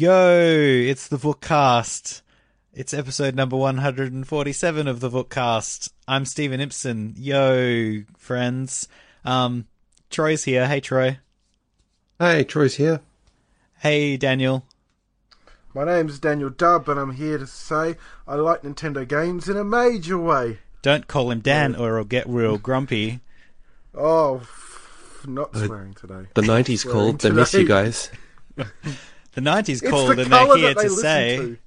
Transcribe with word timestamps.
Yo, 0.00 0.44
it's 0.44 1.08
the 1.08 1.16
Vookcast. 1.16 2.22
It's 2.72 2.94
episode 2.94 3.34
number 3.34 3.56
147 3.56 4.86
of 4.86 5.00
the 5.00 5.10
Vookcast. 5.10 5.90
I'm 6.06 6.24
Steven 6.24 6.60
Impson. 6.60 7.14
Yo, 7.16 8.04
friends. 8.16 8.86
Um, 9.24 9.66
Troy's 10.08 10.44
here. 10.44 10.68
Hey, 10.68 10.78
Troy. 10.78 11.18
Hey, 12.20 12.44
Troy's 12.44 12.76
here. 12.76 13.00
Hey, 13.80 14.16
Daniel. 14.16 14.64
My 15.74 15.82
name's 15.82 16.20
Daniel 16.20 16.50
Dubb, 16.50 16.86
and 16.86 17.00
I'm 17.00 17.14
here 17.14 17.38
to 17.38 17.46
say 17.48 17.96
I 18.28 18.36
like 18.36 18.62
Nintendo 18.62 19.04
games 19.04 19.48
in 19.48 19.56
a 19.56 19.64
major 19.64 20.16
way. 20.16 20.58
Don't 20.80 21.08
call 21.08 21.32
him 21.32 21.40
Dan 21.40 21.74
or 21.74 21.96
he'll 21.96 22.04
get 22.04 22.28
real 22.28 22.56
grumpy. 22.56 23.18
Oh, 23.96 24.36
f- 24.42 25.24
not 25.26 25.56
swearing 25.56 25.94
today. 25.94 26.28
The 26.34 26.42
90s 26.42 26.78
Swearing 26.82 27.00
called. 27.00 27.20
They 27.20 27.32
miss 27.32 27.52
you 27.52 27.66
today. 27.66 27.68
guys. 27.68 28.10
The 29.38 29.44
90s 29.48 29.68
It's 29.68 29.88
called 29.88 30.16
the 30.16 30.22
and 30.22 30.32
they're 30.32 30.56
here 30.56 30.74
they 30.74 30.82
to 30.82 30.90
say. 30.90 31.36
to. 31.36 31.58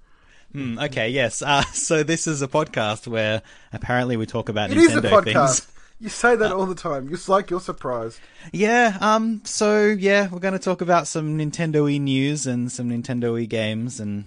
Hmm, 0.51 0.77
okay, 0.77 1.07
yes. 1.07 1.41
Uh, 1.41 1.61
so 1.71 2.03
this 2.03 2.27
is 2.27 2.41
a 2.41 2.47
podcast 2.49 3.07
where 3.07 3.41
apparently 3.71 4.17
we 4.17 4.25
talk 4.25 4.49
about 4.49 4.71
It 4.71 4.77
Nintendo 4.77 5.23
things. 5.23 5.71
You 5.97 6.09
say 6.09 6.35
that 6.35 6.51
all 6.51 6.65
the 6.65 6.75
time. 6.75 7.13
It's 7.13 7.29
like 7.29 7.49
you're 7.49 7.61
surprised. 7.61 8.19
Yeah, 8.51 8.97
um, 8.99 9.41
so 9.45 9.85
yeah, 9.85 10.27
we're 10.29 10.39
going 10.39 10.51
to 10.51 10.59
talk 10.59 10.81
about 10.81 11.07
some 11.07 11.37
Nintendo-y 11.37 11.97
news 11.97 12.45
and 12.45 12.69
some 12.69 12.89
Nintendo-y 12.89 13.45
games 13.45 14.01
and 14.01 14.25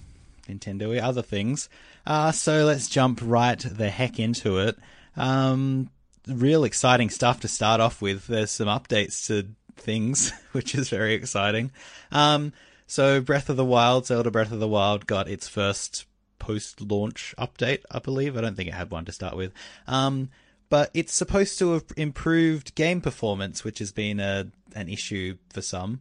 Nintendo-y 0.49 1.01
other 1.01 1.21
things. 1.21 1.69
Uh, 2.07 2.33
so 2.33 2.65
let's 2.65 2.89
jump 2.89 3.21
right 3.23 3.59
the 3.59 3.91
heck 3.91 4.19
into 4.19 4.57
it. 4.57 4.79
Um, 5.19 5.91
real 6.27 6.65
exciting 6.65 7.11
stuff 7.11 7.41
to 7.41 7.49
start 7.49 7.83
off 7.83 8.01
with. 8.01 8.27
There's 8.27 8.53
some 8.53 8.69
updates 8.69 9.27
to 9.27 9.49
things, 9.77 10.33
which 10.53 10.75
is 10.75 10.89
very 10.89 11.13
exciting. 11.13 11.73
Um, 12.11 12.55
so 12.87 13.21
Breath 13.21 13.49
of 13.49 13.57
the 13.57 13.65
Wild, 13.65 14.07
Zelda 14.07 14.31
Breath 14.31 14.53
of 14.53 14.61
the 14.61 14.69
Wild 14.69 15.07
got 15.07 15.29
its 15.29 15.49
first 15.49 16.07
post-launch 16.39 17.35
update, 17.39 17.83
I 17.91 17.99
believe. 17.99 18.37
I 18.37 18.43
don't 18.43 18.57
think 18.57 18.69
it 18.69 18.75
had 18.75 18.91
one 18.91 19.05
to 19.07 19.13
start 19.13 19.37
with. 19.37 19.53
Um, 19.87 20.31
but 20.69 20.91
it's 20.95 21.15
supposed 21.15 21.59
to 21.61 21.73
have 21.73 21.85
improved 21.97 22.75
game 22.75 23.01
performance, 23.01 23.65
which 23.65 23.79
has 23.79 23.93
been 23.93 24.21
a 24.21 24.49
an 24.75 24.89
issue 24.89 25.37
for 25.51 25.63
some. 25.63 26.01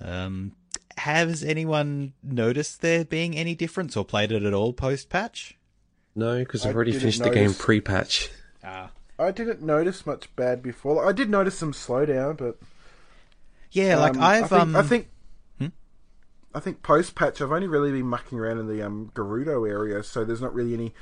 Um, 0.00 0.52
has 0.96 1.42
anyone 1.42 2.12
noticed 2.22 2.80
there 2.80 3.04
being 3.04 3.36
any 3.36 3.54
difference 3.54 3.96
or 3.96 4.04
played 4.04 4.32
it 4.32 4.42
at 4.42 4.54
all 4.54 4.72
post 4.72 5.08
patch? 5.08 5.56
No, 6.14 6.38
because 6.38 6.64
I 6.64 6.70
I've 6.70 6.76
already 6.76 6.92
didn't 6.92 7.02
finished 7.02 7.22
the 7.22 7.30
game 7.30 7.54
pre-patch. 7.54 8.30
Ah, 8.62 8.90
I 9.18 9.30
didn't 9.30 9.62
notice 9.62 10.06
much 10.06 10.34
bad 10.36 10.62
before. 10.62 11.06
I 11.06 11.12
did 11.12 11.28
notice 11.28 11.58
some 11.58 11.72
slowdown, 11.72 12.36
but 12.36 12.58
yeah, 13.72 13.98
like 13.98 14.16
um, 14.16 14.22
I've 14.22 14.44
I 14.44 14.48
think, 14.48 14.62
um, 14.62 14.76
I 14.76 14.82
think? 14.82 15.08
I 16.54 16.60
think 16.60 16.82
post 16.82 17.14
patch, 17.14 17.40
I've 17.40 17.52
only 17.52 17.66
really 17.66 17.90
been 17.90 18.06
mucking 18.06 18.38
around 18.38 18.58
in 18.58 18.68
the 18.68 18.82
um, 18.82 19.10
Gerudo 19.14 19.68
area, 19.68 20.02
so 20.02 20.24
there's 20.24 20.40
not 20.40 20.54
really 20.54 20.74
any 20.74 20.94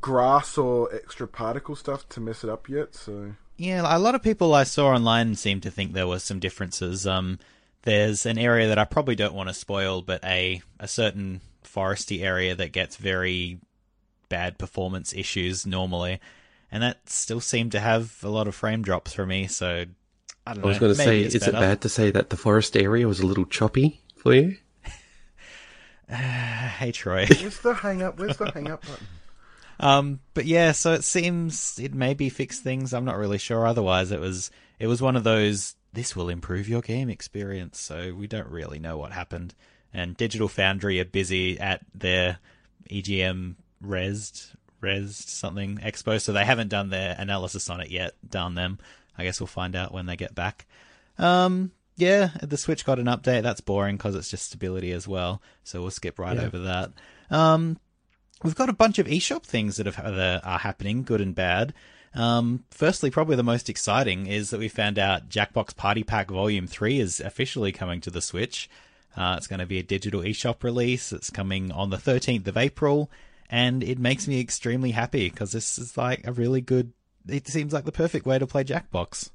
grass 0.00 0.56
or 0.56 0.94
extra 0.94 1.26
particle 1.26 1.74
stuff 1.74 2.08
to 2.10 2.20
mess 2.20 2.44
it 2.44 2.50
up 2.50 2.68
yet. 2.68 2.94
So 2.94 3.34
Yeah, 3.56 3.82
a 3.84 3.98
lot 3.98 4.14
of 4.14 4.22
people 4.22 4.54
I 4.54 4.64
saw 4.64 4.88
online 4.88 5.34
seem 5.34 5.60
to 5.62 5.70
think 5.70 5.92
there 5.92 6.06
were 6.06 6.20
some 6.20 6.38
differences. 6.38 7.06
Um, 7.06 7.38
there's 7.82 8.26
an 8.26 8.38
area 8.38 8.68
that 8.68 8.78
I 8.78 8.84
probably 8.84 9.16
don't 9.16 9.34
want 9.34 9.48
to 9.48 9.54
spoil, 9.54 10.02
but 10.02 10.22
a 10.24 10.62
a 10.78 10.86
certain 10.86 11.40
foresty 11.64 12.22
area 12.22 12.54
that 12.54 12.72
gets 12.72 12.96
very 12.96 13.58
bad 14.28 14.58
performance 14.58 15.12
issues 15.12 15.66
normally, 15.66 16.20
and 16.70 16.82
that 16.82 17.08
still 17.08 17.40
seemed 17.40 17.72
to 17.72 17.80
have 17.80 18.18
a 18.22 18.28
lot 18.28 18.46
of 18.46 18.54
frame 18.54 18.82
drops 18.82 19.12
for 19.12 19.26
me. 19.26 19.46
So 19.46 19.86
I 20.46 20.54
don't 20.54 20.64
I 20.64 20.68
was 20.68 20.78
going 20.78 20.92
to 20.92 20.98
say, 20.98 21.22
it's 21.22 21.34
is 21.34 21.48
it 21.48 21.52
bad 21.52 21.80
to 21.82 21.88
say 21.88 22.10
that 22.12 22.30
the 22.30 22.36
forest 22.36 22.76
area 22.76 23.08
was 23.08 23.20
a 23.20 23.26
little 23.26 23.46
choppy 23.46 24.00
for 24.16 24.34
you? 24.34 24.56
Hey 26.80 26.92
Troy. 26.92 27.26
where's 27.26 27.60
the 27.60 27.74
hang 27.74 28.02
up? 28.02 28.18
Where's 28.18 28.36
the 28.36 28.50
hang 28.50 28.70
up 28.70 28.82
button? 28.82 29.06
Um, 29.82 30.20
but 30.34 30.44
yeah, 30.44 30.72
so 30.72 30.92
it 30.92 31.04
seems 31.04 31.78
it 31.78 31.94
maybe 31.94 32.28
fixed 32.28 32.62
things. 32.62 32.92
I'm 32.92 33.06
not 33.06 33.16
really 33.16 33.38
sure. 33.38 33.66
Otherwise, 33.66 34.10
it 34.10 34.20
was 34.20 34.50
it 34.78 34.88
was 34.88 35.00
one 35.00 35.16
of 35.16 35.24
those. 35.24 35.74
This 35.94 36.14
will 36.14 36.28
improve 36.28 36.68
your 36.68 36.82
game 36.82 37.08
experience. 37.08 37.80
So 37.80 38.12
we 38.12 38.26
don't 38.26 38.48
really 38.48 38.78
know 38.78 38.98
what 38.98 39.12
happened. 39.12 39.54
And 39.94 40.18
Digital 40.18 40.48
Foundry 40.48 41.00
are 41.00 41.06
busy 41.06 41.58
at 41.58 41.80
their 41.94 42.40
EGX 42.90 43.54
Rezzed 43.82 44.54
Rezzed 44.82 45.28
something 45.28 45.78
expo, 45.78 46.20
so 46.20 46.32
they 46.32 46.44
haven't 46.44 46.68
done 46.68 46.90
their 46.90 47.14
analysis 47.18 47.68
on 47.70 47.80
it 47.80 47.90
yet. 47.90 48.14
Darn 48.28 48.54
them. 48.54 48.78
I 49.16 49.24
guess 49.24 49.40
we'll 49.40 49.46
find 49.46 49.76
out 49.76 49.92
when 49.92 50.06
they 50.06 50.16
get 50.16 50.34
back. 50.34 50.66
Um, 51.18 51.72
yeah, 51.96 52.30
the 52.42 52.56
Switch 52.56 52.84
got 52.84 52.98
an 52.98 53.06
update. 53.06 53.42
That's 53.42 53.60
boring 53.60 53.96
because 53.96 54.14
it's 54.14 54.30
just 54.30 54.46
stability 54.46 54.92
as 54.92 55.06
well. 55.06 55.42
So 55.64 55.80
we'll 55.82 55.90
skip 55.90 56.18
right 56.18 56.36
Yeah. 56.36 56.44
over 56.44 56.58
that. 56.60 56.90
Um, 57.30 57.78
we've 58.42 58.54
got 58.54 58.68
a 58.68 58.74
bunch 58.74 58.98
of 58.98 59.06
eShop 59.06 59.42
things 59.44 59.76
that, 59.76 59.86
have, 59.86 60.14
that 60.14 60.44
are 60.46 60.58
happening, 60.58 61.02
good 61.02 61.20
and 61.20 61.34
bad. 61.34 61.74
Um, 62.14 62.64
firstly, 62.70 63.10
probably 63.10 63.36
the 63.36 63.42
most 63.44 63.68
exciting 63.68 64.26
is 64.26 64.50
that 64.50 64.58
we 64.58 64.68
found 64.68 64.98
out 64.98 65.28
Jackbox 65.28 65.76
Party 65.76 66.02
Pack 66.02 66.30
Volume 66.30 66.66
3 66.66 66.98
is 66.98 67.20
officially 67.20 67.70
coming 67.70 68.00
to 68.00 68.10
the 68.10 68.20
Switch. 68.22 68.68
Uh, 69.16 69.34
it's 69.36 69.46
going 69.46 69.60
to 69.60 69.66
be 69.66 69.78
a 69.78 69.82
digital 69.84 70.22
eShop 70.22 70.62
release. 70.64 71.12
It's 71.12 71.30
coming 71.30 71.70
on 71.70 71.90
the 71.90 71.96
13th 71.98 72.46
of 72.48 72.56
April, 72.56 73.10
and 73.48 73.82
it 73.84 73.98
makes 73.98 74.26
me 74.26 74.40
extremely 74.40 74.92
happy 74.92 75.28
because 75.30 75.52
this 75.52 75.78
is 75.78 75.96
like 75.96 76.26
a 76.26 76.32
really 76.32 76.60
good. 76.60 76.92
It 77.28 77.46
seems 77.46 77.72
like 77.72 77.84
the 77.84 77.92
perfect 77.92 78.24
way 78.26 78.38
to 78.38 78.46
play 78.46 78.64
Jackbox. 78.64 79.30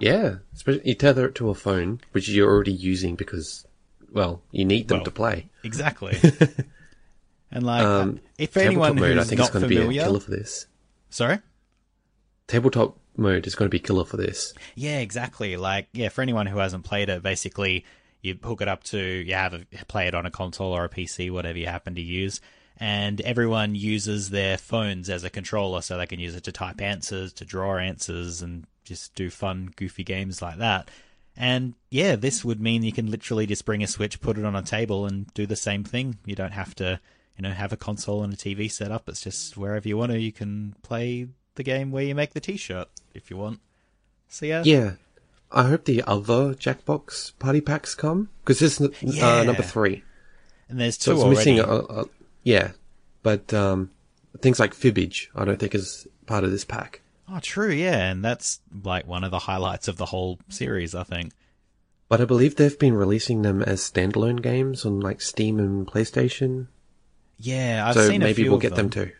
Yeah, 0.00 0.36
especially 0.54 0.82
you 0.88 0.94
tether 0.94 1.26
it 1.26 1.34
to 1.36 1.50
a 1.50 1.54
phone, 1.54 2.00
which 2.12 2.28
you're 2.28 2.50
already 2.50 2.72
using 2.72 3.14
because, 3.16 3.66
well, 4.12 4.42
you 4.52 4.64
need 4.64 4.88
them 4.88 4.98
Well, 4.98 5.04
to 5.04 5.10
play. 5.10 5.48
Exactly. 5.64 6.16
and 7.50 7.64
like, 7.64 7.84
Um, 7.84 8.20
if 8.38 8.56
anyone 8.56 8.96
mode, 8.96 9.16
who's 9.16 9.26
I 9.26 9.28
think 9.28 9.38
not 9.38 9.44
is 9.48 9.50
going 9.50 9.62
to 9.62 9.68
be 9.68 9.76
a 9.76 9.80
familiar, 9.80 10.02
killer 10.02 10.20
for 10.20 10.30
this. 10.30 10.66
sorry. 11.10 11.38
Tabletop 12.46 12.96
mode 13.16 13.46
is 13.46 13.54
going 13.54 13.66
to 13.66 13.70
be 13.74 13.78
killer 13.80 14.04
for 14.04 14.16
this. 14.16 14.54
Yeah, 14.74 15.00
exactly. 15.00 15.56
Like, 15.56 15.88
yeah, 15.92 16.08
for 16.08 16.22
anyone 16.22 16.46
who 16.46 16.58
hasn't 16.58 16.84
played 16.84 17.08
it, 17.08 17.22
basically 17.22 17.84
you 18.22 18.38
hook 18.42 18.60
it 18.62 18.68
up 18.68 18.84
to 18.84 18.98
you 18.98 19.34
have 19.34 19.54
a, 19.54 19.64
play 19.86 20.06
it 20.06 20.14
on 20.14 20.24
a 20.26 20.30
console 20.30 20.72
or 20.72 20.84
a 20.84 20.88
PC, 20.88 21.30
whatever 21.30 21.58
you 21.58 21.66
happen 21.66 21.94
to 21.96 22.00
use, 22.00 22.40
and 22.78 23.20
everyone 23.20 23.74
uses 23.74 24.30
their 24.30 24.56
phones 24.56 25.10
as 25.10 25.24
a 25.24 25.30
controller, 25.30 25.82
so 25.82 25.98
they 25.98 26.06
can 26.06 26.20
use 26.20 26.34
it 26.34 26.44
to 26.44 26.52
type 26.52 26.80
answers, 26.80 27.32
to 27.34 27.44
draw 27.44 27.76
answers, 27.76 28.40
and 28.40 28.66
just 28.88 29.14
do 29.14 29.30
fun, 29.30 29.70
goofy 29.76 30.04
games 30.04 30.40
like 30.42 30.58
that. 30.58 30.90
And 31.36 31.74
yeah, 31.90 32.16
this 32.16 32.44
would 32.44 32.60
mean 32.60 32.82
you 32.82 32.92
can 32.92 33.10
literally 33.10 33.46
just 33.46 33.64
bring 33.64 33.82
a 33.82 33.86
Switch, 33.86 34.20
put 34.20 34.38
it 34.38 34.44
on 34.44 34.56
a 34.56 34.62
table, 34.62 35.06
and 35.06 35.32
do 35.34 35.46
the 35.46 35.54
same 35.56 35.84
thing. 35.84 36.18
You 36.26 36.34
don't 36.34 36.52
have 36.52 36.74
to, 36.76 36.98
you 37.36 37.42
know, 37.42 37.50
have 37.52 37.72
a 37.72 37.76
console 37.76 38.24
and 38.24 38.32
a 38.32 38.36
TV 38.36 38.70
set 38.70 38.90
up. 38.90 39.08
It's 39.08 39.20
just 39.22 39.56
wherever 39.56 39.86
you 39.86 39.96
want 39.96 40.10
to, 40.12 40.18
you 40.20 40.32
can 40.32 40.74
play 40.82 41.28
the 41.54 41.62
game 41.62 41.92
where 41.92 42.02
you 42.02 42.14
make 42.14 42.32
the 42.32 42.40
T-shirt 42.40 42.88
if 43.14 43.30
you 43.30 43.36
want. 43.36 43.60
So 44.28 44.46
yeah, 44.46 44.62
Yeah, 44.64 44.92
I 45.52 45.64
hope 45.68 45.84
the 45.84 46.02
other 46.06 46.54
Jackbox 46.54 47.38
party 47.38 47.60
packs 47.60 47.94
come 47.94 48.30
because 48.40 48.58
this 48.58 48.80
is 48.80 48.90
Yeah. 49.16 49.38
uh, 49.38 49.44
number 49.44 49.62
three. 49.62 50.02
and 50.68 50.80
there's 50.80 50.98
So 50.98 51.12
two 51.12 51.16
it's 51.18 51.22
already. 51.24 51.36
missing 51.38 51.58
a, 51.60 52.00
a 52.02 52.04
yeah, 52.42 52.72
but 53.22 53.54
um, 53.54 53.90
things 54.40 54.58
like 54.58 54.74
Fibbage, 54.74 55.28
I 55.36 55.44
don't 55.44 55.58
think 55.60 55.74
is 55.74 56.06
part 56.26 56.42
of 56.44 56.50
this 56.50 56.64
pack. 56.64 57.00
Oh, 57.30 57.40
true, 57.40 57.70
yeah, 57.70 58.10
and 58.10 58.24
that's 58.24 58.60
like 58.84 59.06
one 59.06 59.22
of 59.24 59.30
the 59.30 59.38
highlights 59.40 59.88
of 59.88 59.96
the 59.96 60.06
whole 60.06 60.38
series, 60.48 60.94
I 60.94 61.02
think. 61.04 61.32
But 62.08 62.20
I 62.22 62.24
believe 62.24 62.56
they've 62.56 62.78
been 62.78 62.94
releasing 62.94 63.42
them 63.42 63.62
as 63.62 63.80
standalone 63.82 64.40
games 64.40 64.86
on 64.86 65.00
like 65.00 65.20
Steam 65.20 65.58
and 65.58 65.86
PlayStation. 65.86 66.68
Yeah, 67.38 67.84
I've 67.86 67.94
so 67.94 68.08
seen 68.08 68.22
a 68.22 68.26
maybe 68.26 68.42
few 68.42 68.46
we'll 68.46 68.54
of 68.56 68.62
get 68.62 68.74
them. 68.74 68.88
them 68.88 69.08
too. 69.08 69.12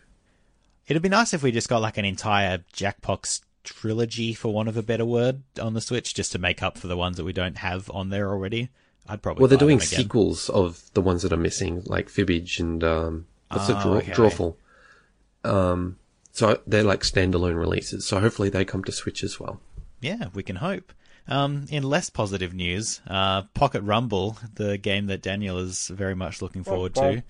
It'd 0.87 1.03
be 1.03 1.11
nice 1.11 1.35
if 1.35 1.43
we 1.43 1.53
just 1.53 1.69
got 1.69 1.83
like 1.83 1.99
an 1.99 2.07
entire 2.07 2.65
Jackbox 2.73 3.43
trilogy, 3.63 4.33
for 4.33 4.51
want 4.53 4.71
of 4.71 4.79
a 4.79 4.83
better 4.83 5.05
word, 5.05 5.43
on 5.61 5.75
the 5.75 5.83
Switch, 5.83 6.15
just 6.15 6.33
to 6.33 6.39
make 6.39 6.63
up 6.63 6.79
for 6.79 6.87
the 6.87 6.97
ones 6.97 7.19
that 7.19 7.25
we 7.25 7.35
don't 7.35 7.59
have 7.59 7.91
on 7.91 8.09
there 8.09 8.31
already. 8.31 8.71
I'd 9.07 9.21
probably. 9.21 9.43
Well, 9.43 9.49
they're 9.49 9.59
doing 9.59 9.81
sequels 9.81 10.49
of 10.49 10.83
the 10.95 11.03
ones 11.03 11.23
that 11.23 11.33
are 11.33 11.37
missing, 11.37 11.83
like 11.85 12.09
Fibbage 12.09 12.59
and 12.59 12.83
um, 12.83 13.27
what's 13.51 13.69
it, 13.69 13.77
Oh, 13.79 13.83
Draw- 13.83 13.93
okay. 13.99 14.13
Drawful. 14.13 14.57
Um, 15.45 15.99
so 16.39 16.61
they're 16.67 16.85
like 16.85 17.01
standalone 17.01 17.59
releases. 17.59 18.07
So 18.07 18.21
hopefully 18.21 18.49
they 18.49 18.65
come 18.65 18.85
to 18.85 18.93
Switch 18.93 19.25
as 19.25 19.41
well. 19.41 19.61
Yeah, 20.01 20.27
we 20.35 20.43
can 20.45 20.57
hope. 20.57 20.93
Um, 21.27 21.67
in 21.69 21.83
less 21.83 22.09
positive 22.09 22.55
news, 22.55 23.01
uh, 23.07 23.43
Pocket 23.53 23.83
Rumble, 23.83 24.39
the 24.55 24.79
game 24.79 25.07
that 25.09 25.21
Daniel 25.21 25.59
is 25.59 25.89
very 25.89 26.15
much 26.15 26.41
looking 26.41 26.65
forward 26.65 26.95
to, 26.95 27.23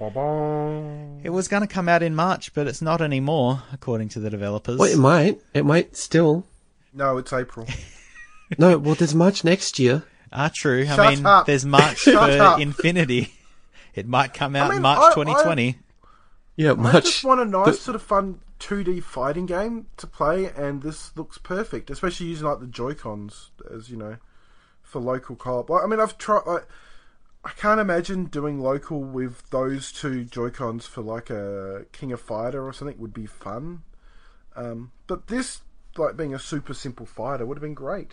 it 1.25 1.31
was 1.31 1.49
going 1.49 1.63
to 1.63 1.67
come 1.67 1.89
out 1.89 2.03
in 2.03 2.15
March, 2.15 2.53
but 2.55 2.69
it's 2.69 2.83
not 2.83 3.01
anymore, 3.01 3.63
according 3.73 4.11
to 4.11 4.21
the 4.21 4.31
developers. 4.31 4.79
Well, 4.79 4.93
it 4.93 4.99
might. 4.99 5.41
It 5.55 5.65
might 5.65 5.97
still. 5.97 6.45
No, 6.93 7.17
it's 7.19 7.33
April. 7.33 7.67
No, 8.57 8.79
well, 8.79 8.95
there's 8.95 9.15
March 9.15 9.45
next 9.45 9.79
year. 9.79 10.05
Ah, 10.33 10.51
true. 10.51 10.87
I 10.89 11.15
mean, 11.15 11.27
up. 11.27 11.45
there's 11.45 11.67
March 11.67 11.99
Shut 12.05 12.33
for 12.33 12.43
up. 12.43 12.61
Infinity. 12.61 13.35
It 13.95 14.07
might 14.09 14.33
come 14.33 14.57
out 14.57 14.69
mean, 14.71 14.77
in 14.77 14.83
March 14.83 15.01
I- 15.01 15.09
I- 15.11 15.15
2020. 15.15 15.79
Yeah, 16.57 16.71
I 16.71 16.75
March. 16.75 17.05
just 17.05 17.25
want 17.25 17.41
a 17.43 17.45
nice 17.45 17.67
the- 17.67 17.73
sort 17.75 17.95
of 17.97 18.03
fun 18.03 18.41
2D 18.59 19.03
fighting 19.03 19.47
game 19.47 19.87
to 19.97 20.07
play, 20.07 20.47
and 20.47 20.83
this 20.83 21.17
looks 21.17 21.39
perfect, 21.39 21.91
especially 21.91 22.27
using 22.27 22.47
like 22.47 22.61
the 22.61 22.67
Joy 22.67 22.95
Cons 22.95 23.51
as 23.73 23.91
you 23.91 23.97
know 23.97 24.17
for 24.83 25.01
local 25.01 25.37
co-op. 25.37 25.71
I 25.71 25.87
mean, 25.87 26.01
I've 26.01 26.19
tried. 26.19 26.43
Like, 26.47 26.67
I 27.45 27.51
can't 27.51 27.81
imagine 27.81 28.25
doing 28.27 28.61
local 28.61 29.01
with 29.03 29.49
those 29.51 29.93
two 29.93 30.25
Joy 30.25 30.51
Cons 30.51 30.87
for 30.87 31.03
like 31.03 31.31
a 31.31 31.87
King 31.93 32.13
of 32.13 32.21
Fighter 32.21 32.67
or 32.67 32.73
something 32.73 32.99
would 32.99 33.15
be 33.15 33.27
fun. 33.27 33.83
Um, 34.57 34.91
but 35.07 35.29
this, 35.29 35.61
like 35.97 36.17
being 36.17 36.35
a 36.35 36.39
super 36.39 36.75
simple 36.75 37.07
fighter, 37.07 37.47
would 37.47 37.57
have 37.57 37.63
been 37.63 37.75
great. 37.75 38.13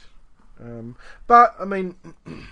Um, 0.62 0.96
but 1.28 1.56
I 1.60 1.66
mean, 1.66 1.96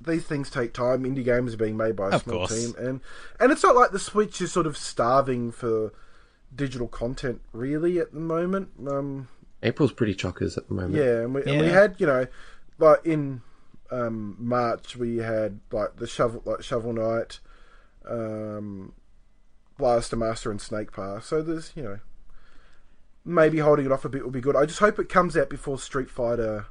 these 0.00 0.24
things 0.24 0.50
take 0.50 0.72
time. 0.72 1.04
Indie 1.04 1.24
games 1.24 1.54
are 1.54 1.58
being 1.58 1.76
made 1.76 1.96
by 1.96 2.10
a 2.10 2.14
Of 2.16 2.22
small 2.22 2.38
course. 2.46 2.50
team, 2.64 2.74
and 2.78 3.00
and 3.40 3.50
it's 3.52 3.62
not 3.62 3.74
like 3.76 3.90
the 3.90 3.98
Switch 3.98 4.40
is 4.40 4.52
sort 4.52 4.66
of 4.66 4.76
starving 4.76 5.50
for 5.50 5.92
digital 6.54 6.88
content 6.88 7.40
really 7.52 7.98
at 7.98 8.12
the 8.12 8.20
moment. 8.20 8.70
Um, 8.86 9.28
April's 9.62 9.92
pretty 9.92 10.14
chockers 10.14 10.56
at 10.56 10.68
the 10.68 10.74
moment. 10.74 10.94
yeah, 10.94 11.22
and 11.22 11.34
we, 11.34 11.44
and 11.44 11.60
we 11.60 11.68
had 11.68 11.96
you 11.98 12.06
know, 12.06 12.26
like 12.78 13.04
in 13.04 13.42
um, 13.90 14.36
March 14.38 14.96
we 14.96 15.18
had 15.18 15.60
like 15.70 15.96
the 15.96 16.06
shovel 16.06 16.42
like 16.44 16.62
Shovel 16.62 16.92
Knight, 16.92 17.40
um, 18.08 18.92
Blaster 19.78 20.16
Master, 20.16 20.50
and 20.50 20.60
Snake 20.60 20.92
Pass. 20.92 21.26
So 21.26 21.42
there's 21.42 21.72
you 21.74 21.82
know, 21.82 21.98
maybe 23.24 23.58
holding 23.58 23.86
it 23.86 23.92
off 23.92 24.04
a 24.04 24.08
bit 24.08 24.24
would 24.24 24.32
be 24.32 24.40
good. 24.40 24.56
I 24.56 24.66
just 24.66 24.80
hope 24.80 24.98
it 24.98 25.08
comes 25.08 25.36
out 25.36 25.50
before 25.50 25.78
Street 25.78 26.10
Fighter 26.10 26.66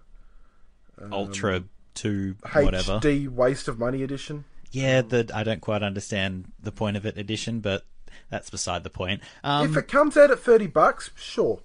Ultra 1.12 1.64
two 1.94 2.36
whatever. 2.54 3.00
HD 3.00 3.28
Waste 3.28 3.68
of 3.68 3.80
Money 3.80 4.04
Edition. 4.04 4.46
Yeah, 4.72 5.02
the 5.02 5.30
I 5.34 5.44
don't 5.44 5.62
quite 5.62 5.84
understand 5.84 6.52
the 6.62 6.72
point 6.72 6.98
of 6.98 7.06
it 7.06 7.18
edition, 7.18 7.60
but 7.62 7.86
that's 8.30 8.50
beside 8.50 8.84
the 8.84 8.90
point. 8.90 9.22
Um, 9.44 9.70
if 9.70 9.78
it 9.78 9.88
comes 9.88 10.18
out 10.18 10.32
at 10.32 10.40
thirty 10.40 10.68
bucks, 10.68 11.12
sure. 11.16 11.60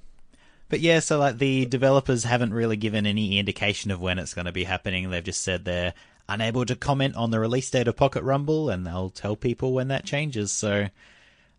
But 0.69 0.81
yeah, 0.81 1.01
so 1.01 1.19
like 1.19 1.39
the 1.39 1.67
developers 1.67 2.25
haven't 2.25 2.55
really 2.55 2.77
given 2.77 3.05
any 3.05 3.39
indication 3.39 3.91
of 3.91 4.01
when 4.01 4.19
it's 4.19 4.35
going 4.35 4.45
to 4.45 4.53
be 4.53 4.65
happening. 4.65 5.11
They've 5.11 5.25
just 5.25 5.43
said 5.43 5.65
they're 5.65 5.95
unable 6.29 6.65
to 6.65 6.77
comment 6.77 7.17
on 7.17 7.33
the 7.33 7.41
release 7.41 7.69
date 7.69 7.89
of 7.89 7.97
Pocket 7.97 8.23
Rumble, 8.23 8.71
and 8.71 8.87
they'll 8.87 9.11
tell 9.11 9.35
people 9.35 9.73
when 9.73 9.89
that 9.89 10.05
changes. 10.05 10.53
So 10.53 10.87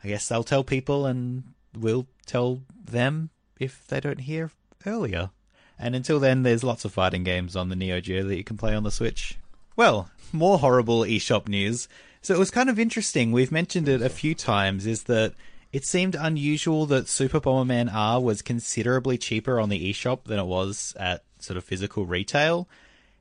I 0.04 0.08
guess 0.08 0.30
they'll 0.30 0.44
tell 0.44 0.64
people, 0.64 1.06
and 1.06 1.44
we'll 1.78 2.08
tell 2.26 2.62
them 2.74 3.32
if 3.60 3.86
they 3.88 4.00
don't 4.00 4.22
hear 4.22 4.52
earlier. 4.86 5.30
And 5.78 5.96
until 5.96 6.20
then, 6.20 6.44
there's 6.44 6.64
lots 6.64 6.86
of 6.86 6.94
fighting 6.94 7.24
games 7.24 7.56
on 7.56 7.70
the 7.70 7.76
Neo 7.76 8.00
Geo 8.00 8.24
that 8.24 8.38
you 8.38 8.44
can 8.44 8.56
play 8.58 8.74
on 8.74 8.84
the 8.84 8.92
Switch. 8.92 9.38
Well, 9.76 10.10
more 10.32 10.60
horrible 10.60 11.02
eShop 11.02 11.48
news. 11.48 11.90
So 12.22 12.36
it 12.36 12.40
was 12.40 12.52
kind 12.52 12.70
of 12.70 12.78
interesting. 12.80 13.32
We've 13.32 13.52
mentioned 13.52 13.88
it 13.90 14.02
a 14.02 14.10
few 14.10 14.36
times. 14.36 14.86
Is 14.86 15.04
that 15.04 15.34
it 15.72 15.86
seemed 15.86 16.16
unusual 16.16 16.86
that 16.88 17.08
Super 17.08 17.40
Bomberman 17.40 17.92
R 17.94 18.22
was 18.22 18.42
considerably 18.42 19.18
cheaper 19.18 19.60
on 19.60 19.70
the 19.70 19.92
eShop 19.92 20.26
than 20.26 20.38
it 20.40 20.46
was 20.46 20.96
at 21.00 21.24
sort 21.40 21.58
of 21.58 21.64
physical 21.64 22.06
retail, 22.06 22.68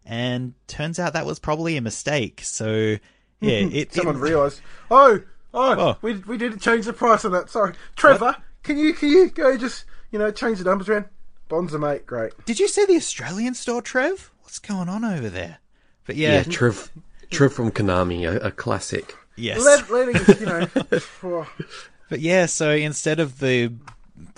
and 0.05 0.55
turns 0.67 0.99
out 0.99 1.13
that 1.15 1.27
was 1.27 1.39
probably 1.39 1.77
a 1.77 1.81
mistake. 1.81 2.41
So 2.43 2.97
yeah, 3.41 3.51
it, 3.73 3.93
Someone 3.95 4.17
it 4.17 4.21
realised. 4.21 4.61
Oh, 4.91 5.21
oh, 5.55 5.75
Oh. 5.79 5.97
we 6.03 6.15
we 6.19 6.37
didn't 6.37 6.61
change 6.61 6.85
the 6.87 6.93
price 6.93 7.25
on 7.25 7.33
that. 7.33 7.49
Sorry, 7.51 7.75
Trevor. 7.97 8.37
Can 8.63 8.77
you 8.77 8.93
can 8.93 9.09
you 9.09 9.31
go 9.31 9.57
just 9.57 9.85
you 10.11 10.19
know 10.19 10.31
change 10.31 10.59
the 10.59 10.65
numbers 10.65 10.89
around? 10.89 11.07
Bonds 11.49 11.75
are 11.75 11.79
mate, 11.79 12.07
great. 12.07 12.33
Did 12.45 12.61
you 12.61 12.69
see 12.69 12.85
the 12.85 12.95
Australian 12.97 13.55
store, 13.55 13.83
Trev? 13.83 14.31
What's 14.43 14.59
going 14.61 14.89
on 14.89 15.05
over 15.05 15.29
there? 15.29 15.59
But 16.07 16.15
Yeah, 16.17 16.35
yeah, 16.35 16.43
Trev, 16.45 16.91
Trev 17.31 17.53
from 17.53 17.71
Konami, 17.71 18.29
a, 18.29 18.47
a 18.47 18.51
classic. 18.51 19.17
yes. 19.37 19.65
Let, 19.65 19.91
letting 19.91 20.41
you 20.41 20.47
know. 20.47 20.67
oh, 21.23 21.49
But 22.09 22.21
yeah, 22.21 22.47
so 22.47 22.71
instead 22.71 23.21
of 23.21 23.39
the, 23.39 23.73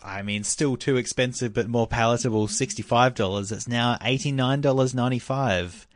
I 0.05 0.23
mean, 0.23 0.45
still 0.45 0.77
too 0.77 0.97
expensive 0.97 1.55
but 1.55 1.69
more 1.69 1.87
palatable 1.87 2.49
sixty-five 2.49 3.15
dollars, 3.15 3.51
it's 3.51 3.67
now 3.67 3.99
eighty-nine 4.03 4.61
dollars 4.61 4.95
ninety-five. 4.95 5.87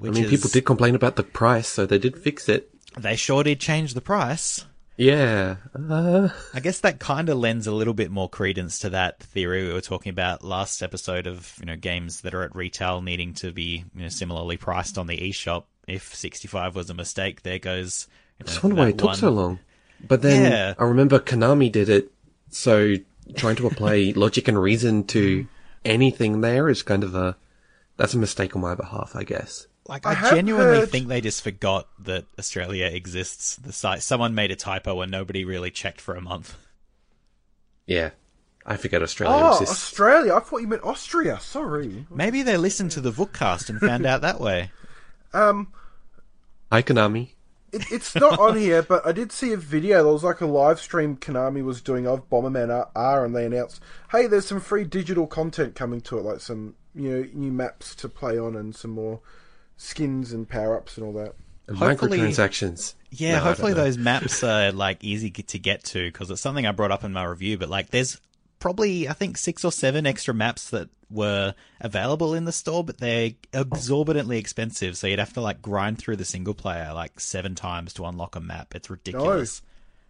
I 0.00 0.02
mean, 0.04 0.24
is, 0.24 0.30
people 0.30 0.50
did 0.50 0.64
complain 0.64 0.94
about 0.94 1.16
the 1.16 1.22
price, 1.22 1.68
so 1.68 1.86
they 1.86 1.98
did 1.98 2.18
fix 2.18 2.48
it. 2.48 2.70
They 2.98 3.16
sure 3.16 3.42
did 3.42 3.60
change 3.60 3.94
the 3.94 4.00
price. 4.00 4.64
Yeah. 4.96 5.56
Uh, 5.74 6.28
I 6.54 6.60
guess 6.60 6.80
that 6.80 6.98
kind 6.98 7.28
of 7.28 7.36
lends 7.38 7.66
a 7.66 7.72
little 7.72 7.92
bit 7.92 8.10
more 8.10 8.30
credence 8.30 8.78
to 8.80 8.90
that 8.90 9.20
theory 9.20 9.66
we 9.66 9.72
were 9.72 9.82
talking 9.82 10.10
about 10.10 10.42
last 10.42 10.82
episode 10.82 11.26
of 11.26 11.54
you 11.60 11.66
know 11.66 11.76
games 11.76 12.22
that 12.22 12.34
are 12.34 12.42
at 12.42 12.56
retail 12.56 13.02
needing 13.02 13.34
to 13.34 13.52
be 13.52 13.84
you 13.94 14.02
know 14.02 14.08
similarly 14.08 14.56
priced 14.56 14.96
on 14.96 15.06
the 15.06 15.18
eShop. 15.18 15.64
If 15.86 16.14
sixty-five 16.14 16.74
was 16.74 16.90
a 16.90 16.94
mistake, 16.94 17.42
there 17.42 17.58
goes. 17.58 18.08
You 18.38 18.44
I 18.44 18.48
just 18.48 18.62
wonder 18.62 18.76
why 18.76 18.84
that 18.86 18.90
it 18.94 18.98
took 18.98 19.06
one- 19.08 19.16
so 19.16 19.30
long. 19.30 19.58
But 20.06 20.20
then 20.22 20.50
Yeah. 20.52 20.74
I 20.78 20.84
remember 20.84 21.18
Konami 21.18 21.72
did 21.72 21.88
it, 21.88 22.12
so 22.50 22.96
trying 23.36 23.56
to 23.56 23.66
apply 23.66 24.12
logic 24.16 24.46
and 24.48 24.60
reason 24.60 25.04
to 25.04 25.46
anything 25.84 26.40
there 26.42 26.68
is 26.68 26.82
kind 26.82 27.02
of 27.02 27.14
a 27.14 27.36
that's 27.96 28.12
a 28.12 28.18
mistake 28.18 28.54
on 28.54 28.60
my 28.62 28.74
behalf, 28.74 29.12
I 29.14 29.24
guess. 29.24 29.66
Like 29.88 30.04
I 30.04 30.10
I, 30.26 30.30
genuinely 30.30 30.80
heard- 30.80 30.90
think 30.90 31.08
they 31.08 31.20
just 31.20 31.42
forgot 31.42 31.88
that 32.00 32.26
Australia 32.38 32.86
exists. 32.86 33.56
The 33.56 33.72
site 33.72 34.02
someone 34.02 34.34
made 34.34 34.50
a 34.50 34.56
typo 34.56 35.00
and 35.00 35.10
nobody 35.10 35.44
really 35.44 35.70
checked 35.70 36.00
for 36.00 36.14
a 36.14 36.20
month. 36.20 36.56
Yeah, 37.86 38.10
I 38.66 38.76
forget 38.76 39.00
Australia 39.02 39.36
oh, 39.44 39.52
exists. 39.52 39.74
Australia. 39.76 40.34
I 40.34 40.40
thought 40.40 40.58
you 40.60 40.66
meant 40.66 40.82
Austria. 40.82 41.38
Sorry. 41.40 42.04
Maybe 42.10 42.42
they 42.42 42.56
listened 42.56 42.90
to 42.92 43.00
the 43.00 43.12
Vookcast 43.12 43.70
and 43.70 43.78
found 43.80 44.04
out 44.04 44.22
that 44.22 44.40
way. 44.40 44.72
Um, 45.36 45.68
Hi 46.72 46.82
Konami. 46.82 47.30
it, 47.72 47.84
it's 47.92 48.14
not 48.14 48.38
on 48.38 48.56
here, 48.66 48.82
but 48.82 49.06
I 49.06 49.12
did 49.12 49.30
see 49.32 49.52
a 49.52 49.56
video. 49.56 50.02
There 50.02 50.12
was 50.12 50.24
like 50.24 50.40
a 50.40 50.46
live 50.46 50.80
stream 50.80 51.16
Konami 51.16 51.62
was 51.62 51.80
doing 51.80 52.06
of 52.06 52.28
Bomberman 52.30 52.70
R- 52.74 52.90
R, 52.96 53.24
and 53.24 53.34
they 53.36 53.44
announced, 53.46 53.80
"Hey, 54.10 54.26
there's 54.26 54.46
some 54.46 54.60
free 54.60 54.84
digital 54.84 55.26
content 55.26 55.74
coming 55.74 56.00
to 56.02 56.18
it, 56.18 56.22
like 56.22 56.40
some 56.40 56.74
you 56.94 57.10
know 57.10 57.28
new 57.34 57.52
maps 57.52 57.94
to 57.96 58.08
play 58.08 58.38
on 58.38 58.56
and 58.56 58.74
some 58.74 58.92
more 58.92 59.20
skins 59.76 60.32
and 60.32 60.48
power 60.48 60.76
ups 60.76 60.96
and 60.96 61.06
all 61.06 61.12
that." 61.14 61.34
And 61.68 61.76
Hopefully- 61.76 62.18
microtransactions. 62.18 62.94
Yeah, 63.10 63.38
No, 63.38 63.44
hopefully 63.44 63.72
those 63.72 63.96
maps 63.98 64.42
are 64.44 64.72
like 64.72 65.02
easy 65.02 65.30
to 65.30 65.58
get 65.58 65.84
to 65.84 66.06
because 66.06 66.30
it's 66.30 66.40
something 66.40 66.66
I 66.66 66.72
brought 66.72 66.90
up 66.92 67.02
in 67.04 67.12
my 67.12 67.24
review. 67.24 67.56
But 67.58 67.68
like, 67.70 67.90
there's 67.90 68.20
probably 68.66 69.08
I 69.08 69.12
think 69.12 69.38
six 69.38 69.64
or 69.64 69.70
seven 69.70 70.06
extra 70.06 70.34
maps 70.34 70.70
that 70.70 70.88
were 71.08 71.54
available 71.80 72.34
in 72.34 72.46
the 72.46 72.52
store, 72.52 72.82
but 72.82 72.98
they're 72.98 73.30
exorbitantly 73.52 74.38
expensive. 74.38 74.96
So 74.96 75.06
you'd 75.06 75.20
have 75.20 75.34
to 75.34 75.40
like 75.40 75.62
grind 75.62 75.98
through 75.98 76.16
the 76.16 76.24
single 76.24 76.52
player 76.52 76.90
like 76.92 77.20
seven 77.20 77.54
times 77.54 77.92
to 77.94 78.04
unlock 78.06 78.34
a 78.34 78.40
map. 78.40 78.74
It's 78.74 78.90
ridiculous. 78.90 79.62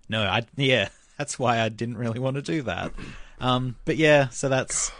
No, 0.08 0.22
I 0.22 0.46
yeah, 0.56 0.88
that's 1.18 1.38
why 1.38 1.60
I 1.60 1.68
didn't 1.68 1.98
really 1.98 2.18
want 2.18 2.36
to 2.36 2.42
do 2.42 2.62
that. 2.62 2.94
Um, 3.40 3.76
but 3.84 3.98
yeah, 3.98 4.30
so 4.30 4.48
that's 4.48 4.90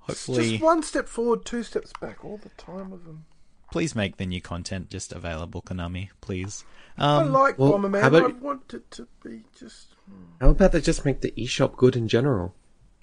hopefully. 0.00 0.50
Just 0.50 0.62
one 0.64 0.82
step 0.82 1.06
forward, 1.06 1.44
two 1.44 1.62
steps 1.62 1.92
back, 2.00 2.24
all 2.24 2.38
the 2.38 2.48
time 2.60 2.90
with 2.90 3.04
them. 3.04 3.24
Please 3.70 3.94
make 3.94 4.16
the 4.16 4.26
new 4.26 4.40
content 4.40 4.90
just 4.90 5.12
available, 5.12 5.62
Konami, 5.62 6.08
please. 6.20 6.64
I 6.98 7.18
Um, 7.22 7.30
like 7.30 7.56
well, 7.56 7.74
Bomberman. 7.74 8.04
about- 8.04 8.30
I 8.32 8.34
want 8.34 8.74
it 8.74 8.90
to 8.92 9.06
be 9.22 9.44
just. 9.56 9.94
How 10.40 10.50
about 10.50 10.72
they 10.72 10.80
just 10.80 11.04
make 11.04 11.20
the 11.20 11.30
eShop 11.38 11.76
good 11.76 11.94
in 11.94 12.08
general? 12.08 12.52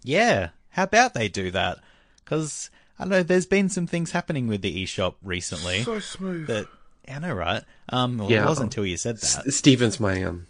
Yeah, 0.03 0.50
how 0.69 0.83
about 0.83 1.13
they 1.13 1.27
do 1.29 1.51
that? 1.51 1.79
Because 2.24 2.69
I 3.00 3.03
don't 3.03 3.10
know, 3.12 3.24
there's 3.24 3.45
been 3.45 3.69
some 3.69 3.88
things 3.88 4.12
happening 4.12 4.48
with 4.48 4.62
the 4.62 4.83
eShop 4.83 5.15
recently 5.24 5.83
So 5.83 6.00
smooth. 6.00 6.48
that 6.48 6.67
I 7.07 7.19
know, 7.19 7.33
right? 7.33 7.63
Um, 7.89 8.17
well, 8.17 8.31
Yeah. 8.31 8.43
it 8.43 8.48
wasn't 8.48 8.65
until 8.67 8.86
you 8.86 8.98
said 8.98 9.17
that. 9.17 9.48
S- 9.48 9.55
Steven's 9.55 10.00
my 10.00 10.24
um 10.24 10.48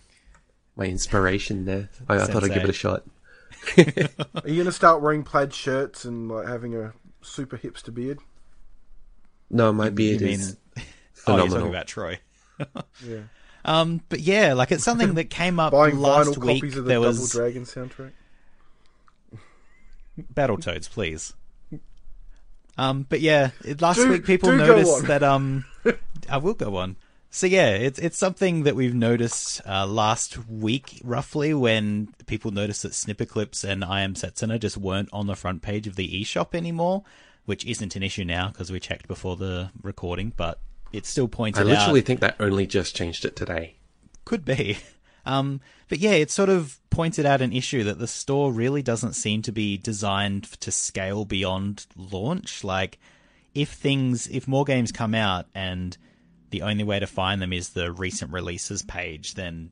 my 0.75 0.85
inspiration 0.85 1.65
there. 1.65 1.89
I, 2.09 2.15
I 2.15 2.25
thought 2.25 2.43
I'd 2.43 2.53
give 2.53 2.63
it 2.63 2.69
a 2.69 2.73
shot. 2.73 3.03
Are 3.77 3.83
you 4.47 4.55
going 4.55 4.65
to 4.65 4.71
start 4.71 5.01
wearing 5.01 5.23
plaid 5.23 5.53
shirts 5.53 6.03
and 6.03 6.29
like 6.29 6.47
having 6.47 6.75
a 6.75 6.93
super 7.21 7.57
hipster 7.57 7.93
beard? 7.93 8.19
No, 9.49 9.71
my 9.71 9.85
You 9.85 9.91
beard 9.91 10.21
mean? 10.21 10.39
is 10.39 10.57
Oh, 10.77 10.81
you're 11.37 11.47
phenomenal. 11.47 11.57
talking 11.57 11.69
about 11.69 11.87
Troy. 11.87 12.19
Yeah. 13.07 13.19
Um, 13.65 14.01
but 14.09 14.19
yeah, 14.19 14.53
like 14.53 14.71
it's 14.73 14.83
something 14.83 15.13
that 15.13 15.29
came 15.29 15.59
up 15.59 15.71
Buying 15.71 15.97
last 15.99 16.31
vinyl 16.31 16.37
week. 16.45 16.55
copies 16.61 16.75
of 16.77 16.83
the 16.83 16.89
There 16.89 16.97
Double 16.97 17.07
was 17.07 17.31
Dragon 17.31 17.63
soundtrack. 17.63 18.11
Battletoads, 20.19 20.89
please. 20.89 21.33
Um, 22.77 23.05
but 23.07 23.21
yeah, 23.21 23.51
last 23.79 23.97
Do- 23.97 24.09
week 24.09 24.25
people 24.25 24.51
noticed 24.51 25.05
that 25.07 25.21
um, 25.23 25.65
I 26.29 26.37
will 26.37 26.53
go 26.55 26.77
on. 26.77 26.95
So 27.29 27.47
yeah, 27.47 27.69
it's 27.69 27.97
it's 27.97 28.17
something 28.17 28.63
that 28.63 28.75
we've 28.75 28.93
noticed 28.93 29.61
uh, 29.67 29.87
last 29.87 30.37
week, 30.47 31.01
roughly, 31.03 31.53
when 31.53 32.09
people 32.27 32.51
noticed 32.51 32.83
that 32.83 32.91
Snipperclips 32.91 33.63
and 33.63 33.83
I 33.83 34.01
Am 34.01 34.13
Setsuna 34.13 34.59
just 34.59 34.77
weren't 34.77 35.09
on 35.11 35.25
the 35.25 35.35
front 35.35 35.63
page 35.63 35.87
of 35.87 35.95
the 35.95 36.07
eShop 36.21 36.53
anymore, 36.53 37.03
which 37.45 37.65
isn't 37.65 37.95
an 37.95 38.03
issue 38.03 38.23
now 38.23 38.49
because 38.49 38.71
we 38.71 38.79
checked 38.79 39.07
before 39.07 39.35
the 39.35 39.71
recording, 39.81 40.31
but 40.37 40.59
it's 40.91 41.09
still 41.09 41.27
pointed 41.27 41.61
I 41.61 41.63
literally 41.63 42.01
out. 42.01 42.05
think 42.05 42.19
that 42.19 42.35
only 42.39 42.67
just 42.67 42.95
changed 42.95 43.25
it 43.25 43.35
today. 43.35 43.77
Could 44.25 44.45
be. 44.45 44.77
Um, 45.25 45.61
but 45.89 45.99
yeah, 45.99 46.11
it 46.11 46.31
sort 46.31 46.49
of 46.49 46.79
pointed 46.89 47.25
out 47.25 47.41
an 47.41 47.53
issue 47.53 47.83
that 47.85 47.99
the 47.99 48.07
store 48.07 48.51
really 48.51 48.81
doesn't 48.81 49.13
seem 49.13 49.41
to 49.43 49.51
be 49.51 49.77
designed 49.77 50.43
to 50.61 50.71
scale 50.71 51.25
beyond 51.25 51.85
launch. 51.95 52.63
Like, 52.63 52.99
if 53.53 53.69
things, 53.69 54.27
if 54.27 54.47
more 54.47 54.65
games 54.65 54.91
come 54.91 55.15
out 55.15 55.45
and 55.55 55.97
the 56.49 56.61
only 56.61 56.83
way 56.83 56.99
to 56.99 57.07
find 57.07 57.41
them 57.41 57.53
is 57.53 57.69
the 57.69 57.91
recent 57.91 58.31
releases 58.31 58.81
page, 58.83 59.35
then 59.35 59.71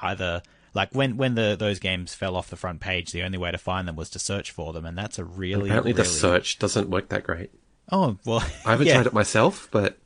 either 0.00 0.42
like 0.74 0.92
when 0.92 1.16
when 1.16 1.34
the 1.34 1.56
those 1.58 1.78
games 1.78 2.14
fell 2.14 2.36
off 2.36 2.50
the 2.50 2.56
front 2.56 2.80
page, 2.80 3.12
the 3.12 3.22
only 3.22 3.38
way 3.38 3.50
to 3.50 3.58
find 3.58 3.86
them 3.86 3.96
was 3.96 4.10
to 4.10 4.18
search 4.18 4.50
for 4.50 4.72
them, 4.72 4.84
and 4.84 4.98
that's 4.98 5.18
a 5.18 5.24
really 5.24 5.70
Apparently, 5.70 5.92
the 5.92 6.04
search 6.04 6.58
doesn't 6.58 6.90
work 6.90 7.08
that 7.10 7.22
great. 7.22 7.50
Oh 7.92 8.18
well, 8.24 8.44
I 8.64 8.70
haven't 8.72 8.86
yeah. 8.88 8.94
tried 8.94 9.06
it 9.06 9.12
myself, 9.12 9.68
but 9.70 9.98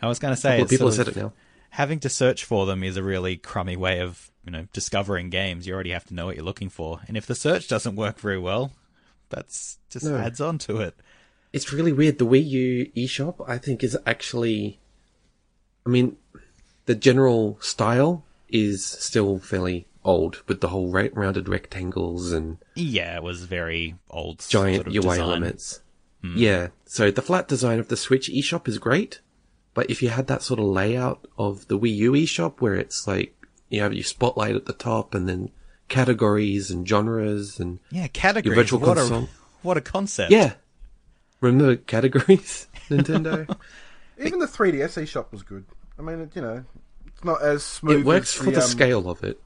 I 0.00 0.08
was 0.08 0.18
going 0.18 0.34
to 0.34 0.40
say, 0.40 0.64
people 0.64 0.86
have 0.86 0.96
said 0.96 1.08
of- 1.08 1.16
it 1.16 1.20
now. 1.20 1.32
Having 1.70 2.00
to 2.00 2.08
search 2.08 2.44
for 2.44 2.66
them 2.66 2.82
is 2.82 2.96
a 2.96 3.02
really 3.02 3.36
crummy 3.36 3.76
way 3.76 4.00
of 4.00 4.30
you 4.44 4.52
know 4.52 4.66
discovering 4.72 5.30
games. 5.30 5.66
You 5.66 5.74
already 5.74 5.90
have 5.90 6.04
to 6.06 6.14
know 6.14 6.26
what 6.26 6.36
you're 6.36 6.44
looking 6.44 6.70
for, 6.70 7.00
and 7.08 7.16
if 7.16 7.26
the 7.26 7.34
search 7.34 7.68
doesn't 7.68 7.96
work 7.96 8.18
very 8.18 8.38
well, 8.38 8.72
that's 9.28 9.78
just 9.90 10.04
No. 10.06 10.16
adds 10.16 10.40
on 10.40 10.58
to 10.58 10.78
it. 10.78 10.94
It's 11.52 11.72
really 11.72 11.92
weird. 11.92 12.18
The 12.18 12.26
Wii 12.26 12.46
U 12.48 12.90
eShop, 12.96 13.48
I 13.48 13.58
think, 13.58 13.82
is 13.82 13.96
actually. 14.06 14.78
I 15.86 15.90
mean, 15.90 16.16
the 16.86 16.94
general 16.94 17.58
style 17.60 18.24
is 18.48 18.84
still 18.84 19.38
fairly 19.38 19.86
old 20.04 20.42
with 20.46 20.60
the 20.60 20.68
whole 20.68 20.90
ra- 20.90 21.08
rounded 21.12 21.48
rectangles 21.48 22.32
and 22.32 22.58
Yeah, 22.74 23.16
it 23.16 23.22
was 23.22 23.44
very 23.44 23.96
old, 24.10 24.44
giant 24.48 24.76
sort 24.84 24.86
of 24.88 24.92
UI 24.94 25.00
design. 25.02 25.20
elements. 25.20 25.80
Hmm. 26.22 26.36
Yeah, 26.36 26.68
so 26.84 27.10
the 27.10 27.22
flat 27.22 27.48
design 27.48 27.78
of 27.78 27.88
the 27.88 27.96
Switch 27.96 28.28
eShop 28.30 28.68
is 28.68 28.78
great, 28.78 29.20
but 29.74 29.88
if 29.90 30.02
you 30.02 30.08
had 30.10 30.26
that 30.28 30.42
sort 30.42 30.60
of 30.60 30.66
layout 30.66 31.26
of 31.38 31.68
the 31.68 31.78
Wii 31.78 31.94
U 31.96 32.12
eShop 32.12 32.60
where 32.60 32.74
it's 32.74 33.06
like 33.06 33.34
you 33.68 33.80
have 33.82 33.92
your 33.94 34.04
spotlight 34.04 34.56
at 34.56 34.66
the 34.66 34.72
top 34.72 35.14
and 35.14 35.28
then 35.28 35.50
categories 35.88 36.70
and 36.70 36.86
genres 36.88 37.58
and 37.60 37.78
Yeah, 37.90 38.06
categories. 38.08 38.56
virtual 38.56 38.80
what 38.80 38.96
console. 38.96 39.22
a 39.24 39.28
what 39.62 39.76
a 39.76 39.80
concept. 39.80 40.30
yeah, 40.32 40.54
remember 41.40 41.76
categories, 41.76 42.66
Nintendo? 42.88 43.46
Even 44.18 44.38
the 44.38 44.46
3DS 44.46 45.02
eShop 45.02 45.30
was 45.32 45.42
good. 45.42 45.64
I 45.98 46.02
mean, 46.02 46.20
it, 46.20 46.30
you 46.34 46.42
know, 46.42 46.64
it's 47.06 47.24
not 47.24 47.42
as 47.42 47.62
smooth. 47.62 48.00
it 48.00 48.04
works 48.06 48.36
as 48.38 48.44
for 48.44 48.50
the 48.50 48.62
um, 48.62 48.66
scale 48.68 49.08
of 49.10 49.22
it. 49.24 49.40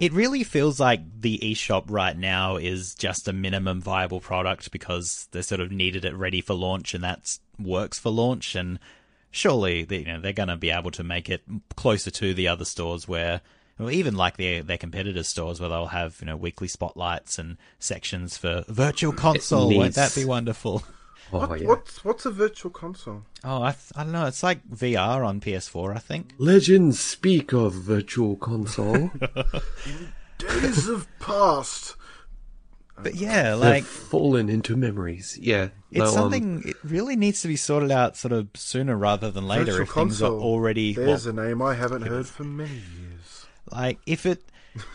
It 0.00 0.12
really 0.12 0.42
feels 0.42 0.80
like 0.80 1.00
the 1.20 1.38
eShop 1.38 1.84
right 1.88 2.16
now 2.18 2.56
is 2.56 2.94
just 2.96 3.28
a 3.28 3.32
minimum 3.32 3.80
viable 3.80 4.18
product 4.20 4.72
because 4.72 5.28
they 5.30 5.42
sort 5.42 5.60
of 5.60 5.70
needed 5.70 6.04
it 6.04 6.14
ready 6.16 6.40
for 6.40 6.54
launch 6.54 6.92
and 6.92 7.04
that 7.04 7.38
works 7.56 7.96
for 7.98 8.10
launch 8.10 8.56
and 8.56 8.80
surely 9.30 9.84
they, 9.84 9.98
you 9.98 10.04
know 10.06 10.20
they're 10.20 10.32
going 10.32 10.48
to 10.48 10.56
be 10.56 10.70
able 10.70 10.90
to 10.90 11.04
make 11.04 11.28
it 11.28 11.42
closer 11.76 12.10
to 12.10 12.34
the 12.34 12.48
other 12.48 12.64
stores 12.64 13.06
where 13.08 13.40
well, 13.78 13.90
even 13.90 14.14
like 14.16 14.36
their 14.36 14.62
their 14.62 14.78
competitors 14.78 15.28
stores 15.28 15.60
where 15.60 15.68
they'll 15.68 15.86
have 15.86 16.16
you 16.20 16.26
know 16.26 16.36
weekly 16.36 16.68
spotlights 16.68 17.38
and 17.38 17.56
sections 17.78 18.36
for 18.36 18.64
virtual 18.68 19.12
console 19.12 19.76
won't 19.76 19.94
that 19.94 20.14
be 20.14 20.24
wonderful 20.24 20.82
Oh 21.32 21.40
What, 21.40 21.60
yeah. 21.60 21.66
What's 21.66 22.04
what's 22.04 22.24
a 22.24 22.30
virtual 22.30 22.70
console? 22.70 23.24
oh 23.42 23.60
I, 23.62 23.72
th- 23.72 23.92
I 23.96 24.04
don't 24.04 24.12
know 24.12 24.26
it's 24.26 24.44
like 24.44 24.64
VR 24.68 25.26
on 25.26 25.40
PS4 25.40 25.96
I 25.96 25.98
think 25.98 26.32
Legends 26.38 27.00
speak 27.00 27.52
of 27.52 27.72
virtual 27.72 28.36
console. 28.36 29.10
In 29.86 30.12
Days 30.38 30.86
have 30.86 31.08
passed. 31.18 31.96
But 33.02 33.14
yeah 33.14 33.50
They've 33.50 33.58
like 33.60 33.84
fallen 33.84 34.48
into 34.48 34.76
memories. 34.76 35.38
Yeah. 35.40 35.68
It's 35.90 35.98
no, 35.98 36.06
um, 36.06 36.12
something. 36.12 36.62
it 36.66 36.76
really 36.84 37.16
needs 37.16 37.42
to 37.42 37.48
be 37.48 37.56
sorted 37.56 37.90
out 37.90 38.16
sort 38.16 38.32
of 38.32 38.48
sooner 38.54 38.96
rather 38.96 39.30
than 39.30 39.46
later. 39.46 39.64
Virtual 39.66 39.82
if 39.82 39.90
things 39.90 40.22
are 40.22 40.32
already 40.32 40.94
There's 40.94 41.26
well, 41.26 41.38
a 41.38 41.46
name 41.48 41.62
I 41.62 41.74
haven't 41.74 42.02
heard 42.02 42.26
for 42.26 42.44
many 42.44 42.70
years. 42.74 43.46
like 43.70 43.98
if 44.06 44.26
it. 44.26 44.42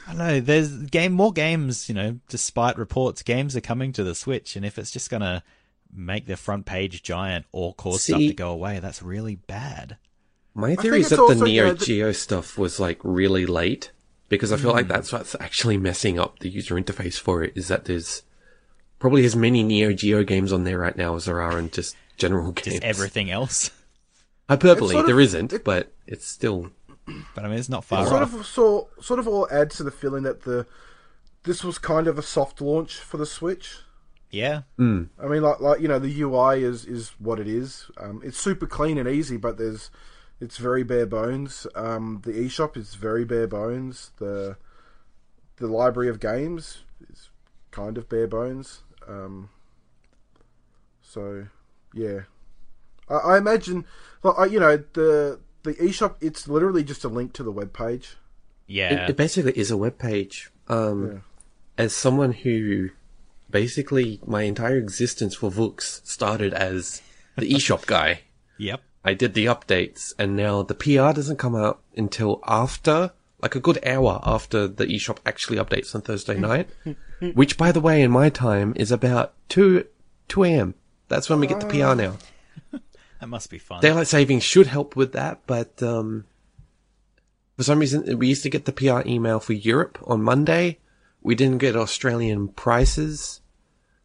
I 0.08 0.12
don't 0.12 0.18
know. 0.20 0.40
There's 0.40 0.76
game 0.84 1.12
more 1.14 1.34
games. 1.34 1.90
You 1.90 1.96
know, 1.96 2.20
despite 2.30 2.78
reports, 2.78 3.24
games 3.24 3.56
are 3.56 3.62
coming 3.62 3.92
to 3.94 4.04
the 4.04 4.14
Switch, 4.14 4.56
and 4.56 4.64
if 4.64 4.78
it's 4.78 4.92
just 4.92 5.10
gonna 5.10 5.44
make 5.92 6.28
the 6.28 6.38
front 6.38 6.66
page 6.68 7.02
giant 7.02 7.46
or 7.52 7.74
cause 7.74 8.04
stuff 8.04 8.20
to 8.20 8.34
go 8.34 8.52
away, 8.52 8.80
that's 8.80 9.02
really 9.02 9.36
bad. 9.36 9.98
My 10.54 10.76
theory 10.76 11.00
is 11.00 11.08
it's 11.08 11.10
that 11.12 11.16
the 11.16 11.22
also, 11.24 11.46
you 11.46 11.52
Neo 11.54 11.66
know, 11.68 11.74
the- 11.74 11.86
Geo 11.86 12.12
stuff 12.12 12.58
was 12.58 12.80
like 12.80 13.00
really 13.04 13.46
late 13.46 13.92
because 14.32 14.52
I 14.52 14.58
feel 14.58 14.72
Hmm. 14.72 14.78
like 14.78 14.88
that's 14.88 15.12
what's 15.14 15.36
actually 15.40 15.78
messing 15.78 16.18
up 16.18 16.40
the 16.40 16.50
user 16.50 16.74
interface 16.76 17.20
for 17.20 17.44
it. 17.44 17.54
Is 17.56 17.68
that 17.68 17.86
there's 17.86 18.24
probably 18.98 19.26
as 19.26 19.36
many 19.36 19.62
Neo 19.62 19.94
Geo 19.94 20.24
games 20.24 20.52
on 20.52 20.64
there 20.64 20.80
right 20.80 20.96
now 20.98 21.16
as 21.16 21.26
there 21.26 21.42
are 21.42 21.60
in 21.60 21.70
just 21.70 21.96
general 22.18 22.52
games. 22.52 22.80
Just 22.80 22.84
everything 22.84 23.30
else. 23.30 23.70
Hyperbole, 24.50 24.92
sort 24.94 25.02
of- 25.02 25.08
there 25.08 25.20
isn't, 25.20 25.54
it- 25.54 25.64
but 25.64 25.92
it's 26.08 26.26
still 26.28 26.72
But 27.36 27.44
I 27.46 27.50
mean, 27.50 27.58
it's 27.58 27.68
not 27.70 27.84
It 27.84 27.88
far 27.88 28.08
sort 28.08 28.22
off. 28.24 28.34
of 28.34 28.46
so, 28.46 28.88
sort 29.02 29.20
of 29.20 29.28
all 29.28 29.48
adds 29.52 29.76
to 29.78 29.84
the 29.84 29.92
feeling 29.92 30.24
that 30.24 30.44
the 30.44 30.66
this 31.44 31.64
was 31.64 31.78
kind 31.80 32.08
of 32.08 32.18
a 32.20 32.22
soft 32.22 32.62
launch 32.62 32.98
for 33.00 33.18
the 33.18 33.26
Switch. 33.26 33.78
Yeah, 34.30 34.62
I 34.80 34.82
mean, 34.84 35.10
like 35.42 35.60
like 35.60 35.82
you 35.82 35.88
know, 35.90 36.00
the 36.00 36.22
UI 36.22 36.64
is 36.64 36.86
is 36.86 37.10
what 37.20 37.40
it 37.40 37.48
is. 37.48 37.88
Um, 37.98 38.22
it's 38.24 38.40
super 38.40 38.66
clean 38.68 38.98
and 38.98 39.10
easy, 39.10 39.36
but 39.36 39.58
there's 39.58 39.90
it's 40.42 40.58
very 40.58 40.84
bare 40.84 41.06
bones. 41.06 41.68
Um, 41.76 42.22
the 42.26 42.32
eShop 42.32 42.76
is 42.76 42.96
very 42.96 43.24
bare 43.24 43.48
bones. 43.48 44.12
The 44.18 44.58
the 45.58 45.68
library 45.68 46.10
of 46.10 46.20
games 46.20 46.80
is 47.10 47.30
kind 47.70 47.98
of 47.98 48.10
bare 48.10 48.28
bones. 48.28 48.82
Um, 49.08 49.50
so 51.02 51.48
yeah, 51.94 52.22
I, 53.08 53.16
I 53.16 53.38
imagine, 53.38 53.86
like 54.24 54.38
I, 54.38 54.46
you 54.46 54.60
know, 54.60 54.84
the 54.94 55.40
the 55.62 55.76
eShop. 55.76 56.16
It's 56.20 56.48
literally 56.48 56.84
just 56.84 57.04
a 57.04 57.10
link 57.10 57.34
to 57.34 57.44
the 57.44 57.52
web 57.52 57.72
page. 57.72 58.18
yeah. 58.68 59.06
it, 59.06 59.12
it 59.12 59.18
basically 59.18 59.54
is 59.54 59.70
a 59.70 59.78
web 59.78 60.00
page. 60.00 60.50
Um, 60.68 61.08
Yeah. 61.08 61.20
As 61.78 61.96
someone 61.96 62.34
who 62.34 62.90
basically 63.50 64.20
my 64.26 64.44
entire 64.44 64.78
existence 64.78 65.36
for 65.36 65.50
Vooks 65.50 66.06
started 66.06 66.54
as 66.54 67.02
the 67.38 67.50
eShop 67.50 67.86
guy. 67.86 68.22
yep. 68.58 68.82
I 69.04 69.14
did 69.14 69.34
the 69.34 69.46
updates, 69.46 70.14
and 70.20 70.36
now 70.36 70.62
the 70.62 70.76
PR 70.76 71.14
doesn't 71.14 71.38
come 71.38 71.56
out 71.56 71.82
until 71.98 72.40
after, 72.48 73.12
like 73.42 73.56
a 73.56 73.60
good 73.60 73.84
hour 73.86 74.20
after 74.24 74.68
the 74.68 74.86
eShop 74.86 75.18
actually 75.26 75.58
updates 75.58 75.96
on 75.96 76.02
Thursday 76.02 76.36
mm. 76.36 76.42
night. 76.42 76.70
Mm. 77.22 77.36
which, 77.36 77.56
by 77.56 77.72
the 77.72 77.80
way, 77.80 78.02
in 78.02 78.10
my 78.10 78.30
time 78.30 78.74
is 78.76 78.92
about 78.92 79.34
2, 79.50 79.86
2 80.28 80.44
a.m. 80.44 80.74
That's 81.08 81.30
when 81.30 81.40
we 81.40 81.46
get 81.46 81.60
the 81.60 81.68
PR 81.68 81.84
ah. 81.84 81.94
now. 81.94 82.18
That 83.20 83.28
must 83.28 83.52
be 83.52 83.60
fun. 83.60 83.82
Daylight 83.82 84.08
savings 84.08 84.42
should 84.42 84.66
help 84.66 84.96
with 84.96 85.14
that, 85.14 85.42
but, 85.46 85.84
um, 85.84 86.26
for 87.56 87.62
some 87.62 87.78
reason, 87.78 88.18
we 88.18 88.30
used 88.30 88.42
to 88.42 88.50
get 88.50 88.66
the 88.66 88.72
PR 88.72 89.08
email 89.08 89.40
for 89.40 89.54
Europe 89.54 90.00
on 90.08 90.24
Monday. 90.24 90.80
We 91.22 91.36
didn't 91.36 91.60
get 91.60 91.76
Australian 91.76 92.48
prices. 92.48 93.41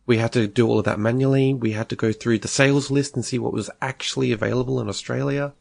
We 0.07 0.19
had 0.19 0.33
to 0.35 0.47
do 0.47 0.67
all 0.69 0.79
of 0.79 0.85
that 0.85 1.01
manually. 1.01 1.53
We 1.53 1.73
had 1.73 1.89
to 1.89 1.97
go 1.97 2.13
through 2.13 2.39
the 2.39 2.49
sales 2.49 2.91
list 2.91 3.17
and 3.17 3.25
see 3.25 3.39
what 3.39 3.53
was 3.53 3.71
actually 3.83 4.31
available 4.33 4.81
in 4.81 4.89
Australia. 4.89 5.53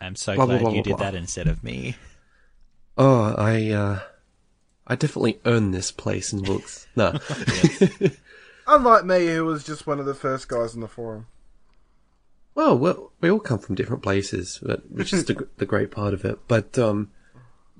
I'm 0.00 0.14
so 0.14 0.34
blah, 0.34 0.44
blah, 0.44 0.58
glad 0.58 0.60
blah, 0.60 0.70
you 0.72 0.82
blah, 0.82 0.92
did 0.92 0.96
blah. 0.98 1.10
that 1.10 1.14
instead 1.16 1.46
of 1.48 1.64
me. 1.64 1.96
Oh, 2.98 3.34
I, 3.36 3.70
uh, 3.70 4.00
I 4.86 4.94
definitely 4.96 5.40
earned 5.46 5.72
this 5.72 5.90
place 5.90 6.32
in 6.32 6.42
Vooks. 6.42 6.86
No. 6.96 7.18
Unlike 8.66 9.04
me, 9.04 9.26
who 9.26 9.44
was 9.44 9.64
just 9.64 9.86
one 9.86 9.98
of 9.98 10.06
the 10.06 10.14
first 10.14 10.48
guys 10.48 10.74
on 10.74 10.80
the 10.80 10.88
forum. 10.88 11.26
well, 12.54 12.78
well, 12.78 13.12
we 13.20 13.30
all 13.30 13.40
come 13.40 13.58
from 13.58 13.74
different 13.74 14.02
places, 14.02 14.60
but, 14.62 14.90
which 14.90 15.12
is 15.12 15.24
the, 15.24 15.48
the 15.56 15.66
great 15.66 15.90
part 15.90 16.14
of 16.14 16.24
it. 16.24 16.38
But, 16.48 16.78
um, 16.78 17.10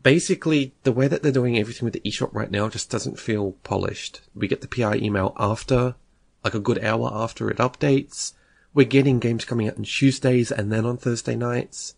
basically, 0.02 0.74
the 0.82 0.92
way 0.92 1.08
that 1.08 1.22
they're 1.22 1.32
doing 1.32 1.58
everything 1.58 1.84
with 1.84 1.94
the 1.94 2.00
eShop 2.00 2.34
right 2.34 2.50
now 2.50 2.68
just 2.68 2.90
doesn't 2.90 3.18
feel 3.18 3.52
polished. 3.62 4.20
We 4.34 4.48
get 4.48 4.60
the 4.60 4.68
PR 4.68 4.94
email 4.94 5.34
after, 5.38 5.94
like 6.44 6.54
a 6.54 6.60
good 6.60 6.82
hour 6.84 7.10
after 7.12 7.50
it 7.50 7.56
updates. 7.58 8.34
We're 8.74 8.84
getting 8.86 9.18
games 9.18 9.44
coming 9.44 9.68
out 9.68 9.76
on 9.78 9.84
Tuesdays 9.84 10.50
and 10.52 10.70
then 10.72 10.84
on 10.84 10.96
Thursday 10.96 11.36
nights. 11.36 11.94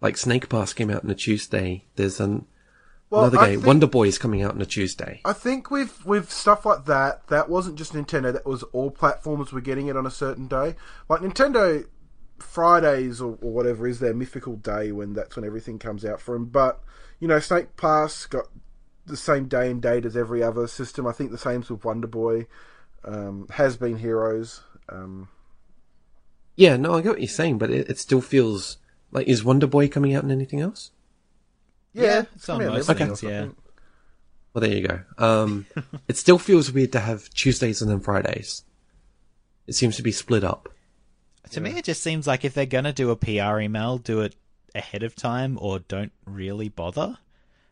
Like 0.00 0.16
Snake 0.16 0.48
Pass 0.48 0.72
came 0.72 0.90
out 0.90 1.04
on 1.04 1.10
a 1.10 1.14
Tuesday. 1.14 1.84
There's 1.96 2.18
an, 2.20 2.46
Well, 3.10 3.22
another 3.22 3.38
I 3.38 3.46
game, 3.50 3.54
think- 3.56 3.66
Wonder 3.66 3.86
Boy 3.86 4.08
is 4.08 4.18
coming 4.18 4.42
out 4.42 4.54
on 4.54 4.62
a 4.62 4.66
Tuesday. 4.66 5.20
I 5.24 5.32
think 5.32 5.70
with 5.70 6.04
with 6.06 6.32
stuff 6.32 6.64
like 6.64 6.86
that, 6.86 7.26
that 7.28 7.48
wasn't 7.48 7.76
just 7.76 7.92
Nintendo. 7.92 8.32
That 8.32 8.46
was 8.46 8.62
all 8.72 8.90
platforms 8.90 9.52
were 9.52 9.60
getting 9.60 9.88
it 9.88 9.96
on 9.96 10.06
a 10.06 10.10
certain 10.10 10.46
day. 10.48 10.74
Like 11.08 11.20
Nintendo 11.20 11.86
Fridays 12.38 13.20
or, 13.20 13.38
or 13.40 13.52
whatever 13.52 13.86
is 13.86 14.00
their 14.00 14.14
mythical 14.14 14.56
day 14.56 14.90
when 14.92 15.12
that's 15.12 15.36
when 15.36 15.44
everything 15.44 15.78
comes 15.78 16.04
out 16.04 16.20
for 16.20 16.34
them. 16.34 16.46
But 16.46 16.80
you 17.20 17.28
know, 17.28 17.38
Snake 17.40 17.76
Pass 17.76 18.26
got 18.26 18.46
the 19.06 19.16
same 19.16 19.46
day 19.46 19.70
and 19.70 19.80
date 19.82 20.04
as 20.04 20.16
every 20.16 20.42
other 20.42 20.66
system. 20.66 21.06
I 21.06 21.12
think 21.12 21.30
the 21.30 21.38
same's 21.38 21.70
with 21.70 21.84
Wonder 21.84 22.06
Boy. 22.08 22.46
Um, 23.04 23.46
has 23.50 23.76
been 23.76 23.96
Heroes. 23.96 24.62
Um, 24.88 25.28
Yeah, 26.56 26.76
no, 26.76 26.94
I 26.94 27.00
get 27.02 27.10
what 27.10 27.20
you're 27.20 27.28
saying, 27.28 27.58
but 27.58 27.70
it, 27.70 27.88
it 27.90 27.98
still 27.98 28.20
feels 28.20 28.78
like 29.10 29.26
is 29.26 29.44
Wonder 29.44 29.66
Boy 29.66 29.88
coming 29.88 30.14
out 30.14 30.24
in 30.24 30.30
anything 30.30 30.60
else? 30.60 30.90
yeah, 31.92 32.02
Yeah, 32.02 32.20
it's 32.20 32.34
it's 32.36 32.48
on 32.48 32.64
most 32.64 32.86
things, 32.86 33.00
else, 33.00 33.24
I 33.24 33.28
yeah. 33.28 33.46
Well, 34.54 34.60
there 34.60 34.72
you 34.72 34.86
go. 34.86 35.00
Um, 35.18 35.66
it 36.08 36.16
still 36.16 36.38
feels 36.38 36.70
weird 36.70 36.92
to 36.92 37.00
have 37.00 37.30
Tuesdays 37.30 37.80
and 37.82 37.90
then 37.90 38.00
Fridays. 38.00 38.64
It 39.66 39.74
seems 39.74 39.96
to 39.96 40.02
be 40.02 40.12
split 40.12 40.44
up. 40.44 40.68
To 41.50 41.60
me, 41.60 41.70
it 41.70 41.84
just 41.84 42.02
seems 42.02 42.26
like 42.26 42.44
if 42.44 42.54
they're 42.54 42.66
gonna 42.66 42.92
do 42.92 43.10
a 43.10 43.16
PR 43.16 43.60
email, 43.60 43.98
do 43.98 44.20
it 44.20 44.36
ahead 44.74 45.02
of 45.02 45.14
time 45.14 45.58
or 45.60 45.80
don't 45.80 46.12
really 46.24 46.68
bother. 46.68 47.18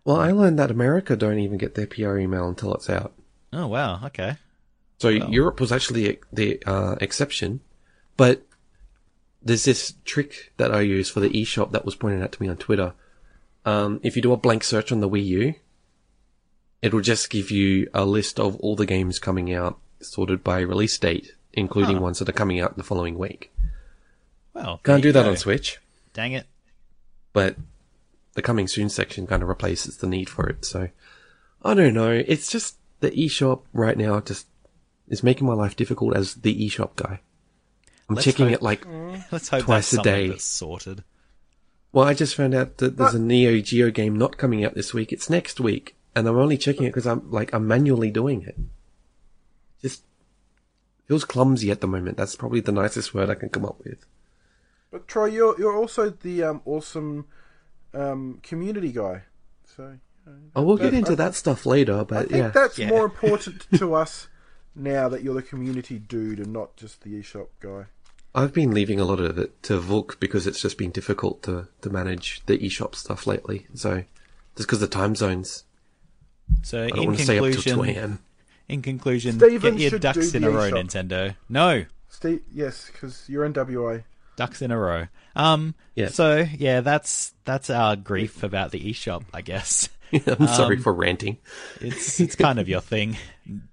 Well, 0.04 0.16
I 0.20 0.32
learned 0.32 0.58
that 0.58 0.70
America 0.70 1.16
don't 1.16 1.38
even 1.38 1.58
get 1.58 1.74
their 1.74 1.86
PR 1.86 2.18
email 2.18 2.48
until 2.48 2.74
it's 2.74 2.90
out. 2.90 3.12
Oh 3.52 3.66
wow, 3.66 4.04
okay. 4.06 4.36
So 5.00 5.08
Europe 5.08 5.60
was 5.60 5.72
actually 5.72 6.18
the 6.30 6.62
uh, 6.66 6.96
exception, 7.00 7.60
but 8.18 8.42
there's 9.42 9.64
this 9.64 9.94
trick 10.04 10.52
that 10.58 10.70
I 10.74 10.82
use 10.82 11.08
for 11.08 11.20
the 11.20 11.30
eShop 11.30 11.70
that 11.72 11.86
was 11.86 11.94
pointed 11.94 12.22
out 12.22 12.32
to 12.32 12.42
me 12.42 12.48
on 12.50 12.58
Twitter. 12.58 12.92
Um, 13.64 14.00
if 14.02 14.14
you 14.14 14.20
do 14.20 14.32
a 14.34 14.36
blank 14.36 14.62
search 14.62 14.92
on 14.92 15.00
the 15.00 15.08
Wii 15.08 15.24
U, 15.24 15.54
it'll 16.82 17.00
just 17.00 17.30
give 17.30 17.50
you 17.50 17.88
a 17.94 18.04
list 18.04 18.38
of 18.38 18.56
all 18.56 18.76
the 18.76 18.84
games 18.84 19.18
coming 19.18 19.52
out 19.54 19.78
sorted 20.02 20.44
by 20.44 20.60
release 20.60 20.98
date, 20.98 21.34
including 21.54 21.96
Huh. 21.96 22.02
ones 22.02 22.18
that 22.18 22.28
are 22.28 22.32
coming 22.32 22.60
out 22.60 22.76
the 22.76 22.82
following 22.84 23.16
week. 23.18 23.50
Well, 24.52 24.80
Can't 24.84 25.02
do 25.02 25.12
that 25.12 25.26
on. 25.26 25.36
Switch. 25.38 25.78
Dang 26.12 26.32
it. 26.32 26.46
but 27.32 27.56
the 28.34 28.42
coming 28.42 28.68
soon 28.68 28.88
section 28.90 29.26
kind 29.26 29.42
of 29.42 29.48
replaces 29.48 29.96
the 29.96 30.06
need 30.06 30.28
for 30.28 30.46
it. 30.48 30.64
So 30.64 30.88
I 31.64 31.72
don't 31.74 31.94
know. 31.94 32.10
It's 32.10 32.50
just 32.50 32.76
the 33.00 33.10
eShop 33.12 33.62
right 33.72 33.96
now 33.96 34.20
just 34.20 34.46
is 35.10 35.22
making 35.22 35.46
my 35.46 35.52
life 35.54 35.76
difficult 35.76 36.16
as 36.16 36.36
the 36.36 36.66
eShop 36.66 36.96
guy. 36.96 37.20
I'm 38.08 38.14
Let's 38.16 38.24
checking 38.24 38.46
hope- 38.46 38.54
it 38.54 38.62
like, 38.62 38.86
Let's 39.32 39.48
hope 39.50 39.64
Twice 39.64 39.90
that's 39.90 40.00
a 40.00 40.02
day. 40.02 40.28
that's 40.28 40.44
sorted. 40.44 41.04
well, 41.92 42.06
I 42.06 42.14
just 42.14 42.34
found 42.34 42.54
out 42.54 42.78
that 42.78 42.96
there's 42.96 43.14
a 43.14 43.18
Neo 43.20 43.60
Geo 43.60 43.90
game 43.90 44.16
not 44.16 44.38
coming 44.38 44.64
out 44.64 44.74
this 44.74 44.94
week. 44.94 45.12
It's 45.12 45.28
next 45.28 45.60
week. 45.60 45.96
And 46.16 46.26
I'm 46.26 46.36
only 46.38 46.56
checking 46.58 46.84
it 46.86 46.90
because 46.90 47.06
I'm 47.06 47.30
like, 47.30 47.52
I'm 47.54 47.68
manually 47.68 48.10
doing 48.10 48.42
it. 48.42 48.56
Just 49.80 50.02
feels 51.06 51.24
clumsy 51.24 51.70
at 51.70 51.80
the 51.80 51.86
moment. 51.86 52.16
That's 52.16 52.34
probably 52.34 52.60
the 52.60 52.72
nicest 52.72 53.14
word 53.14 53.30
I 53.30 53.34
can 53.36 53.48
come 53.48 53.64
up 53.64 53.78
with. 53.84 54.04
But 54.90 55.06
Troy, 55.06 55.26
you're 55.26 55.56
you're 55.58 55.76
also 55.76 56.10
the 56.10 56.42
um, 56.42 56.62
awesome 56.64 57.26
um, 57.94 58.40
community 58.42 58.90
guy. 58.90 59.22
So 59.76 59.98
Oh, 60.56 60.62
we'll 60.62 60.76
get 60.76 60.94
into 60.94 61.12
I- 61.12 61.16
that 61.16 61.34
stuff 61.36 61.64
later, 61.64 62.00
I 62.00 62.04
but 62.04 62.28
think 62.28 62.32
yeah. 62.40 62.48
that's 62.48 62.76
Yeah. 62.78 62.88
more 62.88 63.04
important 63.04 63.66
to 63.74 63.94
us 63.94 64.26
now 64.74 65.08
that 65.08 65.22
you're 65.22 65.34
the 65.34 65.42
community 65.42 65.98
dude 65.98 66.38
and 66.38 66.52
not 66.52 66.76
just 66.76 67.02
the 67.02 67.20
eShop 67.20 67.48
guy. 67.60 67.86
I've 68.34 68.54
been 68.54 68.70
leaving 68.72 69.00
a 69.00 69.04
lot 69.04 69.18
of 69.18 69.38
it 69.38 69.60
to 69.64 69.80
Vuk 69.80 70.20
because 70.20 70.46
it's 70.46 70.60
just 70.60 70.78
been 70.78 70.90
difficult 70.92 71.42
to, 71.44 71.66
to 71.82 71.90
manage 71.90 72.42
the 72.46 72.56
eShop 72.58 72.94
stuff 72.94 73.26
lately. 73.26 73.66
So, 73.74 74.04
just 74.56 74.68
because 74.68 74.78
the 74.80 74.86
time 74.86 75.16
zones. 75.16 75.64
So 76.62 76.84
I 76.84 76.88
don't 76.90 76.98
in 77.00 77.06
want 77.06 77.18
to 77.18 77.24
stay 77.24 77.38
up 77.38 77.44
till 77.44 77.62
2 77.62 77.70
conclusion, 77.70 77.96
a.m. 77.96 78.18
in 78.68 78.82
conclusion, 78.82 79.32
Steven 79.38 79.72
get 79.74 79.80
your 79.80 79.90
should 79.90 80.02
ducks 80.02 80.30
do 80.30 80.36
in 80.36 80.42
the 80.42 80.48
a 80.48 80.52
row, 80.52 80.70
eShop. 80.70 80.84
Nintendo. 80.84 81.36
No, 81.48 81.84
Steve, 82.08 82.42
yes, 82.52 82.90
because 82.92 83.28
you're 83.28 83.44
in 83.44 83.52
WA. 83.52 83.98
ducks 84.36 84.62
in 84.62 84.70
a 84.70 84.78
row. 84.78 85.06
Um, 85.36 85.74
Yeah. 85.94 86.08
So 86.08 86.46
yeah, 86.56 86.80
that's 86.80 87.34
that's 87.44 87.70
our 87.70 87.96
grief 87.96 88.42
about 88.42 88.70
the 88.70 88.80
eShop, 88.80 89.24
I 89.34 89.42
guess. 89.42 89.88
I'm 90.26 90.46
sorry 90.48 90.76
Um, 90.76 90.82
for 90.82 90.92
ranting. 90.92 91.38
It's 91.80 92.20
it's 92.20 92.36
kind 92.36 92.58
of 92.58 92.68
your 92.68 92.80
thing, 92.80 93.16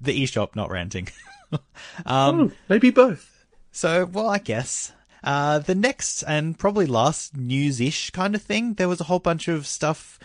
the 0.01 0.24
eShop, 0.24 0.56
not 0.56 0.70
ranting. 0.70 1.10
um, 2.06 2.50
Hmm, 2.50 2.56
maybe 2.70 2.89
both. 2.89 3.46
So, 3.72 4.06
well, 4.06 4.29
I 4.29 4.39
guess. 4.39 4.91
Uh, 5.24 5.60
the 5.60 5.75
next 5.75 6.24
and 6.24 6.58
probably 6.58 6.86
last 6.86 7.36
news 7.36 7.82
ish 7.82 8.12
kind 8.12 8.36
of 8.36 8.41
thing, 8.41 8.75
there 8.75 8.88
was 8.88 9.01
a 9.01 9.06
whole 9.06 9.20
bunch 9.20 9.48
of 9.48 9.65
stuff 9.67 10.20